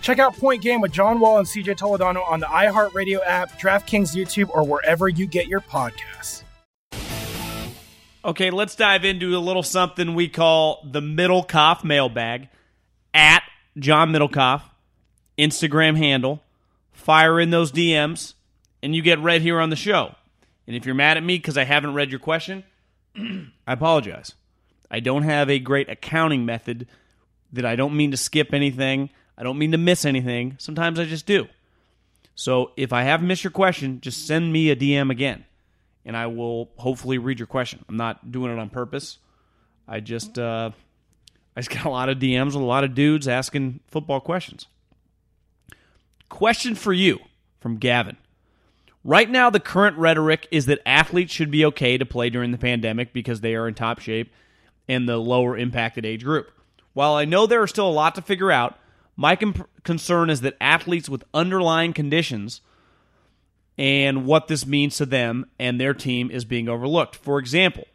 Check 0.00 0.18
out 0.18 0.36
Point 0.36 0.62
Game 0.62 0.80
with 0.80 0.92
John 0.92 1.20
Wall 1.20 1.38
and 1.38 1.46
CJ 1.46 1.76
Toledano 1.78 2.28
on 2.28 2.40
the 2.40 2.46
iHeartRadio 2.46 3.20
app, 3.24 3.58
DraftKings 3.58 4.14
YouTube, 4.14 4.50
or 4.50 4.64
wherever 4.64 5.08
you 5.08 5.26
get 5.26 5.48
your 5.48 5.60
podcasts. 5.60 6.42
Okay, 8.24 8.50
let's 8.50 8.74
dive 8.74 9.04
into 9.04 9.36
a 9.36 9.38
little 9.38 9.62
something 9.62 10.14
we 10.14 10.28
call 10.28 10.84
the 10.84 11.00
Middlekauff 11.00 11.84
mailbag 11.84 12.48
at 13.14 13.42
John 13.78 14.10
Middlekauff, 14.10 14.62
Instagram 15.38 15.96
handle. 15.96 16.42
Fire 16.92 17.40
in 17.40 17.50
those 17.50 17.70
DMs, 17.70 18.34
and 18.82 18.94
you 18.94 19.02
get 19.02 19.18
read 19.20 19.40
here 19.40 19.60
on 19.60 19.70
the 19.70 19.76
show. 19.76 20.14
And 20.66 20.76
if 20.76 20.84
you're 20.84 20.94
mad 20.94 21.16
at 21.16 21.22
me 21.22 21.38
because 21.38 21.56
I 21.56 21.64
haven't 21.64 21.94
read 21.94 22.10
your 22.10 22.20
question, 22.20 22.64
I 23.16 23.72
apologize. 23.72 24.34
I 24.90 25.00
don't 25.00 25.22
have 25.22 25.48
a 25.48 25.58
great 25.58 25.88
accounting 25.88 26.44
method 26.44 26.86
that 27.52 27.64
I 27.64 27.76
don't 27.76 27.96
mean 27.96 28.10
to 28.10 28.16
skip 28.16 28.52
anything. 28.52 29.10
I 29.38 29.44
don't 29.44 29.56
mean 29.56 29.72
to 29.72 29.78
miss 29.78 30.04
anything. 30.04 30.56
Sometimes 30.58 30.98
I 30.98 31.04
just 31.04 31.24
do. 31.24 31.46
So 32.34 32.72
if 32.76 32.92
I 32.92 33.04
have 33.04 33.22
missed 33.22 33.44
your 33.44 33.52
question, 33.52 34.00
just 34.00 34.26
send 34.26 34.52
me 34.52 34.70
a 34.70 34.76
DM 34.76 35.10
again, 35.10 35.44
and 36.04 36.16
I 36.16 36.26
will 36.26 36.70
hopefully 36.76 37.18
read 37.18 37.38
your 37.38 37.46
question. 37.46 37.84
I'm 37.88 37.96
not 37.96 38.30
doing 38.30 38.52
it 38.52 38.58
on 38.58 38.68
purpose. 38.68 39.18
I 39.86 40.00
just 40.00 40.38
uh, 40.38 40.72
I 41.56 41.60
just 41.60 41.70
got 41.70 41.86
a 41.86 41.90
lot 41.90 42.08
of 42.08 42.18
DMs 42.18 42.46
with 42.46 42.56
a 42.56 42.58
lot 42.58 42.84
of 42.84 42.94
dudes 42.94 43.26
asking 43.26 43.80
football 43.88 44.20
questions. 44.20 44.66
Question 46.28 46.74
for 46.74 46.92
you 46.92 47.20
from 47.60 47.78
Gavin. 47.78 48.16
Right 49.04 49.30
now, 49.30 49.50
the 49.50 49.60
current 49.60 49.96
rhetoric 49.96 50.46
is 50.50 50.66
that 50.66 50.80
athletes 50.86 51.32
should 51.32 51.50
be 51.50 51.64
okay 51.64 51.96
to 51.96 52.04
play 52.04 52.30
during 52.30 52.50
the 52.50 52.58
pandemic 52.58 53.12
because 53.12 53.40
they 53.40 53.54
are 53.54 53.66
in 53.66 53.74
top 53.74 54.00
shape 54.00 54.32
and 54.86 55.08
the 55.08 55.16
lower 55.16 55.56
impacted 55.56 56.04
age 56.04 56.24
group. 56.24 56.50
While 56.92 57.14
I 57.14 57.24
know 57.24 57.46
there 57.46 57.62
are 57.62 57.66
still 57.66 57.88
a 57.88 57.90
lot 57.90 58.14
to 58.16 58.22
figure 58.22 58.52
out, 58.52 58.77
my 59.20 59.36
concern 59.82 60.30
is 60.30 60.42
that 60.42 60.56
athletes 60.60 61.08
with 61.08 61.24
underlying 61.34 61.92
conditions 61.92 62.60
and 63.76 64.24
what 64.24 64.46
this 64.46 64.64
means 64.64 64.96
to 64.98 65.06
them 65.06 65.44
and 65.58 65.80
their 65.80 65.92
team 65.92 66.30
is 66.30 66.44
being 66.44 66.68
overlooked. 66.68 67.16
For 67.16 67.40
example, 67.40 67.88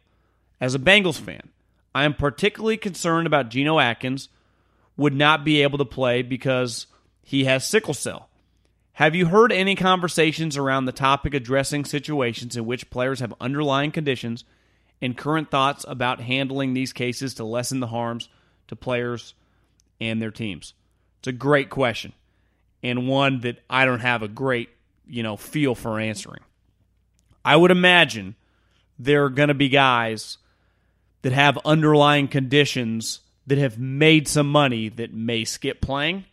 as 0.60 0.74
a 0.74 0.78
Bengals 0.78 1.18
fan, 1.18 1.48
I 1.94 2.04
am 2.04 2.12
particularly 2.12 2.76
concerned 2.76 3.26
about 3.26 3.48
Geno 3.48 3.78
Atkins 3.78 4.28
would 4.98 5.14
not 5.14 5.46
be 5.46 5.62
able 5.62 5.78
to 5.78 5.86
play 5.86 6.20
because 6.20 6.88
he 7.22 7.44
has 7.44 7.66
sickle 7.66 7.94
cell. 7.94 8.28
Have 8.92 9.14
you 9.14 9.24
heard 9.24 9.50
any 9.50 9.76
conversations 9.76 10.58
around 10.58 10.84
the 10.84 10.92
topic 10.92 11.32
addressing 11.32 11.86
situations 11.86 12.54
in 12.54 12.66
which 12.66 12.90
players 12.90 13.20
have 13.20 13.32
underlying 13.40 13.92
conditions 13.92 14.44
and 15.00 15.16
current 15.16 15.50
thoughts 15.50 15.86
about 15.88 16.20
handling 16.20 16.74
these 16.74 16.92
cases 16.92 17.32
to 17.34 17.44
lessen 17.44 17.80
the 17.80 17.86
harms 17.86 18.28
to 18.68 18.76
players 18.76 19.32
and 20.02 20.20
their 20.20 20.30
teams? 20.30 20.74
It's 21.24 21.28
a 21.28 21.32
great 21.32 21.70
question 21.70 22.12
and 22.82 23.08
one 23.08 23.40
that 23.40 23.58
I 23.70 23.86
don't 23.86 24.00
have 24.00 24.22
a 24.22 24.28
great, 24.28 24.68
you 25.08 25.22
know, 25.22 25.38
feel 25.38 25.74
for 25.74 25.98
answering. 25.98 26.42
I 27.42 27.56
would 27.56 27.70
imagine 27.70 28.34
there 28.98 29.24
are 29.24 29.30
going 29.30 29.48
to 29.48 29.54
be 29.54 29.70
guys 29.70 30.36
that 31.22 31.32
have 31.32 31.56
underlying 31.64 32.28
conditions 32.28 33.20
that 33.46 33.56
have 33.56 33.78
made 33.78 34.28
some 34.28 34.50
money 34.50 34.90
that 34.90 35.14
may 35.14 35.46
skip 35.46 35.80
playing. 35.80 36.26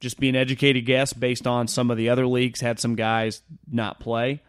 Just 0.00 0.18
be 0.18 0.28
an 0.28 0.34
educated 0.34 0.86
guess 0.86 1.12
based 1.12 1.46
on 1.46 1.68
some 1.68 1.92
of 1.92 1.96
the 1.96 2.08
other 2.08 2.26
leagues 2.26 2.60
had 2.60 2.80
some 2.80 2.96
guys 2.96 3.42
not 3.70 4.00
play. 4.00 4.42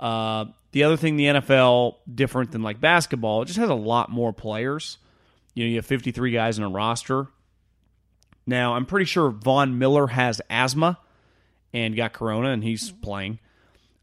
Uh, 0.00 0.46
the 0.72 0.82
other 0.82 0.96
thing, 0.96 1.14
the 1.14 1.26
NFL, 1.26 1.94
different 2.12 2.50
than 2.50 2.64
like 2.64 2.80
basketball, 2.80 3.42
it 3.42 3.46
just 3.46 3.60
has 3.60 3.70
a 3.70 3.74
lot 3.74 4.10
more 4.10 4.32
players. 4.32 4.98
You 5.54 5.62
know, 5.62 5.70
you 5.70 5.76
have 5.76 5.86
53 5.86 6.32
guys 6.32 6.58
in 6.58 6.64
a 6.64 6.68
roster. 6.68 7.28
Now, 8.46 8.74
I'm 8.74 8.86
pretty 8.86 9.06
sure 9.06 9.30
Von 9.30 9.78
Miller 9.78 10.06
has 10.06 10.40
asthma 10.48 10.98
and 11.72 11.96
got 11.96 12.12
corona, 12.12 12.50
and 12.50 12.62
he's 12.62 12.90
playing. 12.90 13.38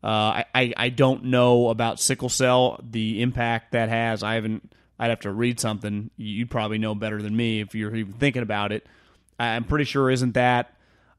Uh, 0.04 0.44
I, 0.54 0.74
I 0.76 0.90
don't 0.90 1.26
know 1.26 1.70
about 1.70 2.00
sickle 2.00 2.28
cell, 2.28 2.80
the 2.84 3.22
impact 3.22 3.72
that 3.72 3.88
has. 3.90 4.22
I 4.22 4.36
haven't. 4.36 4.74
I'd 5.00 5.10
have 5.10 5.22
to 5.22 5.32
read 5.32 5.60
something. 5.60 6.12
You'd 6.18 6.52
probably 6.52 6.78
know 6.78 6.94
better 6.94 7.22
than 7.22 7.36
me 7.36 7.62
if 7.62 7.74
you're 7.74 7.96
even 7.96 8.14
thinking 8.14 8.44
about 8.44 8.72
it. 8.72 8.86
I'm 9.40 9.64
pretty 9.64 9.86
sure 9.86 10.10
isn't 10.10 10.34
that 10.34 10.76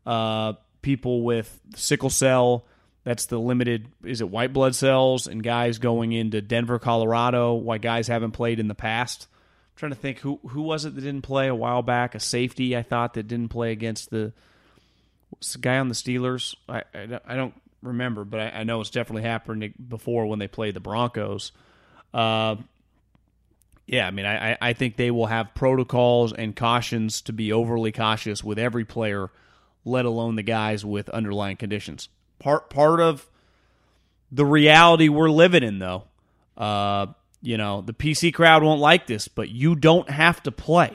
uh, 0.07 0.55
people 0.83 1.23
with 1.23 1.61
sickle 1.75 2.11
cell? 2.11 2.67
That's 3.05 3.27
the 3.27 3.39
limited. 3.39 3.89
Is 4.05 4.21
it 4.21 4.31
white 4.31 4.53
blood 4.53 4.75
cells 4.75 5.27
and 5.27 5.43
guys 5.43 5.79
going 5.79 6.13
into 6.13 6.41
Denver, 6.41 6.79
Colorado? 6.79 7.55
Why 7.55 7.79
guys 7.79 8.09
haven't 8.09 8.33
played 8.33 8.61
in 8.61 8.69
the 8.69 8.75
past? 8.75 9.29
Trying 9.77 9.93
to 9.93 9.97
think 9.97 10.21
who 10.21 10.41
who 10.49 10.63
was 10.63 10.85
it 10.85 10.95
that 10.95 11.01
didn't 11.01 11.23
play 11.23 11.49
a 11.49 11.55
while 11.55 11.83
back? 11.83 12.15
A 12.15 12.21
safety 12.21 12.77
I 12.77 12.83
thought 12.83 13.15
that 13.15 13.29
didn't 13.29 13.49
play 13.51 13.73
against 13.73 14.11
the, 14.11 14.33
the 15.53 15.59
guy 15.59 15.79
on 15.79 15.89
the 15.89 15.95
Steelers. 15.95 16.55
I 16.69 16.83
I, 16.95 17.21
I 17.27 17.37
don't 17.37 17.55
remember, 17.83 18.25
but 18.25 18.41
I, 18.41 18.61
I, 18.61 18.65
know 18.65 18.81
it's 18.81 18.91
definitely 18.91 19.29
happened 19.29 19.75
before 19.89 20.27
when 20.27 20.39
they 20.39 20.49
played 20.49 20.75
the 20.75 20.81
Broncos. 20.81 21.53
Uh, 22.13 22.57
yeah, 23.87 24.07
I 24.07 24.11
mean, 24.11 24.25
I, 24.25 24.57
I 24.61 24.73
think 24.73 24.97
they 24.97 25.11
will 25.11 25.27
have 25.27 25.55
protocols 25.55 26.33
and 26.33 26.57
cautions 26.57 27.21
to 27.23 27.33
be 27.33 27.53
overly 27.53 27.93
cautious 27.93 28.43
with 28.43 28.59
every 28.59 28.85
player, 28.87 29.31
let 29.85 30.07
alone 30.07 30.37
the 30.37 30.43
guys 30.43 30.85
with 30.85 31.11
underlying 31.11 31.57
conditions. 31.57 32.09
Part 32.39 32.71
part 32.71 33.01
of 33.01 33.29
the 34.33 34.47
reality 34.47 35.09
we're 35.09 35.31
living 35.31 35.63
in, 35.63 35.79
though. 35.79 36.05
Uh, 36.57 37.07
you 37.45 37.59
know, 37.59 37.83
the 37.83 37.93
PC 37.93 38.33
crowd 38.33 38.63
won't 38.63 38.81
like 38.81 39.07
this, 39.07 39.29
but 39.29 39.51
you 39.51 39.75
don't 39.75 40.09
have 40.09 40.43
to 40.45 40.51
play. 40.51 40.95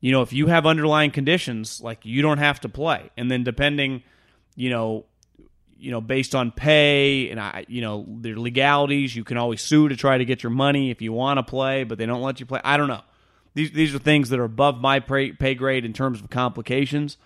you 0.00 0.10
know, 0.12 0.22
if 0.22 0.32
you 0.32 0.48
have 0.48 0.66
underlying 0.66 1.10
conditions, 1.10 1.80
like 1.80 2.04
you 2.04 2.22
don't 2.22 2.38
have 2.38 2.60
to 2.60 2.68
play. 2.68 3.10
And 3.16 3.30
then 3.30 3.44
depending, 3.44 4.02
you 4.56 4.70
know, 4.70 5.04
you 5.78 5.90
know, 5.90 6.00
based 6.00 6.34
on 6.34 6.50
pay 6.50 7.30
and 7.30 7.38
I, 7.38 7.64
you 7.68 7.82
know, 7.82 8.04
their 8.08 8.36
legalities, 8.36 9.14
you 9.14 9.24
can 9.24 9.36
always 9.36 9.62
sue 9.62 9.88
to 9.88 9.96
try 9.96 10.18
to 10.18 10.24
get 10.24 10.42
your 10.42 10.50
money 10.50 10.90
if 10.90 11.00
you 11.00 11.12
want 11.12 11.38
to 11.38 11.42
play, 11.42 11.84
but 11.84 11.98
they 11.98 12.06
don't 12.06 12.22
let 12.22 12.40
you 12.40 12.46
play. 12.46 12.60
I 12.64 12.76
don't 12.76 12.88
know. 12.88 13.02
These 13.54 13.70
these 13.72 13.94
are 13.94 13.98
things 13.98 14.30
that 14.30 14.38
are 14.40 14.44
above 14.44 14.80
my 14.80 15.00
pay, 15.00 15.54
grade 15.54 15.84
in 15.84 15.92
terms 15.92 16.20
of 16.20 16.30
complications. 16.30 17.16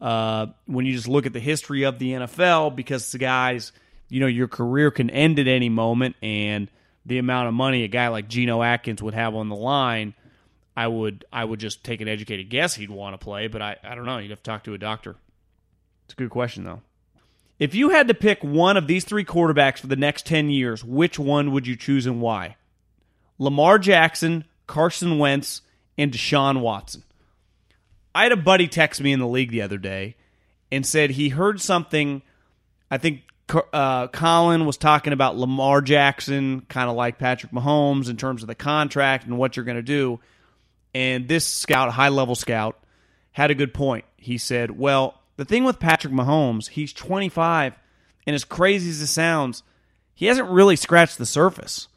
Uh, 0.00 0.46
when 0.66 0.86
you 0.86 0.92
just 0.94 1.08
look 1.08 1.26
at 1.26 1.32
the 1.32 1.40
history 1.40 1.84
of 1.84 1.98
the 1.98 2.12
NFL, 2.12 2.74
because 2.74 3.12
the 3.12 3.18
guys, 3.18 3.72
you 4.08 4.20
know, 4.20 4.26
your 4.26 4.48
career 4.48 4.90
can 4.90 5.10
end 5.10 5.38
at 5.38 5.46
any 5.46 5.68
moment, 5.68 6.16
and 6.22 6.70
the 7.06 7.18
amount 7.18 7.48
of 7.48 7.54
money 7.54 7.82
a 7.82 7.88
guy 7.88 8.08
like 8.08 8.28
Geno 8.28 8.62
Atkins 8.62 9.02
would 9.02 9.14
have 9.14 9.34
on 9.34 9.48
the 9.48 9.56
line, 9.56 10.14
I 10.76 10.86
would 10.86 11.24
I 11.32 11.44
would 11.44 11.60
just 11.60 11.84
take 11.84 12.00
an 12.00 12.08
educated 12.08 12.48
guess 12.48 12.74
he'd 12.74 12.90
want 12.90 13.18
to 13.18 13.24
play, 13.24 13.48
but 13.48 13.62
I, 13.62 13.76
I 13.82 13.94
don't 13.94 14.06
know. 14.06 14.18
You'd 14.18 14.30
have 14.30 14.42
to 14.42 14.50
talk 14.50 14.64
to 14.64 14.74
a 14.74 14.78
doctor. 14.78 15.16
It's 16.04 16.14
a 16.14 16.16
good 16.16 16.30
question 16.30 16.64
though. 16.64 16.82
If 17.58 17.74
you 17.74 17.90
had 17.90 18.08
to 18.08 18.14
pick 18.14 18.42
one 18.42 18.78
of 18.78 18.86
these 18.86 19.04
three 19.04 19.24
quarterbacks 19.24 19.78
for 19.78 19.86
the 19.86 19.96
next 19.96 20.24
10 20.24 20.48
years, 20.48 20.82
which 20.82 21.18
one 21.18 21.52
would 21.52 21.66
you 21.66 21.76
choose 21.76 22.06
and 22.06 22.20
why? 22.20 22.56
Lamar 23.38 23.78
Jackson, 23.78 24.44
Carson 24.66 25.18
Wentz, 25.18 25.60
and 25.98 26.10
Deshaun 26.10 26.60
Watson. 26.60 27.02
I 28.14 28.22
had 28.22 28.32
a 28.32 28.36
buddy 28.36 28.66
text 28.66 29.00
me 29.02 29.12
in 29.12 29.20
the 29.20 29.26
league 29.26 29.50
the 29.50 29.62
other 29.62 29.76
day 29.76 30.16
and 30.72 30.86
said 30.86 31.10
he 31.10 31.28
heard 31.28 31.60
something. 31.60 32.22
I 32.90 32.96
think 32.96 33.22
uh, 33.72 34.08
Colin 34.08 34.66
was 34.66 34.76
talking 34.76 35.12
about 35.12 35.36
Lamar 35.36 35.80
Jackson, 35.80 36.62
kind 36.68 36.90
of 36.90 36.96
like 36.96 37.18
Patrick 37.18 37.52
Mahomes 37.52 38.08
in 38.08 38.16
terms 38.16 38.42
of 38.42 38.48
the 38.48 38.54
contract 38.54 39.26
and 39.26 39.38
what 39.38 39.56
you're 39.56 39.64
going 39.64 39.76
to 39.76 39.82
do. 39.82 40.20
And 40.94 41.28
this 41.28 41.46
scout, 41.46 41.90
high 41.92 42.08
level 42.08 42.34
scout, 42.34 42.78
had 43.32 43.50
a 43.50 43.54
good 43.54 43.72
point. 43.72 44.04
He 44.16 44.38
said, 44.38 44.70
Well, 44.72 45.20
the 45.36 45.44
thing 45.44 45.64
with 45.64 45.78
Patrick 45.78 46.12
Mahomes, 46.12 46.68
he's 46.68 46.92
25, 46.92 47.74
and 48.26 48.34
as 48.34 48.44
crazy 48.44 48.90
as 48.90 49.00
it 49.00 49.06
sounds, 49.06 49.62
he 50.14 50.26
hasn't 50.26 50.50
really 50.50 50.76
scratched 50.76 51.18
the 51.18 51.26
surface. 51.26 51.88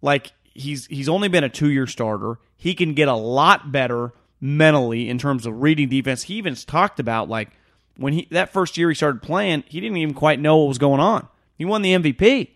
Like 0.00 0.32
he's 0.54 0.86
he's 0.86 1.08
only 1.08 1.28
been 1.28 1.44
a 1.44 1.48
two 1.48 1.70
year 1.70 1.86
starter. 1.86 2.38
He 2.56 2.74
can 2.74 2.94
get 2.94 3.08
a 3.08 3.14
lot 3.14 3.70
better 3.70 4.12
mentally 4.40 5.08
in 5.08 5.18
terms 5.18 5.46
of 5.46 5.60
reading 5.60 5.88
defense. 5.88 6.22
He 6.22 6.34
even 6.34 6.54
talked 6.54 7.00
about 7.00 7.28
like 7.28 7.50
when 7.96 8.12
he 8.12 8.28
that 8.30 8.52
first 8.52 8.76
year 8.76 8.88
he 8.88 8.94
started 8.94 9.22
playing, 9.22 9.64
he 9.66 9.80
didn't 9.80 9.96
even 9.96 10.14
quite 10.14 10.40
know 10.40 10.58
what 10.58 10.68
was 10.68 10.78
going 10.78 11.00
on. 11.00 11.28
He 11.56 11.64
won 11.64 11.82
the 11.82 11.94
MVP. 11.94 12.50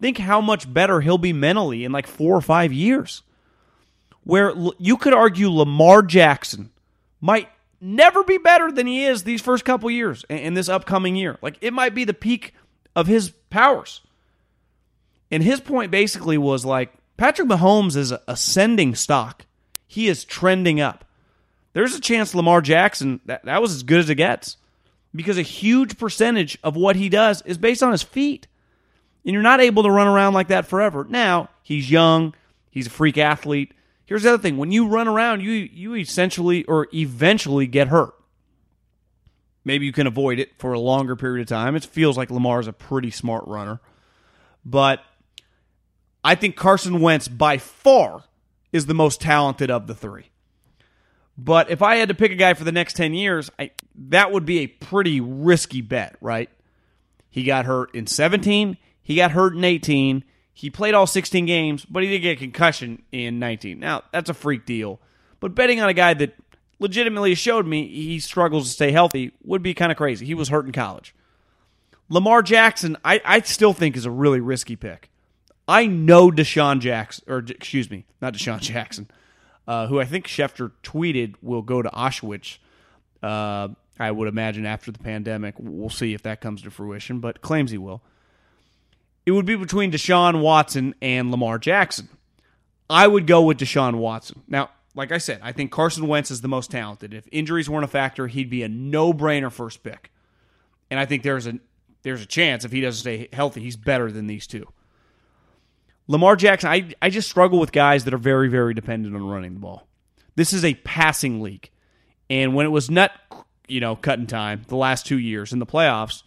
Think 0.00 0.18
how 0.18 0.40
much 0.40 0.72
better 0.72 1.00
he'll 1.00 1.18
be 1.18 1.32
mentally 1.32 1.84
in 1.84 1.92
like 1.92 2.06
four 2.06 2.36
or 2.36 2.40
five 2.40 2.72
years. 2.72 3.22
Where 4.24 4.54
you 4.78 4.96
could 4.96 5.14
argue 5.14 5.50
Lamar 5.50 6.02
Jackson 6.02 6.70
might 7.20 7.48
never 7.80 8.22
be 8.22 8.38
better 8.38 8.70
than 8.70 8.86
he 8.86 9.04
is 9.04 9.22
these 9.22 9.40
first 9.40 9.64
couple 9.64 9.90
years 9.90 10.24
in 10.28 10.54
this 10.54 10.68
upcoming 10.68 11.16
year. 11.16 11.38
Like 11.42 11.56
it 11.60 11.72
might 11.72 11.94
be 11.94 12.04
the 12.04 12.14
peak 12.14 12.54
of 12.94 13.06
his 13.06 13.30
powers. 13.50 14.02
And 15.30 15.42
his 15.42 15.60
point 15.60 15.90
basically 15.90 16.38
was 16.38 16.64
like 16.64 16.92
Patrick 17.16 17.48
Mahomes 17.48 17.96
is 17.96 18.12
ascending 18.26 18.94
stock. 18.94 19.46
He 19.86 20.08
is 20.08 20.24
trending 20.24 20.80
up. 20.80 21.04
There's 21.72 21.94
a 21.94 22.00
chance 22.00 22.34
Lamar 22.34 22.60
Jackson 22.60 23.20
that, 23.26 23.44
that 23.44 23.62
was 23.62 23.74
as 23.74 23.82
good 23.82 24.00
as 24.00 24.10
it 24.10 24.16
gets 24.16 24.56
because 25.14 25.38
a 25.38 25.42
huge 25.42 25.98
percentage 25.98 26.58
of 26.62 26.76
what 26.76 26.96
he 26.96 27.08
does 27.08 27.42
is 27.42 27.58
based 27.58 27.82
on 27.82 27.92
his 27.92 28.02
feet. 28.02 28.46
And 29.24 29.34
you're 29.34 29.42
not 29.42 29.60
able 29.60 29.82
to 29.82 29.90
run 29.90 30.06
around 30.06 30.34
like 30.34 30.48
that 30.48 30.66
forever. 30.66 31.06
Now, 31.08 31.50
he's 31.62 31.90
young, 31.90 32.34
he's 32.70 32.86
a 32.86 32.90
freak 32.90 33.18
athlete. 33.18 33.74
Here's 34.06 34.22
the 34.22 34.30
other 34.34 34.42
thing: 34.42 34.56
when 34.56 34.72
you 34.72 34.88
run 34.88 35.06
around, 35.06 35.42
you 35.42 35.52
you 35.52 35.94
essentially 35.94 36.64
or 36.64 36.88
eventually 36.92 37.66
get 37.66 37.88
hurt. 37.88 38.14
Maybe 39.62 39.84
you 39.84 39.92
can 39.92 40.06
avoid 40.06 40.38
it 40.38 40.58
for 40.58 40.72
a 40.72 40.80
longer 40.80 41.16
period 41.16 41.42
of 41.42 41.48
time. 41.48 41.76
It 41.76 41.84
feels 41.84 42.16
like 42.16 42.30
Lamar 42.30 42.60
is 42.60 42.66
a 42.66 42.72
pretty 42.72 43.10
smart 43.10 43.46
runner, 43.46 43.80
but 44.64 45.04
I 46.24 46.34
think 46.34 46.56
Carson 46.56 47.00
Wentz 47.00 47.28
by 47.28 47.58
far 47.58 48.24
is 48.72 48.86
the 48.86 48.94
most 48.94 49.20
talented 49.20 49.70
of 49.70 49.86
the 49.86 49.94
three. 49.94 50.30
But 51.36 51.70
if 51.70 51.80
I 51.82 51.96
had 51.96 52.08
to 52.08 52.14
pick 52.14 52.32
a 52.32 52.36
guy 52.36 52.54
for 52.54 52.64
the 52.64 52.72
next 52.72 52.96
10 52.96 53.14
years, 53.14 53.50
I, 53.58 53.70
that 54.08 54.32
would 54.32 54.46
be 54.46 54.60
a 54.60 54.66
pretty 54.66 55.20
risky 55.20 55.82
bet, 55.82 56.16
right? 56.20 56.48
He 57.28 57.44
got 57.44 57.66
hurt 57.66 57.94
in 57.94 58.06
17, 58.06 58.76
he 59.02 59.14
got 59.14 59.32
hurt 59.32 59.54
in 59.54 59.62
18, 59.62 60.24
he 60.52 60.70
played 60.70 60.94
all 60.94 61.06
16 61.06 61.46
games, 61.46 61.84
but 61.84 62.02
he 62.02 62.08
did 62.08 62.20
get 62.20 62.32
a 62.32 62.36
concussion 62.36 63.02
in 63.12 63.38
19. 63.38 63.78
Now, 63.78 64.02
that's 64.12 64.30
a 64.30 64.34
freak 64.34 64.66
deal. 64.66 65.00
But 65.38 65.54
betting 65.54 65.80
on 65.80 65.88
a 65.88 65.94
guy 65.94 66.14
that 66.14 66.34
legitimately 66.78 67.34
showed 67.34 67.66
me 67.66 67.86
he 67.86 68.18
struggles 68.18 68.64
to 68.64 68.70
stay 68.70 68.90
healthy 68.90 69.32
would 69.44 69.62
be 69.62 69.74
kind 69.74 69.92
of 69.92 69.98
crazy. 69.98 70.26
He 70.26 70.34
was 70.34 70.48
hurt 70.48 70.66
in 70.66 70.72
college. 70.72 71.14
Lamar 72.08 72.42
Jackson, 72.42 72.96
I, 73.04 73.20
I 73.24 73.40
still 73.40 73.72
think 73.72 73.96
is 73.96 74.04
a 74.04 74.10
really 74.10 74.40
risky 74.40 74.76
pick. 74.76 75.10
I 75.68 75.86
know 75.86 76.30
Deshaun 76.30 76.80
Jackson, 76.80 77.24
or 77.28 77.38
excuse 77.38 77.88
me, 77.90 78.04
not 78.20 78.34
Deshaun 78.34 78.60
Jackson, 78.60 79.08
uh, 79.68 79.86
who 79.86 80.00
I 80.00 80.04
think 80.04 80.26
Schefter 80.26 80.72
tweeted 80.82 81.36
will 81.40 81.62
go 81.62 81.80
to 81.80 81.88
Auschwitz. 81.90 82.58
Uh, 83.22 83.68
I 84.00 84.10
would 84.10 84.26
imagine 84.26 84.66
after 84.66 84.90
the 84.90 84.98
pandemic. 84.98 85.54
We'll 85.58 85.90
see 85.90 86.14
if 86.14 86.22
that 86.22 86.40
comes 86.40 86.62
to 86.62 86.70
fruition, 86.70 87.20
but 87.20 87.40
claims 87.40 87.70
he 87.70 87.78
will 87.78 88.02
it 89.26 89.32
would 89.32 89.46
be 89.46 89.56
between 89.56 89.92
Deshaun 89.92 90.40
Watson 90.40 90.94
and 91.00 91.30
Lamar 91.30 91.58
Jackson. 91.58 92.08
I 92.88 93.06
would 93.06 93.26
go 93.26 93.42
with 93.42 93.58
Deshaun 93.58 93.96
Watson. 93.96 94.42
Now, 94.48 94.70
like 94.94 95.12
I 95.12 95.18
said, 95.18 95.40
I 95.42 95.52
think 95.52 95.70
Carson 95.70 96.08
Wentz 96.08 96.30
is 96.30 96.40
the 96.40 96.48
most 96.48 96.70
talented. 96.70 97.14
If 97.14 97.28
injuries 97.30 97.70
weren't 97.70 97.84
a 97.84 97.88
factor, 97.88 98.26
he'd 98.26 98.50
be 98.50 98.62
a 98.62 98.68
no-brainer 98.68 99.52
first 99.52 99.82
pick. 99.82 100.10
And 100.90 100.98
I 100.98 101.06
think 101.06 101.22
there's 101.22 101.46
a 101.46 101.60
there's 102.02 102.22
a 102.22 102.26
chance 102.26 102.64
if 102.64 102.72
he 102.72 102.80
doesn't 102.80 103.00
stay 103.00 103.28
healthy, 103.32 103.60
he's 103.60 103.76
better 103.76 104.10
than 104.10 104.26
these 104.26 104.46
two. 104.46 104.66
Lamar 106.08 106.34
Jackson, 106.34 106.70
I, 106.70 106.94
I 107.00 107.10
just 107.10 107.28
struggle 107.28 107.60
with 107.60 107.72
guys 107.72 108.04
that 108.04 108.14
are 108.14 108.18
very, 108.18 108.48
very 108.48 108.74
dependent 108.74 109.14
on 109.14 109.22
running 109.22 109.54
the 109.54 109.60
ball. 109.60 109.86
This 110.34 110.52
is 110.52 110.64
a 110.64 110.74
passing 110.74 111.42
league. 111.42 111.70
And 112.30 112.54
when 112.54 112.64
it 112.64 112.70
was 112.70 112.90
nut, 112.90 113.12
you 113.70 113.80
know, 113.80 113.96
cutting 113.96 114.26
time 114.26 114.62
the 114.68 114.76
last 114.76 115.06
two 115.06 115.18
years 115.18 115.52
in 115.52 115.58
the 115.58 115.66
playoffs, 115.66 116.22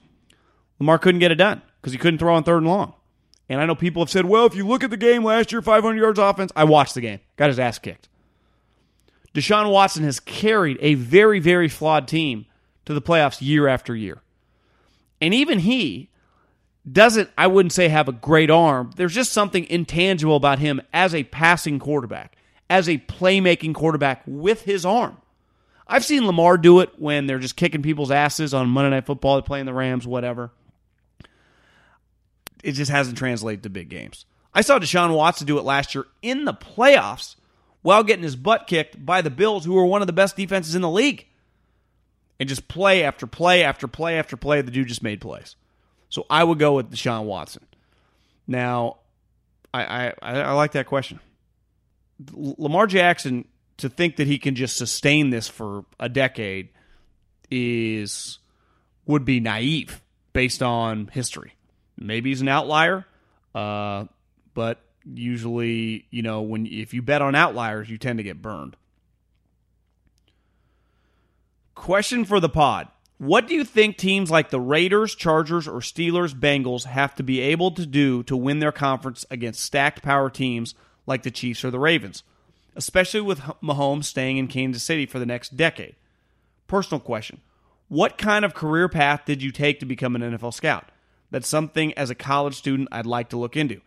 Lamar 0.80 0.98
couldn't 0.98 1.20
get 1.20 1.32
it 1.32 1.36
done 1.36 1.62
because 1.82 1.94
he 1.94 2.00
couldn't 2.00 2.20
throw 2.20 2.36
on 2.36 2.44
third 2.44 2.58
and 2.58 2.68
long. 2.68 2.94
And 3.50 3.60
I 3.62 3.66
know 3.66 3.76
people 3.76 4.02
have 4.02 4.10
said, 4.10 4.26
well, 4.26 4.46
if 4.46 4.56
you 4.56 4.66
look 4.66 4.84
at 4.84 4.90
the 4.90 4.98
game 4.98 5.24
last 5.24 5.52
year, 5.52 5.62
500 5.62 6.00
yards 6.00 6.20
offense, 6.20 6.52
I 6.56 6.64
watched 6.64 6.96
the 6.96 7.02
game, 7.02 7.20
got 7.36 7.50
his 7.50 7.60
ass 7.60 7.78
kicked. 7.78 8.10
Deshaun 9.34 9.72
Watson 9.72 10.04
has 10.04 10.20
carried 10.20 10.78
a 10.80 10.94
very, 10.94 11.40
very 11.40 11.68
flawed 11.68 12.08
team 12.08 12.46
to 12.86 12.94
the 12.94 13.02
playoffs 13.02 13.42
year 13.42 13.68
after 13.68 13.96
year. 13.96 14.22
And 15.20 15.34
even 15.34 15.60
he 15.60 16.10
doesn't, 16.90 17.30
I 17.38 17.48
wouldn't 17.48 17.74
say, 17.74 17.88
have 17.88 18.08
a 18.08 18.14
great 18.14 18.52
arm. 18.52 18.92
There's 18.96 19.16
just 19.16 19.32
something 19.32 19.66
intangible 19.66 20.36
about 20.36 20.60
him 20.60 20.82
as 20.92 21.16
a 21.16 21.24
passing 21.24 21.80
quarterback, 21.80 22.36
as 22.70 22.88
a 22.88 22.98
playmaking 23.00 23.74
quarterback 23.74 24.22
with 24.26 24.64
his 24.64 24.86
arm. 24.86 25.18
I've 25.88 26.06
seen 26.06 26.26
Lamar 26.26 26.58
do 26.58 26.80
it 26.80 26.92
when 26.98 27.28
they're 27.28 27.40
just 27.40 27.56
kicking 27.56 27.82
people's 27.82 28.12
asses 28.12 28.54
on 28.54 28.70
Monday 28.70 28.92
Night 28.92 29.06
Football, 29.06 29.42
playing 29.42 29.66
the 29.66 29.74
Rams, 29.74 30.08
whatever 30.08 30.52
it 32.64 32.72
just 32.72 32.90
hasn't 32.90 33.18
translated 33.18 33.64
to 33.64 33.70
big 33.70 33.90
games. 33.90 34.26
I 34.54 34.62
saw 34.62 34.80
Deshaun 34.80 35.14
Watson 35.16 35.46
do 35.46 35.60
it 35.60 35.66
last 35.66 35.94
year 35.94 36.06
in 36.22 36.46
the 36.46 36.54
playoffs 36.54 37.36
while 37.82 38.04
getting 38.04 38.24
his 38.24 38.38
butt 38.38 38.66
kicked 38.68 39.06
by 39.06 39.22
the 39.22 39.30
Bills, 39.30 39.66
who 39.66 39.74
were 39.74 39.86
one 39.86 40.02
of 40.02 40.08
the 40.08 40.14
best 40.14 40.38
defenses 40.38 40.74
in 40.74 40.82
the 40.82 40.90
league. 40.90 41.28
And 42.40 42.50
just 42.50 42.68
play 42.68 43.04
after 43.04 43.28
play 43.28 43.64
after 43.64 43.88
play 43.88 44.18
after 44.18 44.38
play, 44.38 44.62
the 44.62 44.72
dude 44.72 44.88
just 44.88 45.04
made 45.04 45.22
plays. 45.22 45.56
So 46.10 46.26
I 46.30 46.44
would 46.44 46.60
go 46.60 46.76
with 46.76 46.92
Deshaun 46.92 47.26
Watson. 47.26 47.66
Now, 48.48 48.98
I, 49.74 50.08
I, 50.10 50.14
I 50.22 50.52
like 50.54 50.72
that 50.74 50.88
question. 50.88 51.20
Lamar 52.32 52.88
Jackson, 52.88 53.46
to 53.78 53.90
think 53.90 54.18
that 54.18 54.28
he 54.28 54.38
can 54.38 54.56
just 54.56 54.78
sustain 54.78 55.30
this 55.30 55.48
for 55.48 55.86
a 56.00 56.10
decade 56.10 56.70
is 57.50 58.40
would 59.06 59.26
be 59.26 59.40
naive 59.40 60.02
based 60.32 60.64
on 60.64 61.08
history. 61.08 61.56
Maybe 61.98 62.30
he's 62.30 62.42
an 62.42 62.48
outlier, 62.48 63.06
uh, 63.54 64.06
but 64.54 64.80
usually, 65.06 66.08
you 66.10 66.22
know, 66.22 66.42
when 66.42 66.66
if 66.66 66.94
you 66.94 67.02
bet 67.02 67.22
on 67.22 67.36
outliers, 67.36 67.90
you 67.90 67.98
tend 67.98 68.18
to 68.18 68.24
get 68.24 68.42
burned. 68.42 68.76
Question 71.76 72.26
for 72.26 72.40
the 72.40 72.50
pod. 72.50 72.88
What 73.18 73.48
do 73.48 73.56
you 73.56 73.64
think 73.64 73.98
teams 73.98 74.32
like 74.32 74.50
the 74.50 74.60
Raiders, 74.60 75.16
Chargers, 75.16 75.68
or 75.68 75.80
Steelers, 75.80 76.34
Bengals 76.34 76.86
have 76.86 77.16
to 77.16 77.24
be 77.24 77.40
able 77.40 77.72
to 77.72 77.86
do 77.86 78.24
to 78.24 78.36
win 78.36 78.60
their 78.60 78.72
conference 78.72 79.26
against 79.30 79.62
stacked 79.62 80.02
power 80.02 80.30
teams 80.30 80.76
like 81.06 81.24
the 81.24 81.32
Chiefs 81.32 81.64
or 81.64 81.72
the 81.72 81.80
Ravens, 81.80 82.24
especially 82.76 83.22
with 83.22 83.40
Mahomes 83.62 84.06
staying 84.06 84.38
in 84.38 84.48
Kansas 84.48 84.84
City 84.84 85.06
for 85.06 85.20
the 85.20 85.26
next 85.26 85.56
decade? 85.56 85.96
Personal 86.68 87.00
question. 87.00 87.42
What 87.88 88.18
kind 88.18 88.44
of 88.46 88.54
career 88.54 88.90
path 88.90 89.22
did 89.26 89.42
you 89.42 89.52
take 89.52 89.80
to 89.80 89.86
become 89.86 90.16
an 90.16 90.22
NFL 90.22 90.54
scout? 90.54 90.90
That's 91.32 91.48
something 91.48 91.94
as 91.94 92.10
a 92.10 92.16
college 92.16 92.56
student 92.56 92.90
I'd 92.92 93.06
like 93.06 93.30
to 93.30 93.38
look 93.38 93.56
into. 93.58 93.82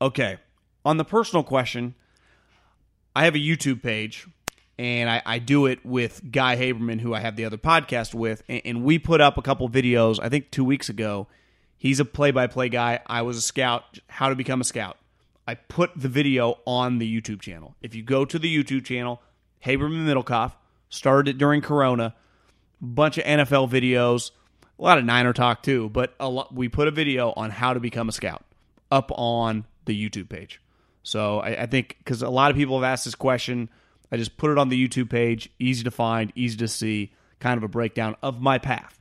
Okay, 0.00 0.38
on 0.84 0.96
the 0.96 1.04
personal 1.04 1.42
question, 1.42 1.94
I 3.14 3.24
have 3.24 3.34
a 3.34 3.38
YouTube 3.38 3.82
page 3.82 4.26
and 4.78 5.08
I, 5.08 5.22
I 5.24 5.38
do 5.38 5.66
it 5.66 5.84
with 5.84 6.20
Guy 6.30 6.56
Haberman, 6.56 7.00
who 7.00 7.14
I 7.14 7.20
have 7.20 7.36
the 7.36 7.44
other 7.44 7.56
podcast 7.56 8.12
with, 8.12 8.42
and, 8.48 8.62
and 8.64 8.84
we 8.84 8.98
put 8.98 9.20
up 9.20 9.38
a 9.38 9.42
couple 9.42 9.68
videos. 9.68 10.18
I 10.20 10.28
think 10.28 10.50
two 10.50 10.64
weeks 10.64 10.88
ago. 10.88 11.28
He's 11.76 12.00
a 12.00 12.04
play-by-play 12.06 12.70
guy. 12.70 13.00
I 13.06 13.20
was 13.20 13.36
a 13.36 13.42
scout. 13.42 13.98
How 14.08 14.30
to 14.30 14.34
become 14.34 14.62
a 14.62 14.64
scout. 14.64 14.96
I 15.46 15.54
put 15.54 15.90
the 15.96 16.08
video 16.08 16.58
on 16.66 16.98
the 16.98 17.20
YouTube 17.20 17.40
channel. 17.40 17.74
If 17.82 17.94
you 17.94 18.02
go 18.02 18.24
to 18.24 18.38
the 18.38 18.54
YouTube 18.54 18.84
channel, 18.84 19.22
Haberman 19.64 20.06
Middlekauff 20.06 20.52
started 20.88 21.30
it 21.30 21.38
during 21.38 21.60
Corona. 21.60 22.14
Bunch 22.80 23.18
of 23.18 23.24
NFL 23.24 23.70
videos, 23.70 24.30
a 24.78 24.82
lot 24.82 24.98
of 24.98 25.04
Niner 25.04 25.32
talk 25.32 25.62
too. 25.62 25.88
But 25.90 26.14
a 26.18 26.28
lot, 26.28 26.54
we 26.54 26.68
put 26.68 26.88
a 26.88 26.90
video 26.90 27.32
on 27.36 27.50
how 27.50 27.74
to 27.74 27.80
become 27.80 28.08
a 28.08 28.12
scout 28.12 28.44
up 28.90 29.10
on 29.14 29.66
the 29.84 30.10
YouTube 30.10 30.28
page. 30.28 30.60
So 31.02 31.40
I, 31.40 31.62
I 31.62 31.66
think 31.66 31.96
because 31.98 32.22
a 32.22 32.30
lot 32.30 32.50
of 32.50 32.56
people 32.56 32.80
have 32.80 32.90
asked 32.90 33.04
this 33.04 33.14
question, 33.14 33.68
I 34.10 34.16
just 34.16 34.36
put 34.36 34.50
it 34.50 34.58
on 34.58 34.68
the 34.68 34.88
YouTube 34.88 35.10
page. 35.10 35.50
Easy 35.58 35.84
to 35.84 35.90
find, 35.90 36.32
easy 36.34 36.56
to 36.58 36.68
see, 36.68 37.12
kind 37.38 37.58
of 37.58 37.64
a 37.64 37.68
breakdown 37.68 38.16
of 38.22 38.40
my 38.40 38.58
path. 38.58 39.00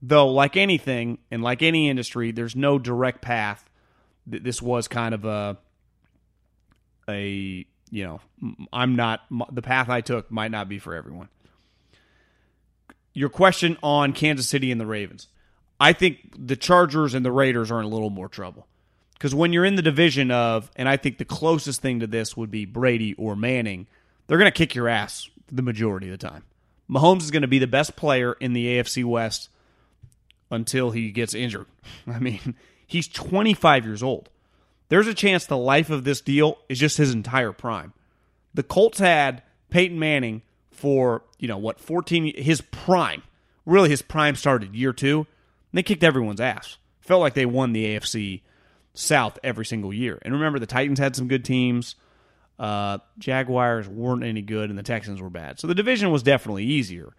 Though, 0.00 0.28
like 0.28 0.56
anything 0.56 1.18
and 1.30 1.42
like 1.42 1.62
any 1.62 1.88
industry, 1.88 2.30
there's 2.30 2.54
no 2.54 2.78
direct 2.78 3.22
path. 3.22 3.68
This 4.26 4.60
was 4.60 4.86
kind 4.86 5.14
of 5.14 5.24
a 5.24 5.58
a 7.08 7.66
you 7.90 8.04
know 8.04 8.20
I'm 8.72 8.96
not 8.96 9.20
the 9.52 9.62
path 9.62 9.88
I 9.88 10.00
took 10.00 10.30
might 10.30 10.50
not 10.50 10.68
be 10.68 10.78
for 10.78 10.94
everyone. 10.94 11.28
Your 13.14 13.28
question 13.28 13.76
on 13.82 14.12
Kansas 14.12 14.48
City 14.48 14.70
and 14.70 14.80
the 14.80 14.86
Ravens. 14.86 15.28
I 15.80 15.92
think 15.92 16.32
the 16.36 16.56
Chargers 16.56 17.14
and 17.14 17.24
the 17.24 17.32
Raiders 17.32 17.70
are 17.70 17.78
in 17.78 17.84
a 17.84 17.88
little 17.88 18.10
more 18.10 18.28
trouble. 18.28 18.66
Because 19.14 19.34
when 19.34 19.52
you're 19.52 19.64
in 19.64 19.74
the 19.74 19.82
division 19.82 20.30
of, 20.30 20.70
and 20.76 20.88
I 20.88 20.96
think 20.96 21.18
the 21.18 21.24
closest 21.24 21.80
thing 21.80 22.00
to 22.00 22.06
this 22.06 22.36
would 22.36 22.52
be 22.52 22.64
Brady 22.64 23.14
or 23.14 23.34
Manning, 23.34 23.88
they're 24.26 24.38
going 24.38 24.50
to 24.50 24.56
kick 24.56 24.76
your 24.76 24.88
ass 24.88 25.28
the 25.50 25.62
majority 25.62 26.06
of 26.06 26.18
the 26.18 26.28
time. 26.28 26.44
Mahomes 26.88 27.22
is 27.22 27.30
going 27.32 27.42
to 27.42 27.48
be 27.48 27.58
the 27.58 27.66
best 27.66 27.96
player 27.96 28.34
in 28.34 28.52
the 28.52 28.66
AFC 28.66 29.04
West 29.04 29.48
until 30.50 30.92
he 30.92 31.10
gets 31.10 31.34
injured. 31.34 31.66
I 32.06 32.20
mean, 32.20 32.54
he's 32.86 33.08
25 33.08 33.84
years 33.84 34.02
old. 34.02 34.28
There's 34.88 35.06
a 35.06 35.14
chance 35.14 35.46
the 35.46 35.56
life 35.56 35.90
of 35.90 36.04
this 36.04 36.20
deal 36.20 36.58
is 36.68 36.78
just 36.78 36.96
his 36.96 37.12
entire 37.12 37.52
prime. 37.52 37.92
The 38.54 38.62
Colts 38.62 38.98
had 38.98 39.42
Peyton 39.70 39.98
Manning 39.98 40.42
for, 40.70 41.22
you 41.38 41.48
know, 41.48 41.58
what, 41.58 41.80
14 41.80 42.34
his 42.36 42.60
prime. 42.60 43.22
Really 43.66 43.90
his 43.90 44.02
prime 44.02 44.34
started 44.36 44.74
year 44.74 44.92
2. 44.92 45.26
they 45.72 45.82
kicked 45.82 46.04
everyone's 46.04 46.40
ass. 46.40 46.78
Felt 47.00 47.20
like 47.20 47.34
they 47.34 47.46
won 47.46 47.72
the 47.72 47.84
AFC 47.84 48.42
South 48.94 49.38
every 49.42 49.66
single 49.66 49.92
year. 49.92 50.18
And 50.22 50.34
remember 50.34 50.58
the 50.58 50.66
Titans 50.66 50.98
had 50.98 51.14
some 51.14 51.28
good 51.28 51.44
teams. 51.44 51.94
Uh, 52.58 52.98
Jaguars 53.18 53.88
weren't 53.88 54.24
any 54.24 54.42
good 54.42 54.70
and 54.70 54.78
the 54.78 54.82
Texans 54.82 55.20
were 55.20 55.30
bad. 55.30 55.60
So 55.60 55.66
the 55.66 55.74
division 55.74 56.10
was 56.10 56.22
definitely 56.22 56.64
easier. 56.64 57.12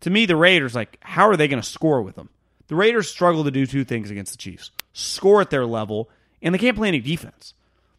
To 0.00 0.10
me, 0.10 0.26
the 0.26 0.36
Raiders, 0.36 0.74
like, 0.74 0.98
how 1.00 1.28
are 1.28 1.36
they 1.36 1.48
going 1.48 1.62
to 1.62 1.68
score 1.68 2.02
with 2.02 2.16
them? 2.16 2.28
The 2.66 2.74
Raiders 2.74 3.08
struggle 3.08 3.44
to 3.44 3.50
do 3.50 3.66
two 3.66 3.84
things 3.84 4.10
against 4.10 4.32
the 4.32 4.38
Chiefs 4.38 4.70
score 4.92 5.40
at 5.40 5.50
their 5.50 5.66
level, 5.66 6.08
and 6.44 6.54
they 6.54 6.58
can't 6.58 6.76
play 6.76 6.86
any 6.86 7.00
defense. 7.00 7.54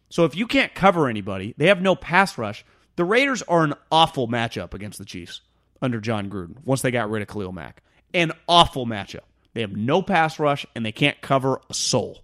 So 0.08 0.24
if 0.24 0.34
you 0.34 0.46
can't 0.46 0.74
cover 0.74 1.08
anybody, 1.08 1.54
they 1.58 1.66
have 1.66 1.82
no 1.82 1.94
pass 1.94 2.38
rush. 2.38 2.64
The 2.96 3.04
Raiders 3.04 3.42
are 3.42 3.64
an 3.64 3.74
awful 3.92 4.28
matchup 4.28 4.72
against 4.72 4.98
the 4.98 5.04
Chiefs 5.04 5.42
under 5.82 6.00
Jon 6.00 6.30
Gruden 6.30 6.64
once 6.64 6.80
they 6.80 6.90
got 6.90 7.10
rid 7.10 7.20
of 7.20 7.28
Khalil 7.28 7.52
Mack. 7.52 7.82
An 8.14 8.32
awful 8.48 8.86
matchup. 8.86 9.24
They 9.52 9.60
have 9.60 9.76
no 9.76 10.00
pass 10.00 10.38
rush, 10.38 10.64
and 10.74 10.86
they 10.86 10.92
can't 10.92 11.20
cover 11.20 11.60
a 11.68 11.74
soul. 11.74 12.22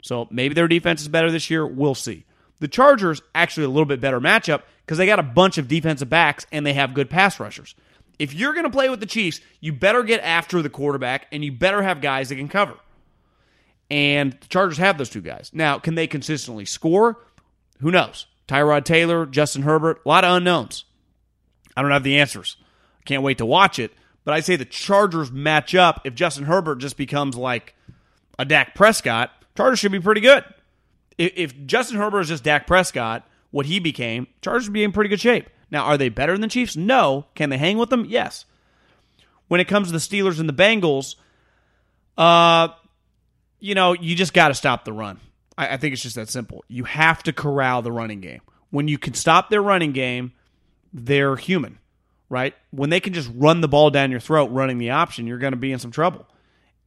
So 0.00 0.28
maybe 0.30 0.54
their 0.54 0.68
defense 0.68 1.02
is 1.02 1.08
better 1.08 1.30
this 1.30 1.50
year. 1.50 1.66
We'll 1.66 1.94
see. 1.94 2.24
The 2.60 2.68
Chargers 2.68 3.20
actually 3.34 3.64
a 3.64 3.68
little 3.68 3.84
bit 3.84 4.00
better 4.00 4.20
matchup 4.20 4.62
because 4.86 4.96
they 4.96 5.06
got 5.06 5.18
a 5.18 5.24
bunch 5.24 5.58
of 5.58 5.68
defensive 5.68 6.08
backs 6.08 6.46
and 6.52 6.64
they 6.64 6.74
have 6.74 6.94
good 6.94 7.10
pass 7.10 7.40
rushers 7.40 7.74
if 8.18 8.34
you're 8.34 8.52
going 8.52 8.64
to 8.64 8.70
play 8.70 8.88
with 8.88 9.00
the 9.00 9.06
Chiefs, 9.06 9.40
you 9.60 9.72
better 9.72 10.02
get 10.02 10.20
after 10.20 10.62
the 10.62 10.70
quarterback 10.70 11.26
and 11.32 11.44
you 11.44 11.52
better 11.52 11.82
have 11.82 12.00
guys 12.00 12.28
that 12.28 12.36
can 12.36 12.48
cover. 12.48 12.74
And 13.90 14.32
the 14.32 14.46
Chargers 14.48 14.78
have 14.78 14.98
those 14.98 15.10
two 15.10 15.20
guys. 15.20 15.50
Now, 15.52 15.78
can 15.78 15.94
they 15.94 16.06
consistently 16.06 16.64
score? 16.64 17.18
Who 17.80 17.90
knows? 17.90 18.26
Tyrod 18.48 18.84
Taylor, 18.84 19.26
Justin 19.26 19.62
Herbert, 19.62 20.00
a 20.04 20.08
lot 20.08 20.24
of 20.24 20.36
unknowns. 20.36 20.84
I 21.76 21.82
don't 21.82 21.90
have 21.90 22.04
the 22.04 22.18
answers. 22.18 22.56
Can't 23.04 23.22
wait 23.22 23.38
to 23.38 23.46
watch 23.46 23.78
it. 23.78 23.92
But 24.24 24.34
I 24.34 24.40
say 24.40 24.56
the 24.56 24.64
Chargers 24.64 25.30
match 25.30 25.74
up. 25.74 26.00
If 26.04 26.14
Justin 26.14 26.44
Herbert 26.44 26.78
just 26.78 26.96
becomes 26.96 27.36
like 27.36 27.74
a 28.38 28.44
Dak 28.44 28.74
Prescott, 28.74 29.30
Chargers 29.56 29.78
should 29.78 29.92
be 29.92 30.00
pretty 30.00 30.22
good. 30.22 30.44
If, 31.18 31.32
if 31.36 31.66
Justin 31.66 31.98
Herbert 31.98 32.20
is 32.20 32.28
just 32.28 32.44
Dak 32.44 32.66
Prescott, 32.66 33.28
what 33.50 33.66
he 33.66 33.78
became, 33.78 34.26
Chargers 34.40 34.68
would 34.68 34.72
be 34.72 34.84
in 34.84 34.92
pretty 34.92 35.10
good 35.10 35.20
shape. 35.20 35.48
Now, 35.70 35.84
are 35.84 35.98
they 35.98 36.08
better 36.08 36.32
than 36.32 36.40
the 36.40 36.48
Chiefs? 36.48 36.76
No. 36.76 37.26
Can 37.34 37.50
they 37.50 37.58
hang 37.58 37.78
with 37.78 37.90
them? 37.90 38.06
Yes. 38.08 38.46
When 39.48 39.60
it 39.60 39.68
comes 39.68 39.88
to 39.88 39.92
the 39.92 39.98
Steelers 39.98 40.40
and 40.40 40.48
the 40.48 40.54
Bengals, 40.54 41.16
uh, 42.16 42.68
you 43.64 43.74
know, 43.74 43.94
you 43.94 44.14
just 44.14 44.34
got 44.34 44.48
to 44.48 44.54
stop 44.54 44.84
the 44.84 44.92
run. 44.92 45.18
I, 45.56 45.68
I 45.68 45.76
think 45.78 45.94
it's 45.94 46.02
just 46.02 46.16
that 46.16 46.28
simple. 46.28 46.62
You 46.68 46.84
have 46.84 47.22
to 47.22 47.32
corral 47.32 47.80
the 47.80 47.90
running 47.90 48.20
game. 48.20 48.42
When 48.68 48.88
you 48.88 48.98
can 48.98 49.14
stop 49.14 49.48
their 49.48 49.62
running 49.62 49.92
game, 49.92 50.32
they're 50.92 51.34
human, 51.36 51.78
right? 52.28 52.52
When 52.72 52.90
they 52.90 53.00
can 53.00 53.14
just 53.14 53.30
run 53.34 53.62
the 53.62 53.68
ball 53.68 53.88
down 53.88 54.10
your 54.10 54.20
throat 54.20 54.50
running 54.50 54.76
the 54.76 54.90
option, 54.90 55.26
you're 55.26 55.38
going 55.38 55.54
to 55.54 55.58
be 55.58 55.72
in 55.72 55.78
some 55.78 55.90
trouble. 55.90 56.26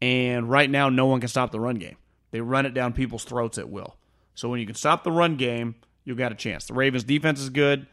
And 0.04 0.52
right 0.52 0.70
now, 0.70 0.90
no 0.90 1.08
one 1.08 1.20
can 1.20 1.30
stop 1.30 1.52
the 1.52 1.60
run 1.60 1.78
game. 1.78 1.98
They 2.30 2.42
run 2.42 2.68
it 2.68 2.76
down 2.76 2.94
people's 2.94 3.24
throats 3.24 3.58
at 3.58 3.70
will. 3.70 3.98
So 4.36 4.48
when 4.48 4.60
you 4.60 4.68
can 4.68 4.76
stop 4.76 5.04
the 5.04 5.12
run 5.12 5.36
game, 5.36 5.74
you've 6.06 6.20
got 6.20 6.32
a 6.32 6.36
chance. 6.36 6.66
The 6.66 6.76
Ravens' 6.76 7.04
defense 7.04 7.42
is 7.42 7.50
good. 7.50 7.88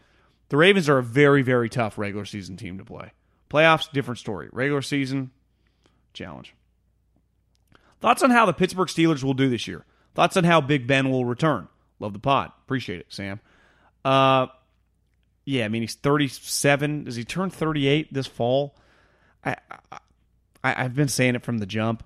The 0.50 0.58
Ravens 0.58 0.90
are 0.90 0.98
a 0.98 1.02
very, 1.02 1.40
very 1.40 1.70
tough 1.70 1.96
regular 1.96 2.26
season 2.26 2.58
team 2.58 2.76
to 2.76 2.84
play. 2.84 3.12
Playoffs, 3.48 3.90
different 3.90 4.18
story. 4.18 4.50
Regular 4.52 4.82
season, 4.82 5.30
challenge. 6.12 6.54
Thoughts 8.04 8.22
on 8.22 8.28
how 8.28 8.44
the 8.44 8.52
Pittsburgh 8.52 8.88
Steelers 8.88 9.24
will 9.24 9.32
do 9.32 9.48
this 9.48 9.66
year? 9.66 9.86
Thoughts 10.14 10.36
on 10.36 10.44
how 10.44 10.60
Big 10.60 10.86
Ben 10.86 11.10
will 11.10 11.24
return? 11.24 11.68
Love 11.98 12.12
the 12.12 12.18
pod. 12.18 12.52
Appreciate 12.66 13.00
it, 13.00 13.06
Sam. 13.08 13.40
Uh, 14.04 14.48
yeah, 15.46 15.64
I 15.64 15.68
mean 15.68 15.80
he's 15.80 15.94
37. 15.94 17.04
Does 17.04 17.16
he 17.16 17.24
turn 17.24 17.48
38 17.48 18.12
this 18.12 18.26
fall? 18.26 18.76
I, 19.42 19.56
I 19.90 19.98
I've 20.62 20.94
been 20.94 21.08
saying 21.08 21.34
it 21.34 21.44
from 21.44 21.56
the 21.56 21.64
jump. 21.64 22.04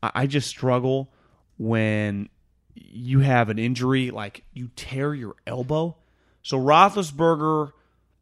I, 0.00 0.12
I 0.14 0.26
just 0.28 0.46
struggle 0.46 1.12
when 1.58 2.28
you 2.76 3.18
have 3.18 3.48
an 3.48 3.58
injury 3.58 4.12
like 4.12 4.44
you 4.52 4.70
tear 4.76 5.14
your 5.14 5.34
elbow. 5.48 5.96
So 6.42 6.60
Roethlisberger 6.60 7.72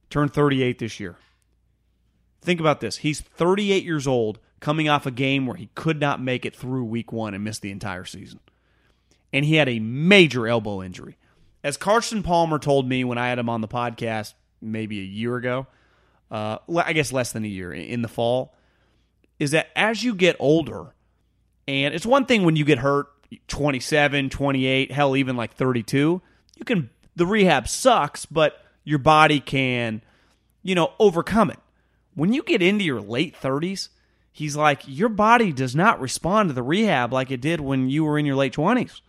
turned 0.09 0.33
38 0.33 0.79
this 0.79 0.99
year. 0.99 1.17
Think 2.41 2.59
about 2.59 2.81
this. 2.81 2.97
He's 2.97 3.21
38 3.21 3.85
years 3.85 4.07
old, 4.07 4.39
coming 4.61 4.89
off 4.89 5.07
a 5.07 5.11
game 5.11 5.47
where 5.47 5.57
he 5.57 5.71
could 5.75 6.01
not 6.01 6.21
make 6.21 6.45
it 6.45 6.57
through 6.57 6.85
week 6.85 7.13
one 7.13 7.35
and 7.35 7.45
missed 7.45 7.63
the 7.63 7.71
entire 7.71 8.05
season. 8.05 8.41
And 9.33 9.45
he 9.45 9.57
had 9.57 9.69
a 9.69 9.79
major 9.79 10.47
elbow 10.47 10.83
injury. 10.83 11.17
As 11.63 11.77
Carson 11.77 12.23
Palmer 12.23 12.59
told 12.59 12.89
me 12.89 13.05
when 13.05 13.19
I 13.19 13.29
had 13.29 13.39
him 13.39 13.49
on 13.49 13.61
the 13.61 13.69
podcast 13.69 14.35
maybe 14.61 15.01
a 15.01 15.05
year 15.05 15.37
ago, 15.37 15.67
uh, 16.31 16.59
I 16.77 16.93
guess 16.93 17.13
less 17.13 17.33
than 17.33 17.45
a 17.45 17.49
year 17.49 17.73
in 17.73 18.03
the 18.03 18.09
fall, 18.09 18.55
is 19.39 19.53
that 19.53 19.69
as 19.77 20.03
you 20.03 20.15
get 20.15 20.37
older, 20.39 20.95
and 21.67 21.95
it's 21.95 22.07
one 22.07 22.27
thing 22.27 22.45
when 22.45 22.57
you 22.57 22.65
get 22.65 22.79
hurt 22.79 23.07
27, 23.49 24.31
28, 24.31 24.93
hell, 24.93 25.17
even 25.17 25.37
like 25.37 25.55
32, 25.55 26.21
you 26.57 26.65
can, 26.65 26.91
the 27.15 27.27
rehab 27.27 27.69
sucks, 27.69 28.27
but 28.27 28.61
your 28.85 28.99
body 28.99 29.41
can, 29.41 30.03
you 30.63 30.75
know, 30.75 30.93
overcome 30.99 31.51
it. 31.51 31.59
When 32.15 32.33
you 32.33 32.43
get 32.43 32.63
into 32.63 32.85
your 32.85 33.01
late 33.01 33.37
30s, 33.41 33.91
he's 34.33 34.57
like, 34.57 34.83
your 34.87 35.09
body 35.09 35.53
does 35.53 35.75
not 35.75 36.01
respond 36.01 36.49
to 36.49 36.53
the 36.53 36.63
rehab 36.63 37.13
like 37.13 37.31
it 37.31 37.41
did 37.41 37.61
when 37.61 37.89
you 37.89 38.05
were 38.05 38.19
in 38.19 38.27
your 38.27 38.37
late 38.37 38.55
20s. 38.55 39.01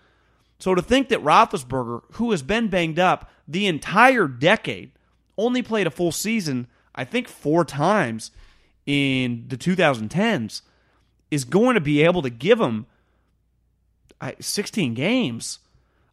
So 0.59 0.75
to 0.75 0.81
think 0.81 1.09
that 1.09 1.23
Roethlisberger, 1.23 2.01
who 2.13 2.31
has 2.31 2.41
been 2.41 2.67
banged 2.67 2.99
up 2.99 3.29
the 3.47 3.67
entire 3.67 4.27
decade, 4.27 4.91
only 5.37 5.61
played 5.61 5.87
a 5.87 5.91
full 5.91 6.11
season, 6.11 6.67
I 6.93 7.05
think 7.05 7.27
four 7.27 7.63
times 7.63 8.31
in 8.85 9.45
the 9.47 9.57
2010s, 9.57 10.61
is 11.31 11.45
going 11.45 11.75
to 11.75 11.81
be 11.81 12.03
able 12.03 12.21
to 12.23 12.29
give 12.29 12.59
him 12.59 12.87
16 14.39 14.93
games. 14.95 15.59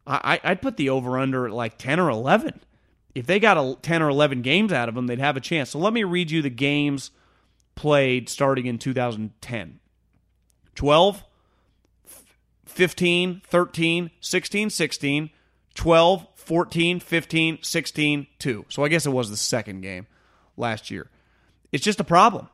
I, 0.05 0.39
I'd 0.43 0.61
put 0.61 0.77
the 0.77 0.89
over 0.89 1.17
under 1.17 1.47
at 1.47 1.51
like 1.51 1.77
10 1.77 1.99
or 1.99 2.09
11 2.09 2.61
if 3.17 3.25
they 3.25 3.39
got 3.39 3.57
a 3.57 3.75
10 3.81 4.03
or 4.03 4.09
11 4.09 4.43
games 4.43 4.71
out 4.71 4.87
of 4.87 4.93
them, 4.93 5.07
they'd 5.07 5.17
have 5.17 5.35
a 5.35 5.41
chance. 5.41 5.71
So 5.71 5.79
let 5.79 5.91
me 5.91 6.03
read 6.03 6.29
you 6.29 6.43
the 6.43 6.51
games 6.51 7.09
played 7.77 8.27
starting 8.27 8.65
in 8.65 8.77
2010 8.77 9.79
12, 10.75 11.23
15, 12.65 13.41
13, 13.47 14.11
16, 14.19 14.69
16, 14.69 15.29
12, 15.73 16.27
14, 16.35 16.99
15, 16.99 17.59
16, 17.61 18.27
2. 18.37 18.65
So 18.69 18.83
I 18.83 18.89
guess 18.89 19.05
it 19.05 19.09
was 19.11 19.29
the 19.29 19.37
second 19.37 19.81
game 19.81 20.05
last 20.55 20.91
year. 20.91 21.09
It's 21.71 21.83
just 21.83 21.99
a 21.99 22.03
problem. 22.03 22.49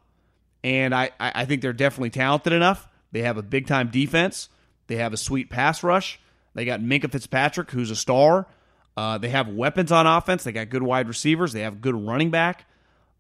And 0.64 0.96
I, 0.96 1.12
I 1.20 1.44
think 1.44 1.62
they're 1.62 1.74
definitely 1.74 2.12
talented 2.12 2.54
enough. 2.54 2.88
They 3.12 3.24
have 3.24 3.38
a 3.38 3.44
big 3.44 3.68
time 3.68 3.90
defense. 3.90 4.48
They 4.88 4.96
have 4.96 5.12
a 5.12 5.18
sweet 5.18 5.50
pass 5.50 5.84
rush. 5.84 6.20
They 6.54 6.66
got 6.66 6.80
Minkah 6.80 7.12
Fitzpatrick, 7.12 7.72
who's 7.72 7.92
a 7.92 7.96
star. 7.96 8.48
Uh, 8.96 9.18
they 9.18 9.30
have 9.30 9.50
weapons 9.50 9.92
on 9.92 10.08
offense. 10.08 10.44
They 10.44 10.52
got 10.52 10.70
good 10.70 10.84
wide 10.84 11.08
receivers. 11.08 11.52
They 11.52 11.62
have 11.62 11.82
good 11.82 11.96
running 11.96 12.30
back. 12.30 12.66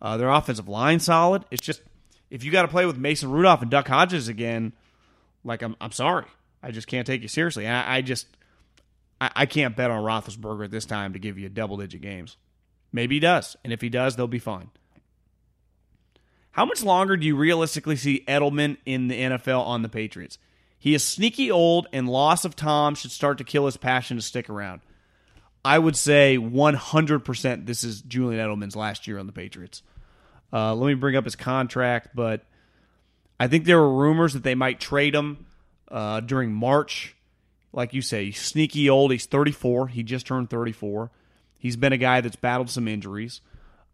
Uh, 0.01 0.17
their 0.17 0.29
offensive 0.29 0.67
line 0.67 0.99
solid. 0.99 1.43
It's 1.51 1.65
just 1.65 1.81
if 2.33 2.43
you 2.43 2.51
got 2.51 2.63
to 2.63 2.67
play 2.67 2.87
with 2.87 2.97
Mason 2.97 3.29
Rudolph 3.29 3.61
and 3.61 3.69
Duck 3.69 3.87
Hodges 3.87 4.27
again, 4.27 4.73
like 5.43 5.61
I'm, 5.61 5.75
I'm 5.79 5.91
sorry, 5.91 6.25
I 6.63 6.71
just 6.71 6.87
can't 6.87 7.05
take 7.05 7.21
you 7.21 7.27
seriously. 7.27 7.67
I, 7.67 7.97
I 7.97 8.01
just, 8.01 8.25
I, 9.21 9.29
I 9.35 9.45
can't 9.45 9.75
bet 9.75 9.91
on 9.91 10.03
Roethlisberger 10.03 10.65
at 10.65 10.71
this 10.71 10.85
time 10.85 11.13
to 11.13 11.19
give 11.19 11.37
you 11.37 11.47
double 11.47 11.77
digit 11.77 12.01
games. 12.01 12.37
Maybe 12.91 13.17
he 13.17 13.19
does, 13.19 13.55
and 13.63 13.71
if 13.71 13.81
he 13.81 13.89
does, 13.89 14.15
they'll 14.15 14.25
be 14.25 14.39
fine. 14.39 14.71
How 16.49 16.65
much 16.65 16.83
longer 16.83 17.17
do 17.17 17.27
you 17.27 17.35
realistically 17.35 17.97
see 17.97 18.23
Edelman 18.27 18.77
in 18.83 19.09
the 19.09 19.19
NFL 19.19 19.63
on 19.67 19.83
the 19.83 19.89
Patriots? 19.89 20.39
He 20.79 20.95
is 20.95 21.03
sneaky 21.03 21.51
old, 21.51 21.85
and 21.93 22.09
loss 22.09 22.45
of 22.45 22.55
Tom 22.55 22.95
should 22.95 23.11
start 23.11 23.37
to 23.37 23.43
kill 23.43 23.67
his 23.67 23.77
passion 23.77 24.17
to 24.17 24.23
stick 24.23 24.49
around. 24.49 24.81
I 25.63 25.77
would 25.77 25.95
say 25.95 26.39
100% 26.39 27.65
this 27.67 27.83
is 27.83 28.01
Julian 28.01 28.43
Edelman's 28.43 28.75
last 28.75 29.05
year 29.05 29.19
on 29.19 29.27
the 29.27 29.31
Patriots. 29.31 29.83
Uh, 30.53 30.75
let 30.75 30.87
me 30.87 30.93
bring 30.93 31.15
up 31.15 31.23
his 31.23 31.35
contract, 31.35 32.09
but 32.13 32.45
I 33.39 33.47
think 33.47 33.65
there 33.65 33.79
were 33.79 33.93
rumors 33.93 34.33
that 34.33 34.43
they 34.43 34.53
might 34.53 34.79
trade 34.79 35.15
him 35.15 35.47
uh, 35.89 36.19
during 36.19 36.53
March. 36.53 37.15
Like 37.71 37.93
you 37.93 38.03
say, 38.03 38.29
sneaky 38.29 38.87
old. 38.87 39.11
He's 39.11 39.25
34. 39.25 39.87
He 39.87 40.03
just 40.03 40.27
turned 40.27 40.51
34. 40.51 41.09
He's 41.57 41.75
been 41.75 41.91
a 41.91 41.97
guy 41.97 42.21
that's 42.21 42.35
battled 42.35 42.69
some 42.69 42.87
injuries. 42.87 43.41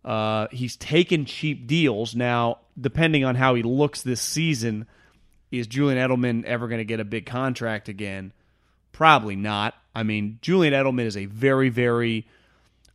Uh, 0.03 0.47
he's 0.51 0.75
taken 0.75 1.25
cheap 1.25 1.65
deals. 1.65 2.13
Now, 2.13 2.59
depending 2.79 3.23
on 3.23 3.35
how 3.35 3.55
he 3.55 3.63
looks 3.63 4.01
this 4.01 4.21
season, 4.21 4.85
is 5.51 5.67
Julian 5.67 5.97
Edelman 5.97 6.43
ever 6.43 6.67
going 6.67 6.79
to 6.79 6.85
get 6.85 6.99
a 6.99 7.05
big 7.05 7.25
contract 7.25 7.87
again? 7.87 8.33
Probably 8.91 9.35
not. 9.35 9.75
I 9.95 10.03
mean, 10.03 10.39
Julian 10.41 10.73
Edelman 10.73 11.05
is 11.05 11.15
a 11.15 11.25
very, 11.25 11.69
very, 11.69 12.27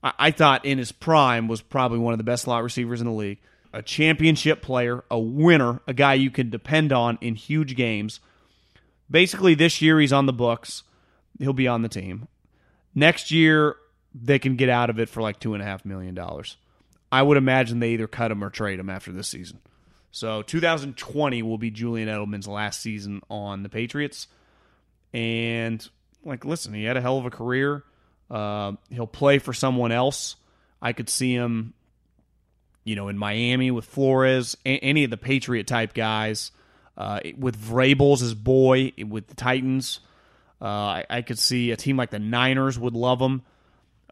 I, 0.02 0.12
I 0.18 0.30
thought 0.32 0.64
in 0.64 0.78
his 0.78 0.92
prime 0.92 1.48
was 1.48 1.62
probably 1.62 1.98
one 1.98 2.12
of 2.12 2.18
the 2.18 2.24
best 2.24 2.44
slot 2.44 2.62
receivers 2.62 3.00
in 3.00 3.06
the 3.06 3.12
league. 3.12 3.38
A 3.74 3.82
championship 3.82 4.62
player, 4.62 5.04
a 5.10 5.18
winner, 5.18 5.80
a 5.86 5.92
guy 5.92 6.14
you 6.14 6.30
can 6.30 6.48
depend 6.48 6.92
on 6.92 7.18
in 7.20 7.34
huge 7.34 7.76
games. 7.76 8.20
Basically, 9.10 9.54
this 9.54 9.82
year 9.82 10.00
he's 10.00 10.12
on 10.12 10.26
the 10.26 10.32
books. 10.32 10.84
He'll 11.38 11.52
be 11.52 11.68
on 11.68 11.82
the 11.82 11.88
team. 11.88 12.28
Next 12.94 13.30
year, 13.30 13.76
they 14.14 14.38
can 14.38 14.56
get 14.56 14.68
out 14.68 14.90
of 14.90 15.00
it 15.00 15.08
for 15.08 15.20
like 15.20 15.40
$2.5 15.40 15.84
million. 15.84 16.16
I 17.10 17.22
would 17.22 17.36
imagine 17.36 17.80
they 17.80 17.90
either 17.90 18.06
cut 18.06 18.30
him 18.30 18.42
or 18.42 18.50
trade 18.50 18.78
him 18.78 18.88
after 18.88 19.12
this 19.12 19.28
season. 19.28 19.58
So 20.12 20.42
2020 20.42 21.42
will 21.42 21.58
be 21.58 21.72
Julian 21.72 22.08
Edelman's 22.08 22.46
last 22.46 22.80
season 22.80 23.20
on 23.28 23.64
the 23.64 23.68
Patriots. 23.68 24.28
And 25.12 25.86
like, 26.24 26.44
listen, 26.44 26.72
he 26.72 26.84
had 26.84 26.96
a 26.96 27.00
hell 27.00 27.18
of 27.18 27.26
a 27.26 27.30
career. 27.30 27.82
Uh, 28.30 28.72
he'll 28.90 29.08
play 29.08 29.38
for 29.38 29.52
someone 29.52 29.90
else. 29.90 30.36
I 30.80 30.92
could 30.92 31.08
see 31.08 31.32
him, 31.32 31.74
you 32.84 32.96
know, 32.96 33.08
in 33.08 33.18
Miami 33.18 33.70
with 33.70 33.84
Flores, 33.84 34.56
a- 34.64 34.78
any 34.78 35.04
of 35.04 35.10
the 35.10 35.16
Patriot 35.16 35.66
type 35.66 35.94
guys. 35.94 36.50
Uh, 36.96 37.18
with 37.36 37.60
Vrabel's 37.60 38.20
his 38.20 38.34
boy 38.34 38.92
with 39.04 39.26
the 39.26 39.34
Titans. 39.34 39.98
Uh, 40.62 40.64
I, 40.64 41.06
I, 41.10 41.22
could 41.22 41.40
see 41.40 41.72
a 41.72 41.76
team 41.76 41.96
like 41.96 42.10
the 42.10 42.20
Niners 42.20 42.78
would 42.78 42.94
love 42.94 43.20
him. 43.20 43.42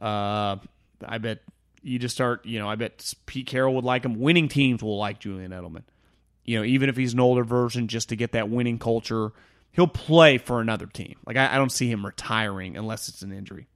Uh, 0.01 0.57
I 1.05 1.19
bet 1.19 1.43
you 1.81 2.01
just 2.01 2.17
start, 2.17 2.45
you 2.45 2.59
know, 2.59 2.69
I 2.69 2.75
bet 2.75 3.15
Pete 3.25 3.47
Carroll 3.47 3.77
would 3.77 3.85
like 3.85 4.05
him. 4.05 4.19
Winning 4.19 4.49
teams 4.49 4.83
will 4.83 4.99
like 4.99 5.21
Julian 5.21 5.53
Edelman 5.53 5.85
you 6.45 6.59
know, 6.59 6.65
even 6.65 6.89
if 6.89 6.97
he's 6.97 7.13
an 7.13 7.21
older 7.21 7.45
version, 7.45 7.89
just 7.89 8.09
to 8.09 8.17
get 8.17 8.33
that 8.33 8.49
winning 8.49 8.79
culture, 8.79 9.33
he'll 9.71 9.87
play 9.87 10.39
for 10.39 10.61
another 10.61 10.87
team. 10.87 11.17
Like 11.27 11.37
I, 11.37 11.55
I 11.55 11.59
don't 11.59 11.73
see 11.73 11.91
him 11.91 12.05
retiring 12.05 12.77
unless 12.77 13.09
it's 13.09 13.23
an 13.23 13.33
injury. 13.33 13.69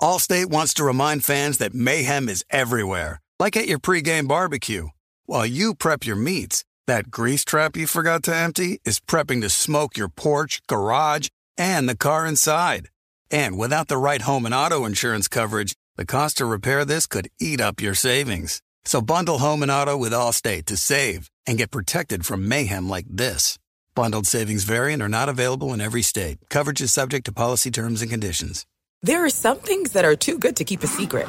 Allstate 0.00 0.46
wants 0.46 0.74
to 0.74 0.84
remind 0.84 1.24
fans 1.24 1.58
that 1.58 1.74
mayhem 1.74 2.28
is 2.28 2.44
everywhere, 2.50 3.20
like 3.38 3.56
at 3.56 3.66
your 3.66 3.78
pregame 3.78 4.28
barbecue. 4.28 4.88
While 5.26 5.46
you 5.46 5.74
prep 5.74 6.06
your 6.06 6.16
meats, 6.16 6.64
that 6.86 7.10
grease 7.10 7.44
trap 7.44 7.76
you 7.76 7.86
forgot 7.86 8.22
to 8.24 8.34
empty 8.34 8.80
is 8.84 9.00
prepping 9.00 9.40
to 9.40 9.48
smoke 9.48 9.96
your 9.96 10.08
porch, 10.08 10.60
garage, 10.66 11.28
and 11.56 11.88
the 11.88 11.96
car 11.96 12.26
inside. 12.26 12.88
And 13.30 13.56
without 13.58 13.88
the 13.88 13.96
right 13.96 14.22
home 14.22 14.46
and 14.46 14.54
auto 14.54 14.84
insurance 14.84 15.28
coverage, 15.28 15.74
the 15.96 16.04
cost 16.04 16.38
to 16.38 16.46
repair 16.46 16.84
this 16.84 17.06
could 17.06 17.28
eat 17.40 17.60
up 17.60 17.80
your 17.80 17.94
savings. 17.94 18.60
So 18.84 19.00
bundle 19.00 19.38
home 19.38 19.62
and 19.62 19.70
auto 19.70 19.96
with 19.96 20.12
Allstate 20.12 20.66
to 20.66 20.76
save 20.76 21.30
and 21.46 21.58
get 21.58 21.70
protected 21.70 22.26
from 22.26 22.48
mayhem 22.48 22.88
like 22.88 23.06
this. 23.08 23.58
Bundled 23.94 24.26
savings 24.26 24.64
vary 24.64 24.92
and 24.92 25.02
are 25.02 25.08
not 25.08 25.28
available 25.28 25.72
in 25.72 25.80
every 25.80 26.02
state. 26.02 26.38
Coverage 26.50 26.80
is 26.80 26.92
subject 26.92 27.26
to 27.26 27.32
policy 27.32 27.70
terms 27.70 28.02
and 28.02 28.10
conditions. 28.10 28.66
There 29.02 29.24
are 29.24 29.30
some 29.30 29.58
things 29.58 29.92
that 29.92 30.04
are 30.04 30.16
too 30.16 30.38
good 30.38 30.56
to 30.56 30.64
keep 30.64 30.82
a 30.82 30.86
secret. 30.86 31.28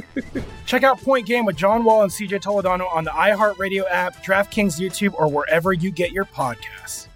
Check 0.65 0.83
out 0.83 1.01
Point 1.01 1.25
Game 1.25 1.45
with 1.45 1.55
John 1.55 1.83
Wall 1.83 2.03
and 2.03 2.11
CJ 2.11 2.41
Toledano 2.41 2.93
on 2.93 3.03
the 3.03 3.11
iHeartRadio 3.11 3.83
app, 3.89 4.23
DraftKings 4.23 4.79
YouTube, 4.79 5.13
or 5.15 5.27
wherever 5.27 5.73
you 5.73 5.91
get 5.91 6.11
your 6.11 6.25
podcasts. 6.25 7.07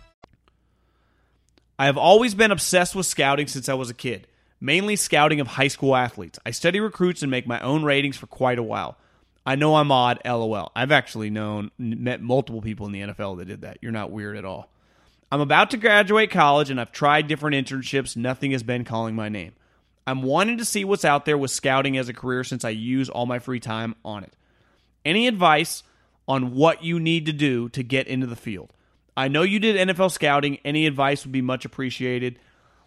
I 1.78 1.86
have 1.86 1.98
always 1.98 2.36
been 2.36 2.52
obsessed 2.52 2.96
with 2.96 3.06
scouting 3.06 3.48
since 3.48 3.68
I 3.68 3.74
was 3.74 3.90
a 3.90 3.94
kid, 3.94 4.28
mainly 4.62 4.96
scouting 4.96 5.40
of 5.40 5.48
high 5.48 5.68
school 5.68 5.96
athletes. 5.96 6.40
I 6.46 6.52
study 6.52 6.80
recruits 6.80 7.22
and 7.22 7.30
make 7.30 7.48
my 7.48 7.60
own 7.60 7.84
ratings 7.84 8.18
for 8.18 8.28
quite 8.28 8.60
a 8.60 8.64
while. 8.64 8.98
I 9.46 9.56
know 9.56 9.76
I'm 9.76 9.92
odd, 9.92 10.20
lol. 10.26 10.72
I've 10.76 10.92
actually 10.92 11.30
known, 11.30 11.72
met 11.78 12.22
multiple 12.22 12.62
people 12.62 12.88
in 12.88 12.94
the 12.94 13.02
NFL 13.02 13.38
that 13.38 13.46
did 13.46 13.62
that. 13.62 13.78
You're 13.82 13.92
not 13.92 14.12
weird 14.12 14.38
at 14.38 14.46
all. 14.46 14.70
I'm 15.32 15.42
about 15.42 15.72
to 15.72 15.78
graduate 15.78 16.32
college 16.32 16.70
and 16.70 16.80
I've 16.80 16.92
tried 16.92 17.28
different 17.28 17.56
internships. 17.56 18.16
Nothing 18.16 18.52
has 18.52 18.64
been 18.64 18.86
calling 18.86 19.16
my 19.16 19.30
name. 19.30 19.54
I'm 20.08 20.22
wanting 20.22 20.60
to 20.60 20.66
see 20.66 20.86
what's 20.86 21.06
out 21.06 21.26
there 21.26 21.38
with 21.38 21.52
scouting 21.52 21.98
as 21.98 22.10
a 22.10 22.14
career 22.14 22.44
since 22.44 22.64
I 22.64 22.70
use 22.70 23.10
all 23.10 23.26
my 23.26 23.40
free 23.40 23.60
time 23.60 23.96
on 24.04 24.24
it. 24.24 24.34
Any 25.04 25.28
advice 25.28 25.84
on 26.28 26.54
what 26.56 26.84
you 26.84 27.00
need 27.00 27.26
to 27.26 27.34
do 27.34 27.70
to 27.70 27.84
get 27.84 28.08
into 28.08 28.28
the 28.28 28.36
field? 28.36 28.72
I 29.18 29.28
know 29.28 29.44
you 29.44 29.60
did 29.60 29.88
NFL 29.88 30.12
scouting. 30.12 30.60
Any 30.66 30.88
advice 30.88 31.26
would 31.26 31.32
be 31.32 31.42
much 31.42 31.66
appreciated. 31.66 32.38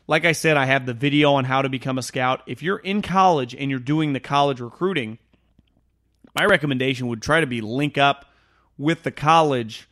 Like 0.07 0.25
I 0.25 0.33
said, 0.33 0.57
I 0.57 0.67
have 0.67 0.87
the 0.87 0.95
video 0.95 1.35
on 1.35 1.45
how 1.45 1.63
to 1.63 1.69
become 1.69 1.99
a 1.99 2.03
scout. 2.03 2.43
If 2.47 2.63
you're 2.63 2.79
in 2.79 3.03
college 3.03 3.55
and 3.55 3.71
you're 3.71 3.79
doing 3.79 4.13
the 4.13 4.21
college 4.21 4.61
recruiting, 4.61 5.19
my 6.35 6.45
recommendation 6.45 7.09
would 7.09 7.23
try 7.23 7.41
to 7.41 7.47
be 7.47 7.61
link 7.61 7.99
up 7.99 8.27
with 8.77 9.03
the 9.03 9.11
college 9.11 9.89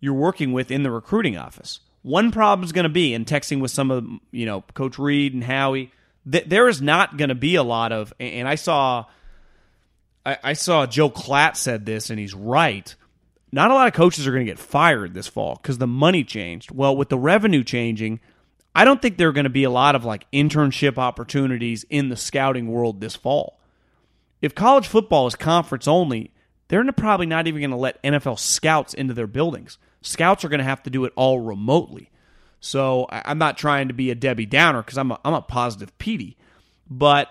you're 0.00 0.12
working 0.12 0.52
with 0.52 0.70
in 0.70 0.82
the 0.82 0.90
recruiting 0.90 1.36
office. 1.36 1.80
One 2.02 2.30
problem 2.30 2.64
is 2.64 2.72
going 2.72 2.84
to 2.84 2.90
be 2.90 3.14
in 3.14 3.24
texting 3.24 3.60
with 3.60 3.70
some 3.70 3.90
of 3.90 4.06
you 4.30 4.44
know 4.44 4.62
Coach 4.74 4.98
Reid 4.98 5.32
and 5.32 5.42
Howie. 5.42 5.90
Th- 6.30 6.44
there 6.46 6.68
is 6.68 6.80
not 6.80 7.16
going 7.16 7.28
to 7.28 7.34
be 7.34 7.54
a 7.56 7.62
lot 7.62 7.92
of, 7.92 8.12
and 8.18 8.48
I 8.48 8.54
saw, 8.54 9.06
I, 10.24 10.38
I 10.42 10.52
saw 10.54 10.86
Joel 10.86 11.10
Klatt 11.10 11.56
said 11.56 11.86
this, 11.86 12.10
and 12.10 12.18
he's 12.18 12.34
right. 12.34 12.94
Not 13.52 13.70
a 13.70 13.74
lot 13.74 13.86
of 13.86 13.94
coaches 13.94 14.26
are 14.26 14.32
going 14.32 14.44
to 14.44 14.50
get 14.50 14.58
fired 14.58 15.14
this 15.14 15.28
fall 15.28 15.58
because 15.62 15.78
the 15.78 15.86
money 15.86 16.24
changed. 16.24 16.70
Well, 16.70 16.96
with 16.96 17.08
the 17.08 17.18
revenue 17.18 17.62
changing, 17.62 18.20
I 18.74 18.84
don't 18.84 19.00
think 19.00 19.16
there 19.16 19.28
are 19.28 19.32
going 19.32 19.44
to 19.44 19.50
be 19.50 19.64
a 19.64 19.70
lot 19.70 19.94
of 19.94 20.04
like 20.04 20.30
internship 20.32 20.98
opportunities 20.98 21.84
in 21.88 22.08
the 22.08 22.16
scouting 22.16 22.68
world 22.68 23.00
this 23.00 23.14
fall. 23.14 23.60
If 24.42 24.54
college 24.54 24.88
football 24.88 25.26
is 25.26 25.36
conference 25.36 25.86
only, 25.86 26.32
they're 26.68 26.84
probably 26.92 27.26
not 27.26 27.46
even 27.46 27.60
going 27.60 27.70
to 27.70 27.76
let 27.76 28.02
NFL 28.02 28.38
scouts 28.38 28.92
into 28.94 29.14
their 29.14 29.26
buildings. 29.26 29.78
Scouts 30.02 30.44
are 30.44 30.48
going 30.48 30.58
to 30.58 30.64
have 30.64 30.82
to 30.82 30.90
do 30.90 31.04
it 31.04 31.12
all 31.14 31.38
remotely. 31.38 32.10
So 32.64 33.06
I'm 33.10 33.36
not 33.36 33.58
trying 33.58 33.88
to 33.88 33.94
be 33.94 34.10
a 34.10 34.14
Debbie 34.14 34.46
Downer 34.46 34.80
because 34.80 34.96
I'm 34.96 35.10
a, 35.10 35.20
I'm 35.22 35.34
a 35.34 35.42
positive 35.42 35.96
Petey, 35.98 36.38
but 36.88 37.28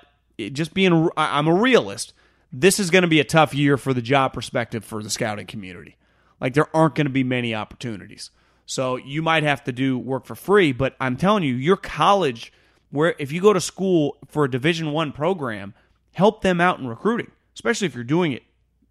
just 0.52 0.76
being 0.76 1.10
I'm 1.18 1.48
a 1.48 1.54
realist. 1.56 2.14
This 2.52 2.80
is 2.80 2.92
going 2.92 3.02
to 3.02 3.08
be 3.08 3.20
a 3.20 3.24
tough 3.24 3.56
year 3.56 3.76
for 3.78 3.96
the 3.96 4.02
job 4.04 4.34
perspective 4.34 4.86
for 4.86 5.02
the 5.02 5.10
scouting 5.10 5.48
community. 5.48 5.98
Like 6.40 6.54
there 6.54 6.68
aren't 6.76 6.94
going 6.94 7.08
to 7.08 7.12
be 7.12 7.24
many 7.24 7.56
opportunities. 7.56 8.30
So 8.68 8.96
you 8.96 9.24
might 9.24 9.42
have 9.42 9.64
to 9.64 9.72
do 9.72 9.98
work 9.98 10.28
for 10.28 10.36
free, 10.36 10.72
but 10.72 10.96
I'm 11.00 11.18
telling 11.18 11.42
you, 11.42 11.56
your 11.56 11.78
college 11.78 12.54
where 12.92 13.16
if 13.18 13.32
you 13.32 13.42
go 13.42 13.54
to 13.54 13.62
school 13.62 14.18
for 14.28 14.44
a 14.44 14.52
Division 14.52 14.92
1 14.92 15.14
program, 15.14 15.74
help 16.12 16.44
them 16.44 16.62
out 16.62 16.78
in 16.78 16.86
recruiting, 16.86 17.32
especially 17.56 17.88
if 17.88 17.96
you're 17.96 18.04
doing 18.04 18.34
it 18.34 18.44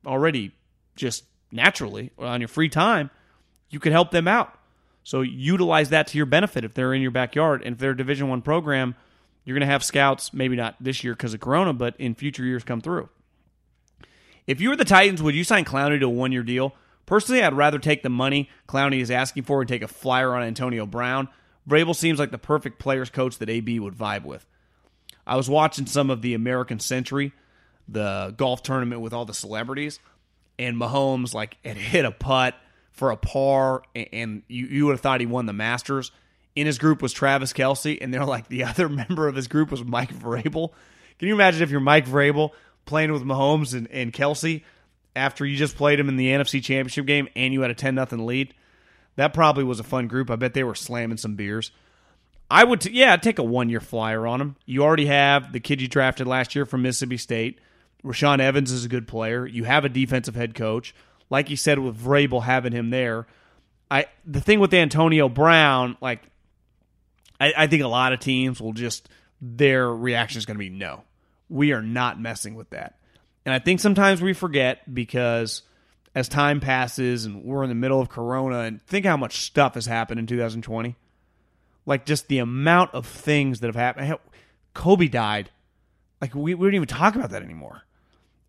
already 0.05 0.51
just 0.97 1.23
naturally 1.53 2.11
on 2.19 2.41
your 2.41 2.49
free 2.49 2.69
time, 2.69 3.11
you 3.71 3.79
could 3.79 3.93
help 3.93 4.11
them 4.11 4.27
out. 4.27 4.59
So 5.05 5.23
utilize 5.23 5.91
that 5.91 6.07
to 6.09 6.17
your 6.17 6.27
benefit 6.27 6.65
if 6.65 6.75
they're 6.75 6.95
in 6.95 7.03
your 7.03 7.11
backyard 7.11 7.63
and 7.65 7.75
if 7.75 7.79
they're 7.81 7.91
a 7.91 7.97
Division 7.97 8.29
1 8.29 8.43
program, 8.43 8.95
you're 9.45 9.55
going 9.55 9.67
to 9.67 9.73
have 9.73 9.83
scouts 9.83 10.33
maybe 10.33 10.57
not 10.57 10.77
this 10.81 11.03
year 11.03 11.15
because 11.15 11.35
of 11.35 11.41
corona, 11.41 11.73
but 11.73 11.97
in 11.99 12.15
future 12.15 12.45
years 12.45 12.63
come 12.63 12.81
through. 12.81 13.09
If 14.47 14.61
you 14.61 14.71
were 14.71 14.77
the 14.77 14.85
Titans, 14.85 15.23
would 15.23 15.35
you 15.35 15.45
sign 15.45 15.65
Clowney 15.65 15.99
to 15.99 16.07
a 16.07 16.11
one 16.11 16.33
year 16.33 16.43
deal? 16.43 16.75
Personally, 17.07 17.43
I'd 17.43 17.55
rather 17.55 17.79
take 17.79 18.03
the 18.03 18.09
money 18.09 18.49
Clowney 18.69 19.01
is 19.01 19.11
asking 19.11 19.43
for 19.45 19.61
and 19.61 19.69
take 19.69 19.83
a 19.83 19.89
flyer 19.89 20.35
on 20.35 20.43
Antonio 20.43 20.87
Brown. 20.87 21.29
Vrabel 21.69 21.95
seems 21.95 22.19
like 22.19 22.31
the 22.31 22.39
perfect 22.39 22.79
players 22.79 23.11
coach 23.11 23.39
that 23.39 23.49
AB 23.49 23.79
would 23.81 23.95
vibe 23.95 24.25
with. 24.25 24.47
I 25.27 25.37
was 25.37 25.49
watching 25.49 25.87
some 25.87 26.11
of 26.11 26.23
the 26.23 26.35
American 26.35 26.81
Century, 26.81 27.33
the 27.89 28.35
golf 28.37 28.63
tournament 28.63 29.01
with 29.01 29.13
all 29.13 29.25
the 29.25 29.35
celebrities, 29.35 30.01
and 30.59 30.77
Mahomes 30.77 31.35
like 31.35 31.57
had 31.65 31.77
hit 31.77 32.05
a 32.05 32.11
putt 32.11 32.55
for 32.93 33.11
a 33.11 33.17
par, 33.17 33.83
and 33.95 34.43
you, 34.49 34.67
you 34.67 34.87
would 34.87 34.93
have 34.93 35.01
thought 35.01 35.21
he 35.21 35.27
won 35.27 35.47
the 35.47 35.53
Masters. 35.53 36.13
In 36.55 36.67
his 36.67 36.79
group 36.79 37.01
was 37.01 37.13
Travis 37.13 37.53
Kelce, 37.53 37.99
and 38.01 38.13
they're 38.13 38.25
like 38.25 38.49
the 38.49 38.65
other 38.65 38.89
member 38.89 39.27
of 39.27 39.35
his 39.35 39.49
group 39.49 39.71
was 39.71 39.83
Mike 39.83 40.15
Vrabel. 40.15 40.71
Can 41.19 41.29
you 41.29 41.35
imagine 41.35 41.63
if 41.63 41.71
you're 41.71 41.81
Mike 41.81 42.07
Vrabel 42.07 42.51
playing 42.85 43.13
with 43.13 43.23
Mahomes 43.23 43.75
and, 43.75 43.91
and 43.91 44.13
Kelce 44.13 44.63
after 45.17 45.47
you 45.47 45.57
just 45.57 45.77
played 45.77 45.99
him 45.99 46.09
in 46.09 46.17
the 46.17 46.29
NFC 46.29 46.63
Championship 46.63 47.07
game 47.07 47.29
and 47.37 47.53
you 47.53 47.63
had 47.63 47.71
a 47.71 47.75
10 47.75 47.95
nothing 47.95 48.27
lead? 48.27 48.55
That 49.17 49.35
probably 49.35 49.65
was 49.65 49.79
a 49.79 49.85
fun 49.85 50.09
group. 50.09 50.31
I 50.31 50.37
bet 50.37 50.55
they 50.55 50.65
were 50.65 50.75
slamming 50.75 51.19
some 51.19 51.37
beers. 51.37 51.71
I 52.51 52.65
would, 52.65 52.83
t- 52.83 52.91
yeah, 52.93 53.13
I'd 53.13 53.23
take 53.23 53.39
a 53.39 53.43
one 53.43 53.69
year 53.69 53.81
flyer 53.81 54.27
on 54.27 54.41
him. 54.41 54.57
You 54.67 54.83
already 54.83 55.07
have 55.07 55.53
the 55.53 55.61
kid 55.61 55.81
you 55.81 55.89
drafted 55.89 56.27
last 56.27 56.55
year 56.55 56.67
from 56.67 56.83
Mississippi 56.83 57.17
State. 57.17 57.61
Rashaan 58.05 58.41
Evans 58.41 58.73
is 58.73 58.85
a 58.85 58.89
good 58.89 59.07
player. 59.07 59.47
You 59.47 59.65
have 59.65 59.85
a 59.85 59.89
defensive 59.89 60.35
head 60.35 60.55
coach. 60.55 60.95
Like 61.33 61.49
you 61.49 61.57
said, 61.57 61.79
with 61.79 61.99
Vrabel 61.99 62.43
having 62.43 62.73
him 62.73 62.91
there, 62.91 63.27
I 63.91 64.05
the 64.27 64.43
thing 64.43 64.61
with 64.61 64.75
Antonio 64.75 65.31
Brown, 65.31 65.97
like 66.03 66.21
I, 67.41 67.55
I 67.57 67.67
think 67.69 67.83
a 67.83 67.89
lot 67.89 68.13
of 68.13 68.21
teams 68.21 68.61
will 68.61 68.75
just 68.75 69.09
their 69.41 69.89
reaction 69.91 70.37
is 70.37 70.45
going 70.45 70.57
to 70.57 70.59
be 70.59 70.69
no. 70.69 71.05
We 71.49 71.73
are 71.73 71.81
not 71.81 72.21
messing 72.21 72.55
with 72.55 72.69
that. 72.71 72.99
And 73.47 73.55
I 73.55 73.61
think 73.61 73.81
sometimes 73.81 74.21
we 74.21 74.35
forget 74.35 74.95
because 74.95 75.63
as 76.15 76.29
time 76.29 76.61
passes 76.61 77.25
and 77.25 77.43
we're 77.45 77.63
in 77.63 77.71
the 77.71 77.75
middle 77.75 77.99
of 77.99 78.11
Corona 78.11 78.61
and 78.61 78.83
think 78.83 79.07
how 79.07 79.17
much 79.17 79.41
stuff 79.41 79.73
has 79.73 79.87
happened 79.87 80.21
in 80.21 80.27
2020. 80.27 80.97
Like 81.87 82.05
just 82.05 82.29
the 82.29 82.41
amount 82.41 82.93
of 82.93 83.07
things 83.07 83.61
that 83.61 83.69
have 83.69 83.75
happened. 83.75 84.19
Kobe 84.75 85.09
died. 85.09 85.49
Like 86.21 86.35
we, 86.35 86.55
we 86.55 86.67
don't 86.67 86.75
even 86.75 86.89
talk 86.89 87.15
about 87.15 87.31
that 87.31 87.43
anymore. 87.43 87.85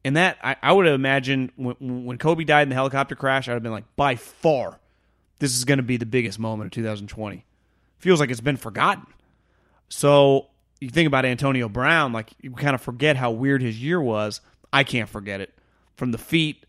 And 0.05 0.17
that 0.17 0.37
I, 0.43 0.55
I 0.61 0.73
would 0.73 0.85
have 0.85 0.95
imagined 0.95 1.51
when, 1.55 2.05
when 2.05 2.17
Kobe 2.17 2.43
died 2.43 2.63
in 2.63 2.69
the 2.69 2.75
helicopter 2.75 3.15
crash, 3.15 3.47
I'd 3.47 3.53
have 3.53 3.63
been 3.63 3.71
like, 3.71 3.95
by 3.95 4.15
far, 4.15 4.79
this 5.39 5.55
is 5.55 5.65
going 5.65 5.77
to 5.77 5.83
be 5.83 5.97
the 5.97 6.05
biggest 6.05 6.39
moment 6.39 6.67
of 6.67 6.71
2020. 6.71 7.45
Feels 7.99 8.19
like 8.19 8.29
it's 8.29 8.41
been 8.41 8.57
forgotten. 8.57 9.05
So 9.89 10.47
you 10.81 10.89
think 10.89 11.07
about 11.07 11.25
Antonio 11.25 11.69
Brown, 11.69 12.11
like 12.11 12.31
you 12.41 12.51
kind 12.51 12.75
of 12.75 12.81
forget 12.81 13.15
how 13.15 13.31
weird 13.31 13.61
his 13.61 13.81
year 13.81 14.01
was. 14.01 14.41
I 14.71 14.83
can't 14.83 15.07
forget 15.07 15.39
it. 15.39 15.53
From 15.95 16.11
the 16.11 16.17
feet 16.17 16.65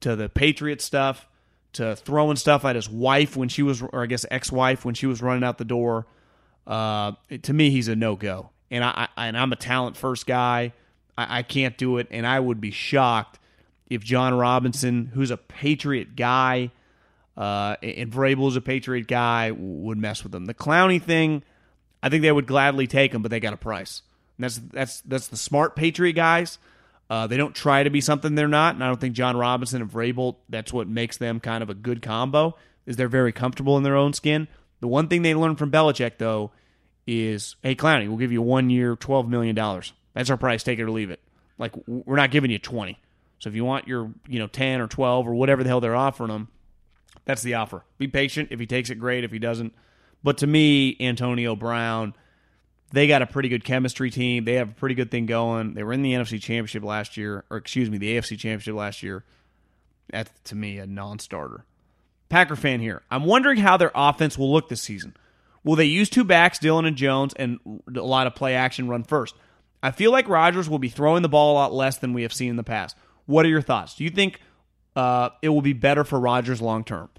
to 0.00 0.16
the 0.16 0.28
Patriot 0.28 0.80
stuff 0.80 1.26
to 1.74 1.96
throwing 1.96 2.36
stuff 2.36 2.64
at 2.64 2.76
his 2.76 2.88
wife 2.88 3.36
when 3.36 3.48
she 3.48 3.62
was, 3.62 3.82
or 3.82 4.02
I 4.02 4.06
guess 4.06 4.24
ex-wife 4.30 4.84
when 4.84 4.94
she 4.94 5.06
was 5.06 5.20
running 5.20 5.44
out 5.44 5.58
the 5.58 5.64
door. 5.64 6.06
Uh, 6.66 7.12
to 7.42 7.52
me, 7.52 7.70
he's 7.70 7.88
a 7.88 7.96
no-go. 7.96 8.50
And 8.70 8.84
I, 8.84 9.08
I 9.16 9.26
and 9.26 9.36
I'm 9.36 9.52
a 9.52 9.56
talent 9.56 9.96
first 9.96 10.26
guy. 10.26 10.72
I, 11.18 11.38
I 11.38 11.42
can't 11.42 11.76
do 11.76 11.98
it, 11.98 12.06
and 12.10 12.26
I 12.26 12.38
would 12.38 12.60
be 12.60 12.70
shocked 12.70 13.38
if 13.90 14.02
Jon 14.02 14.34
Robinson, 14.34 15.10
who's 15.12 15.30
a 15.30 15.36
Patriot 15.36 16.14
guy, 16.14 16.70
uh, 17.36 17.76
and 17.82 18.10
Vrabel's 18.10 18.56
a 18.56 18.60
Patriot 18.60 19.08
guy, 19.08 19.50
would 19.50 19.98
mess 19.98 20.22
with 20.22 20.34
him. 20.34 20.46
The 20.46 20.54
Clowney 20.54 21.02
thing, 21.02 21.42
I 22.02 22.08
think 22.08 22.22
they 22.22 22.32
would 22.32 22.46
gladly 22.46 22.86
take 22.86 23.12
him, 23.12 23.22
but 23.22 23.30
they 23.30 23.40
got 23.40 23.52
a 23.52 23.58
price. 23.58 24.02
And 24.36 24.44
that's 24.44 24.60
that's 24.72 25.00
that's 25.02 25.28
the 25.28 25.36
smart 25.36 25.74
Patriot 25.74 26.12
guys. 26.12 26.58
Uh, 27.10 27.26
they 27.26 27.36
don't 27.36 27.54
try 27.54 27.82
to 27.82 27.90
be 27.90 28.00
something 28.00 28.34
they're 28.34 28.46
not, 28.46 28.74
and 28.74 28.84
I 28.84 28.86
don't 28.86 29.00
think 29.00 29.14
Jon 29.14 29.36
Robinson 29.36 29.82
and 29.82 29.90
Vrabel. 29.90 30.36
That's 30.48 30.72
what 30.72 30.86
makes 30.86 31.16
them 31.16 31.40
kind 31.40 31.62
of 31.62 31.70
a 31.70 31.74
good 31.74 32.02
combo. 32.02 32.56
Is 32.86 32.96
they're 32.96 33.08
very 33.08 33.32
comfortable 33.32 33.76
in 33.76 33.82
their 33.82 33.96
own 33.96 34.12
skin. 34.12 34.46
The 34.80 34.88
one 34.88 35.08
thing 35.08 35.22
they 35.22 35.34
learned 35.34 35.58
from 35.58 35.70
Belichick 35.72 36.18
though 36.18 36.52
is, 37.06 37.56
hey 37.62 37.74
Clowney, 37.74 38.08
we'll 38.08 38.18
give 38.18 38.32
you 38.32 38.42
one 38.42 38.70
year, 38.70 38.94
twelve 38.94 39.28
million 39.28 39.54
dollars. 39.54 39.92
That's 40.18 40.30
our 40.30 40.36
price. 40.36 40.64
Take 40.64 40.80
it 40.80 40.82
or 40.82 40.90
leave 40.90 41.10
it. 41.10 41.20
Like 41.58 41.72
we're 41.86 42.16
not 42.16 42.32
giving 42.32 42.50
you 42.50 42.58
twenty. 42.58 42.98
So 43.38 43.48
if 43.48 43.54
you 43.54 43.64
want 43.64 43.86
your 43.86 44.10
you 44.26 44.40
know 44.40 44.48
ten 44.48 44.80
or 44.80 44.88
twelve 44.88 45.28
or 45.28 45.34
whatever 45.34 45.62
the 45.62 45.68
hell 45.68 45.80
they're 45.80 45.94
offering 45.94 46.32
them, 46.32 46.48
that's 47.24 47.42
the 47.42 47.54
offer. 47.54 47.84
Be 47.98 48.08
patient. 48.08 48.48
If 48.50 48.58
he 48.58 48.66
takes 48.66 48.90
it, 48.90 48.96
great. 48.96 49.22
If 49.22 49.30
he 49.30 49.38
doesn't, 49.38 49.72
but 50.24 50.38
to 50.38 50.48
me, 50.48 50.96
Antonio 50.98 51.54
Brown, 51.54 52.14
they 52.90 53.06
got 53.06 53.22
a 53.22 53.28
pretty 53.28 53.48
good 53.48 53.62
chemistry 53.62 54.10
team. 54.10 54.44
They 54.44 54.54
have 54.54 54.70
a 54.70 54.74
pretty 54.74 54.96
good 54.96 55.12
thing 55.12 55.26
going. 55.26 55.74
They 55.74 55.84
were 55.84 55.92
in 55.92 56.02
the 56.02 56.14
NFC 56.14 56.42
Championship 56.42 56.82
last 56.82 57.16
year, 57.16 57.44
or 57.48 57.56
excuse 57.56 57.88
me, 57.88 57.98
the 57.98 58.16
AFC 58.16 58.30
Championship 58.30 58.74
last 58.74 59.04
year. 59.04 59.22
That's 60.10 60.32
to 60.46 60.56
me 60.56 60.78
a 60.78 60.86
non-starter. 60.88 61.64
Packer 62.28 62.56
fan 62.56 62.80
here. 62.80 63.02
I'm 63.08 63.22
wondering 63.22 63.58
how 63.58 63.76
their 63.76 63.92
offense 63.94 64.36
will 64.36 64.52
look 64.52 64.68
this 64.68 64.82
season. 64.82 65.16
Will 65.62 65.76
they 65.76 65.84
use 65.84 66.10
two 66.10 66.24
backs, 66.24 66.58
Dillon 66.58 66.86
and 66.86 66.96
Jones, 66.96 67.34
and 67.34 67.60
a 67.94 68.00
lot 68.00 68.26
of 68.26 68.34
play 68.34 68.56
action 68.56 68.88
run 68.88 69.04
first? 69.04 69.36
I 69.82 69.90
feel 69.90 70.10
like 70.10 70.28
Rodgers 70.28 70.68
will 70.68 70.78
be 70.78 70.88
throwing 70.88 71.22
the 71.22 71.28
ball 71.28 71.52
a 71.52 71.54
lot 71.54 71.72
less 71.72 71.98
than 71.98 72.12
we 72.12 72.22
have 72.22 72.32
seen 72.32 72.50
in 72.50 72.56
the 72.56 72.64
past. 72.64 72.96
What 73.26 73.44
are 73.46 73.48
your 73.48 73.62
thoughts? 73.62 73.94
Do 73.94 74.04
you 74.04 74.10
think 74.10 74.40
uh, 74.96 75.30
it 75.42 75.50
will 75.50 75.62
be 75.62 75.72
better 75.72 76.04
for 76.04 76.18
Rodgers 76.18 76.60
long 76.60 76.84
term? 76.84 77.10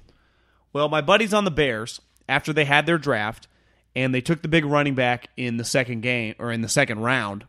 Well, 0.74 0.90
my 0.90 1.02
buddies 1.02 1.34
on 1.34 1.46
the 1.46 1.52
Bears, 1.52 2.02
after 2.28 2.54
they 2.54 2.66
had 2.66 2.86
their 2.86 2.98
draft 2.98 3.48
and 3.96 4.14
they 4.14 4.22
took 4.22 4.42
the 4.42 4.48
big 4.48 4.66
running 4.66 4.96
back 4.96 5.30
in 5.38 5.58
the 5.58 5.64
second 5.64 6.02
game 6.02 6.36
or 6.38 6.52
in 6.52 6.62
the 6.62 6.70
second 6.70 7.00
round, 7.00 7.46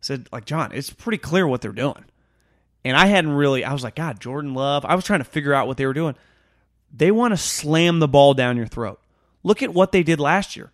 said, 0.00 0.28
like, 0.32 0.46
John, 0.46 0.72
it's 0.72 0.90
pretty 0.90 1.18
clear 1.18 1.46
what 1.46 1.60
they're 1.60 1.72
doing. 1.72 2.04
And 2.84 2.96
I 2.96 3.06
hadn't 3.06 3.32
really, 3.32 3.64
I 3.64 3.72
was 3.72 3.82
like, 3.82 3.96
God, 3.96 4.20
Jordan 4.20 4.54
Love. 4.54 4.84
I 4.84 4.94
was 4.94 5.04
trying 5.04 5.20
to 5.20 5.24
figure 5.24 5.52
out 5.52 5.66
what 5.66 5.76
they 5.76 5.86
were 5.86 5.92
doing. 5.92 6.14
They 6.94 7.10
want 7.10 7.32
to 7.32 7.36
slam 7.36 7.98
the 7.98 8.08
ball 8.08 8.32
down 8.34 8.56
your 8.56 8.66
throat. 8.66 9.00
Look 9.42 9.62
at 9.62 9.74
what 9.74 9.92
they 9.92 10.02
did 10.02 10.20
last 10.20 10.56
year. 10.56 10.70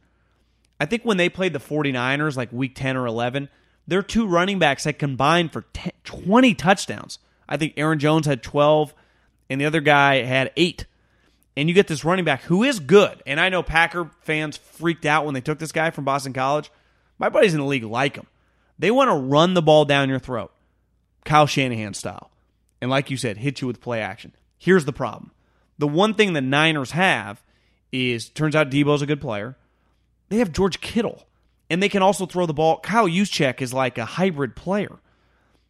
I 0.83 0.85
think 0.85 1.05
when 1.05 1.17
they 1.17 1.29
played 1.29 1.53
the 1.53 1.61
49ers, 1.61 2.37
like 2.37 2.53
week 2.53 2.75
10 2.75 2.97
or 2.97 3.07
11, 3.07 3.49
their 3.87 4.03
two 4.03 4.27
running 4.27 4.59
backs 4.59 4.83
had 4.83 4.99
combined 4.99 5.53
for 5.53 5.63
10, 5.75 5.93
20 6.03 6.57
touchdowns. 6.57 7.21
I 7.49 7.57
think 7.57 7.75
Aaron 7.77 8.01
Jones 8.01 8.27
had 8.27 8.43
12, 8.43 8.93
and 9.49 9.61
the 9.61 9.65
other 9.65 9.81
guy 9.81 10.25
had 10.25 10.51
eight. 10.57 10.87
And 11.57 11.69
you 11.69 11.75
get 11.77 11.87
this 11.87 12.05
running 12.05 12.25
back 12.25 12.43
who 12.43 12.65
is 12.65 12.81
good. 12.81 13.23
And 13.29 13.39
I 13.39 13.49
know 13.49 13.63
Packer 13.63 14.11
fans 14.23 14.57
freaked 14.57 15.07
out 15.07 15.25
when 15.25 15.35
they 15.35 15.41
took 15.41 15.61
this 15.61 15.71
guy 15.71 15.91
from 15.91 16.05
Boston 16.05 16.33
College. 16.33 16.69
My 17.17 17.29
buddies 17.29 17.55
in 17.55 17.61
the 17.61 17.67
league 17.67 17.85
like 17.85 18.17
him. 18.17 18.27
They 18.77 18.91
want 18.91 19.09
to 19.09 19.15
run 19.15 19.55
the 19.55 19.63
ball 19.63 19.85
down 19.85 20.09
your 20.09 20.19
throat, 20.19 20.51
Kyle 21.25 21.47
Shanahan 21.47 21.95
style. 21.95 22.33
And 22.81 22.91
like 22.91 23.09
you 23.09 23.17
said, 23.17 23.37
hit 23.37 23.61
you 23.61 23.69
with 23.69 23.81
play 23.81 24.01
action. 24.01 24.33
Here's 24.59 24.85
the 24.85 24.93
problem. 24.93 25.31
The 25.79 25.87
one 25.87 26.15
thing 26.15 26.33
the 26.33 26.41
Niners 26.41 26.91
have 26.91 27.41
is 27.93 28.29
turns 28.29 28.57
out 28.57 28.69
Deebo's 28.69 29.03
a 29.03 29.07
good 29.07 29.21
player. 29.21 29.57
They 30.29 30.39
have 30.39 30.53
George 30.53 30.81
Kittle, 30.81 31.27
and 31.69 31.83
they 31.83 31.89
can 31.89 32.03
also 32.03 32.27
throw 32.27 32.47
the 32.47 32.55
ball. 32.55 32.81
Kyle 32.81 33.09
Juszczyk 33.09 33.61
is 33.61 33.73
like 33.73 33.99
a 33.99 34.05
hybrid 34.05 34.57
player. 34.57 34.99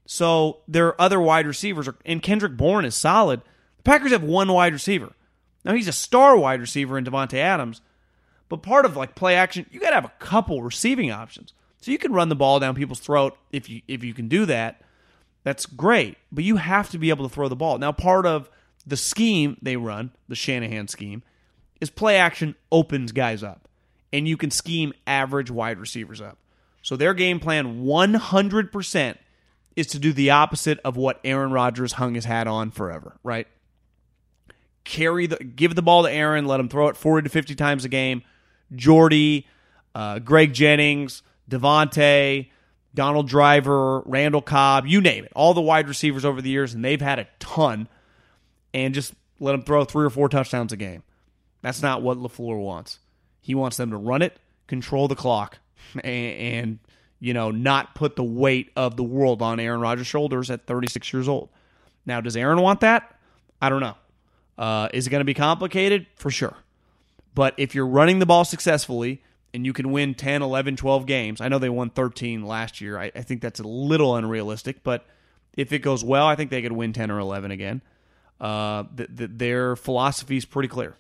So 0.07 0.59
their 0.67 1.01
other 1.01 1.21
wide 1.21 1.47
receivers 1.47 1.89
are, 1.89 1.97
and 2.05 2.23
Kendrick 2.23 2.57
Bourne 2.57 2.85
is 2.85 2.95
solid. 2.95 3.41
The 3.79 3.83
Packers 3.85 4.13
have 4.13 4.23
one 4.23 4.53
wide 4.53 4.73
receiver. 4.73 5.13
Now 5.65 5.75
he's 5.75 5.89
a 5.89 5.93
star 5.93 6.37
wide 6.37 6.61
receiver 6.61 6.99
in 6.99 7.05
Davante 7.05 7.39
Adams, 7.39 7.81
but 8.49 8.63
part 8.63 8.85
of 8.85 8.97
like 8.97 9.15
play 9.15 9.35
action, 9.35 9.67
you 9.71 9.81
got 9.81 9.91
to 9.91 9.95
have 9.95 10.05
a 10.05 10.13
couple 10.19 10.63
receiving 10.63 11.11
options. 11.11 11.55
So 11.81 11.91
you 11.91 11.99
can 11.99 12.13
run 12.13 12.29
the 12.29 12.37
ball 12.37 12.61
down 12.61 12.75
people's 12.75 13.01
throat 13.01 13.37
if 13.51 13.69
you 13.69 13.83
if 13.89 14.05
you 14.05 14.15
can 14.15 14.29
do 14.29 14.47
that. 14.47 14.83
That's 15.45 15.67
great, 15.67 16.17
but 16.31 16.45
you 16.45 16.57
have 16.57 16.91
to 16.91 16.99
be 16.99 17.11
able 17.11 17.29
to 17.29 17.35
throw 17.35 17.49
the 17.49 17.57
ball. 17.57 17.79
Now 17.79 17.91
part 17.93 18.27
of 18.27 18.49
the 18.87 18.97
scheme 18.97 19.57
they 19.63 19.77
run, 19.77 20.13
the 20.29 20.37
Shanahan 20.37 20.89
scheme, 20.89 21.23
is 21.81 21.91
play 21.91 22.17
action 22.17 22.55
opens 22.71 23.13
guys 23.13 23.43
up 23.43 23.69
and 24.13 24.29
you 24.29 24.37
can 24.37 24.51
scheme 24.51 24.93
average 25.07 25.51
wide 25.51 25.79
receivers 25.79 26.21
up. 26.21 26.39
So 26.83 26.97
their 26.97 27.15
game 27.15 27.41
plan 27.41 27.83
100% 27.85 29.17
is 29.77 29.87
to 29.89 29.99
do 29.99 30.13
the 30.13 30.31
opposite 30.31 30.79
of 30.85 30.97
what 30.97 31.21
Aaron 31.25 31.53
Rodgers 31.53 31.93
hung 31.93 32.15
his 32.15 32.25
hat 32.25 32.47
on 32.47 32.71
forever, 32.71 33.17
right? 33.23 33.47
Carry 34.85 35.27
the 35.27 35.37
give 35.37 35.75
the 35.75 35.83
ball 35.83 36.03
to 36.03 36.11
Aaron, 36.11 36.47
let 36.47 36.61
him 36.61 36.69
throw 36.69 36.89
it 36.89 36.97
40 36.97 37.25
to 37.25 37.31
50 37.31 37.55
times 37.55 37.85
a 37.85 37.89
game. 37.89 38.23
Jordy, 38.75 39.47
uh, 39.95 40.19
Greg 40.19 40.53
Jennings, 40.53 41.23
Davante, 41.49 42.51
Donald 42.95 43.29
Driver, 43.29 44.01
Randall 44.01 44.43
Cobb, 44.43 44.87
you 44.87 45.01
name 45.01 45.25
it. 45.25 45.33
All 45.35 45.55
the 45.55 45.61
wide 45.61 45.89
receivers 45.89 46.25
over 46.25 46.43
the 46.43 46.51
years, 46.51 46.75
and 46.75 46.85
they've 46.85 47.01
had 47.01 47.19
a 47.19 47.29
ton. 47.39 47.89
And 48.75 48.95
just 48.95 49.13
let 49.39 49.53
them 49.53 49.63
throw 49.63 49.85
three 49.85 50.05
or 50.05 50.11
four 50.11 50.29
touchdowns 50.29 50.73
a 50.73 50.77
game. 50.77 51.03
That's 51.61 51.83
not 51.83 52.03
what 52.03 52.19
LaFleur 52.19 52.59
wants. 52.59 52.99
He 53.43 53.55
wants 53.55 53.77
them 53.77 53.91
to 53.91 53.97
run 53.99 54.23
it, 54.23 54.39
control 54.69 55.09
the 55.09 55.15
clock, 55.15 55.59
and, 55.95 56.05
and 56.05 56.79
you 57.21 57.35
know, 57.35 57.51
not 57.51 57.95
put 57.95 58.17
the 58.17 58.25
weight 58.25 58.73
of 58.75 58.97
the 58.97 59.03
world 59.03 59.43
on 59.43 59.61
Aaron 59.61 59.81
Rodgers' 59.81 60.07
shoulders 60.07 60.51
at 60.51 60.67
36 60.67 61.13
years 61.13 61.29
old. 61.29 61.51
Now, 62.07 62.21
does 62.21 62.37
Aaron 62.37 62.61
want 62.61 62.81
that? 62.81 63.15
I 63.61 63.69
don't 63.69 63.81
know. 63.81 63.97
Uh, 64.59 64.89
is 64.93 65.07
it 65.07 65.11
going 65.11 65.21
to 65.21 65.25
be 65.25 65.35
complicated? 65.35 66.07
For 66.17 66.31
sure. 66.31 66.57
But 67.35 67.55
if 67.59 67.75
you're 67.75 67.87
running 67.87 68.19
the 68.19 68.27
ball 68.27 68.45
successfully 68.45 69.23
and 69.55 69.65
you 69.65 69.73
can 69.73 69.93
win 69.93 70.15
10, 70.15 70.43
11, 70.43 70.77
12 70.77 71.07
games, 71.07 71.41
I 71.41 71.49
know 71.49 71.59
they 71.59 71.69
won 71.69 71.91
13 71.91 72.45
last 72.45 72.81
year. 72.81 72.99
I, 72.99 73.13
I 73.15 73.23
think 73.23 73.41
that's 73.41 73.61
a 73.61 73.67
little 73.67 74.17
unrealistic, 74.17 74.83
but 74.83 75.07
if 75.55 75.73
it 75.73 75.81
goes 75.81 76.03
well, 76.03 76.27
I 76.27 76.35
think 76.35 76.51
they 76.51 76.63
could 76.63 76.73
win 76.73 76.93
10 76.93 77.11
or 77.11 77.19
11 77.19 77.51
again. 77.51 77.83
Uh, 78.41 78.85
the, 78.95 79.07
the, 79.07 79.27
their 79.29 79.77
philosophy 79.77 80.37
is 80.37 80.45
pretty 80.45 80.69
clear. 80.69 80.97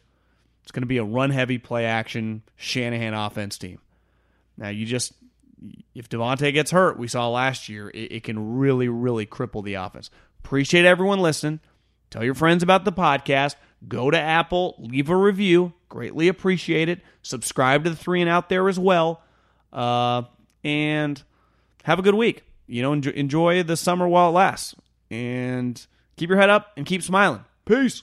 It's 0.62 0.70
going 0.70 0.82
to 0.82 0.86
be 0.86 0.98
a 0.98 1.04
run 1.04 1.30
heavy, 1.30 1.58
play 1.58 1.86
action 1.86 2.42
Shanahan 2.56 3.14
offense 3.14 3.58
team. 3.58 3.78
Now, 4.56 4.68
you 4.68 4.86
just, 4.86 5.12
if 5.94 6.08
Davante 6.08 6.52
gets 6.52 6.70
hurt, 6.70 6.98
we 6.98 7.08
saw 7.08 7.28
last 7.28 7.68
year, 7.68 7.90
it, 7.90 8.12
it 8.12 8.22
can 8.24 8.58
really, 8.58 8.88
really 8.88 9.26
cripple 9.26 9.64
the 9.64 9.74
offense. 9.74 10.10
Appreciate 10.44 10.84
everyone 10.84 11.20
listening. 11.20 11.60
Tell 12.10 12.22
your 12.22 12.34
friends 12.34 12.62
about 12.62 12.84
the 12.84 12.92
podcast. 12.92 13.56
Go 13.88 14.10
to 14.10 14.18
Apple, 14.18 14.76
leave 14.78 15.08
a 15.08 15.16
review. 15.16 15.72
Greatly 15.88 16.28
appreciate 16.28 16.88
it. 16.88 17.00
Subscribe 17.22 17.84
to 17.84 17.90
the 17.90 17.96
three 17.96 18.20
and 18.20 18.30
out 18.30 18.48
there 18.48 18.68
as 18.68 18.78
well. 18.78 19.22
Uh, 19.72 20.22
and 20.62 21.22
have 21.84 21.98
a 21.98 22.02
good 22.02 22.14
week. 22.14 22.44
You 22.66 22.82
know, 22.82 22.92
enjoy, 22.92 23.10
enjoy 23.10 23.62
the 23.62 23.76
summer 23.76 24.06
while 24.06 24.28
it 24.28 24.32
lasts. 24.32 24.74
And 25.10 25.84
keep 26.16 26.30
your 26.30 26.38
head 26.38 26.50
up 26.50 26.72
and 26.76 26.86
keep 26.86 27.02
smiling. 27.02 27.44
Peace. 27.64 28.02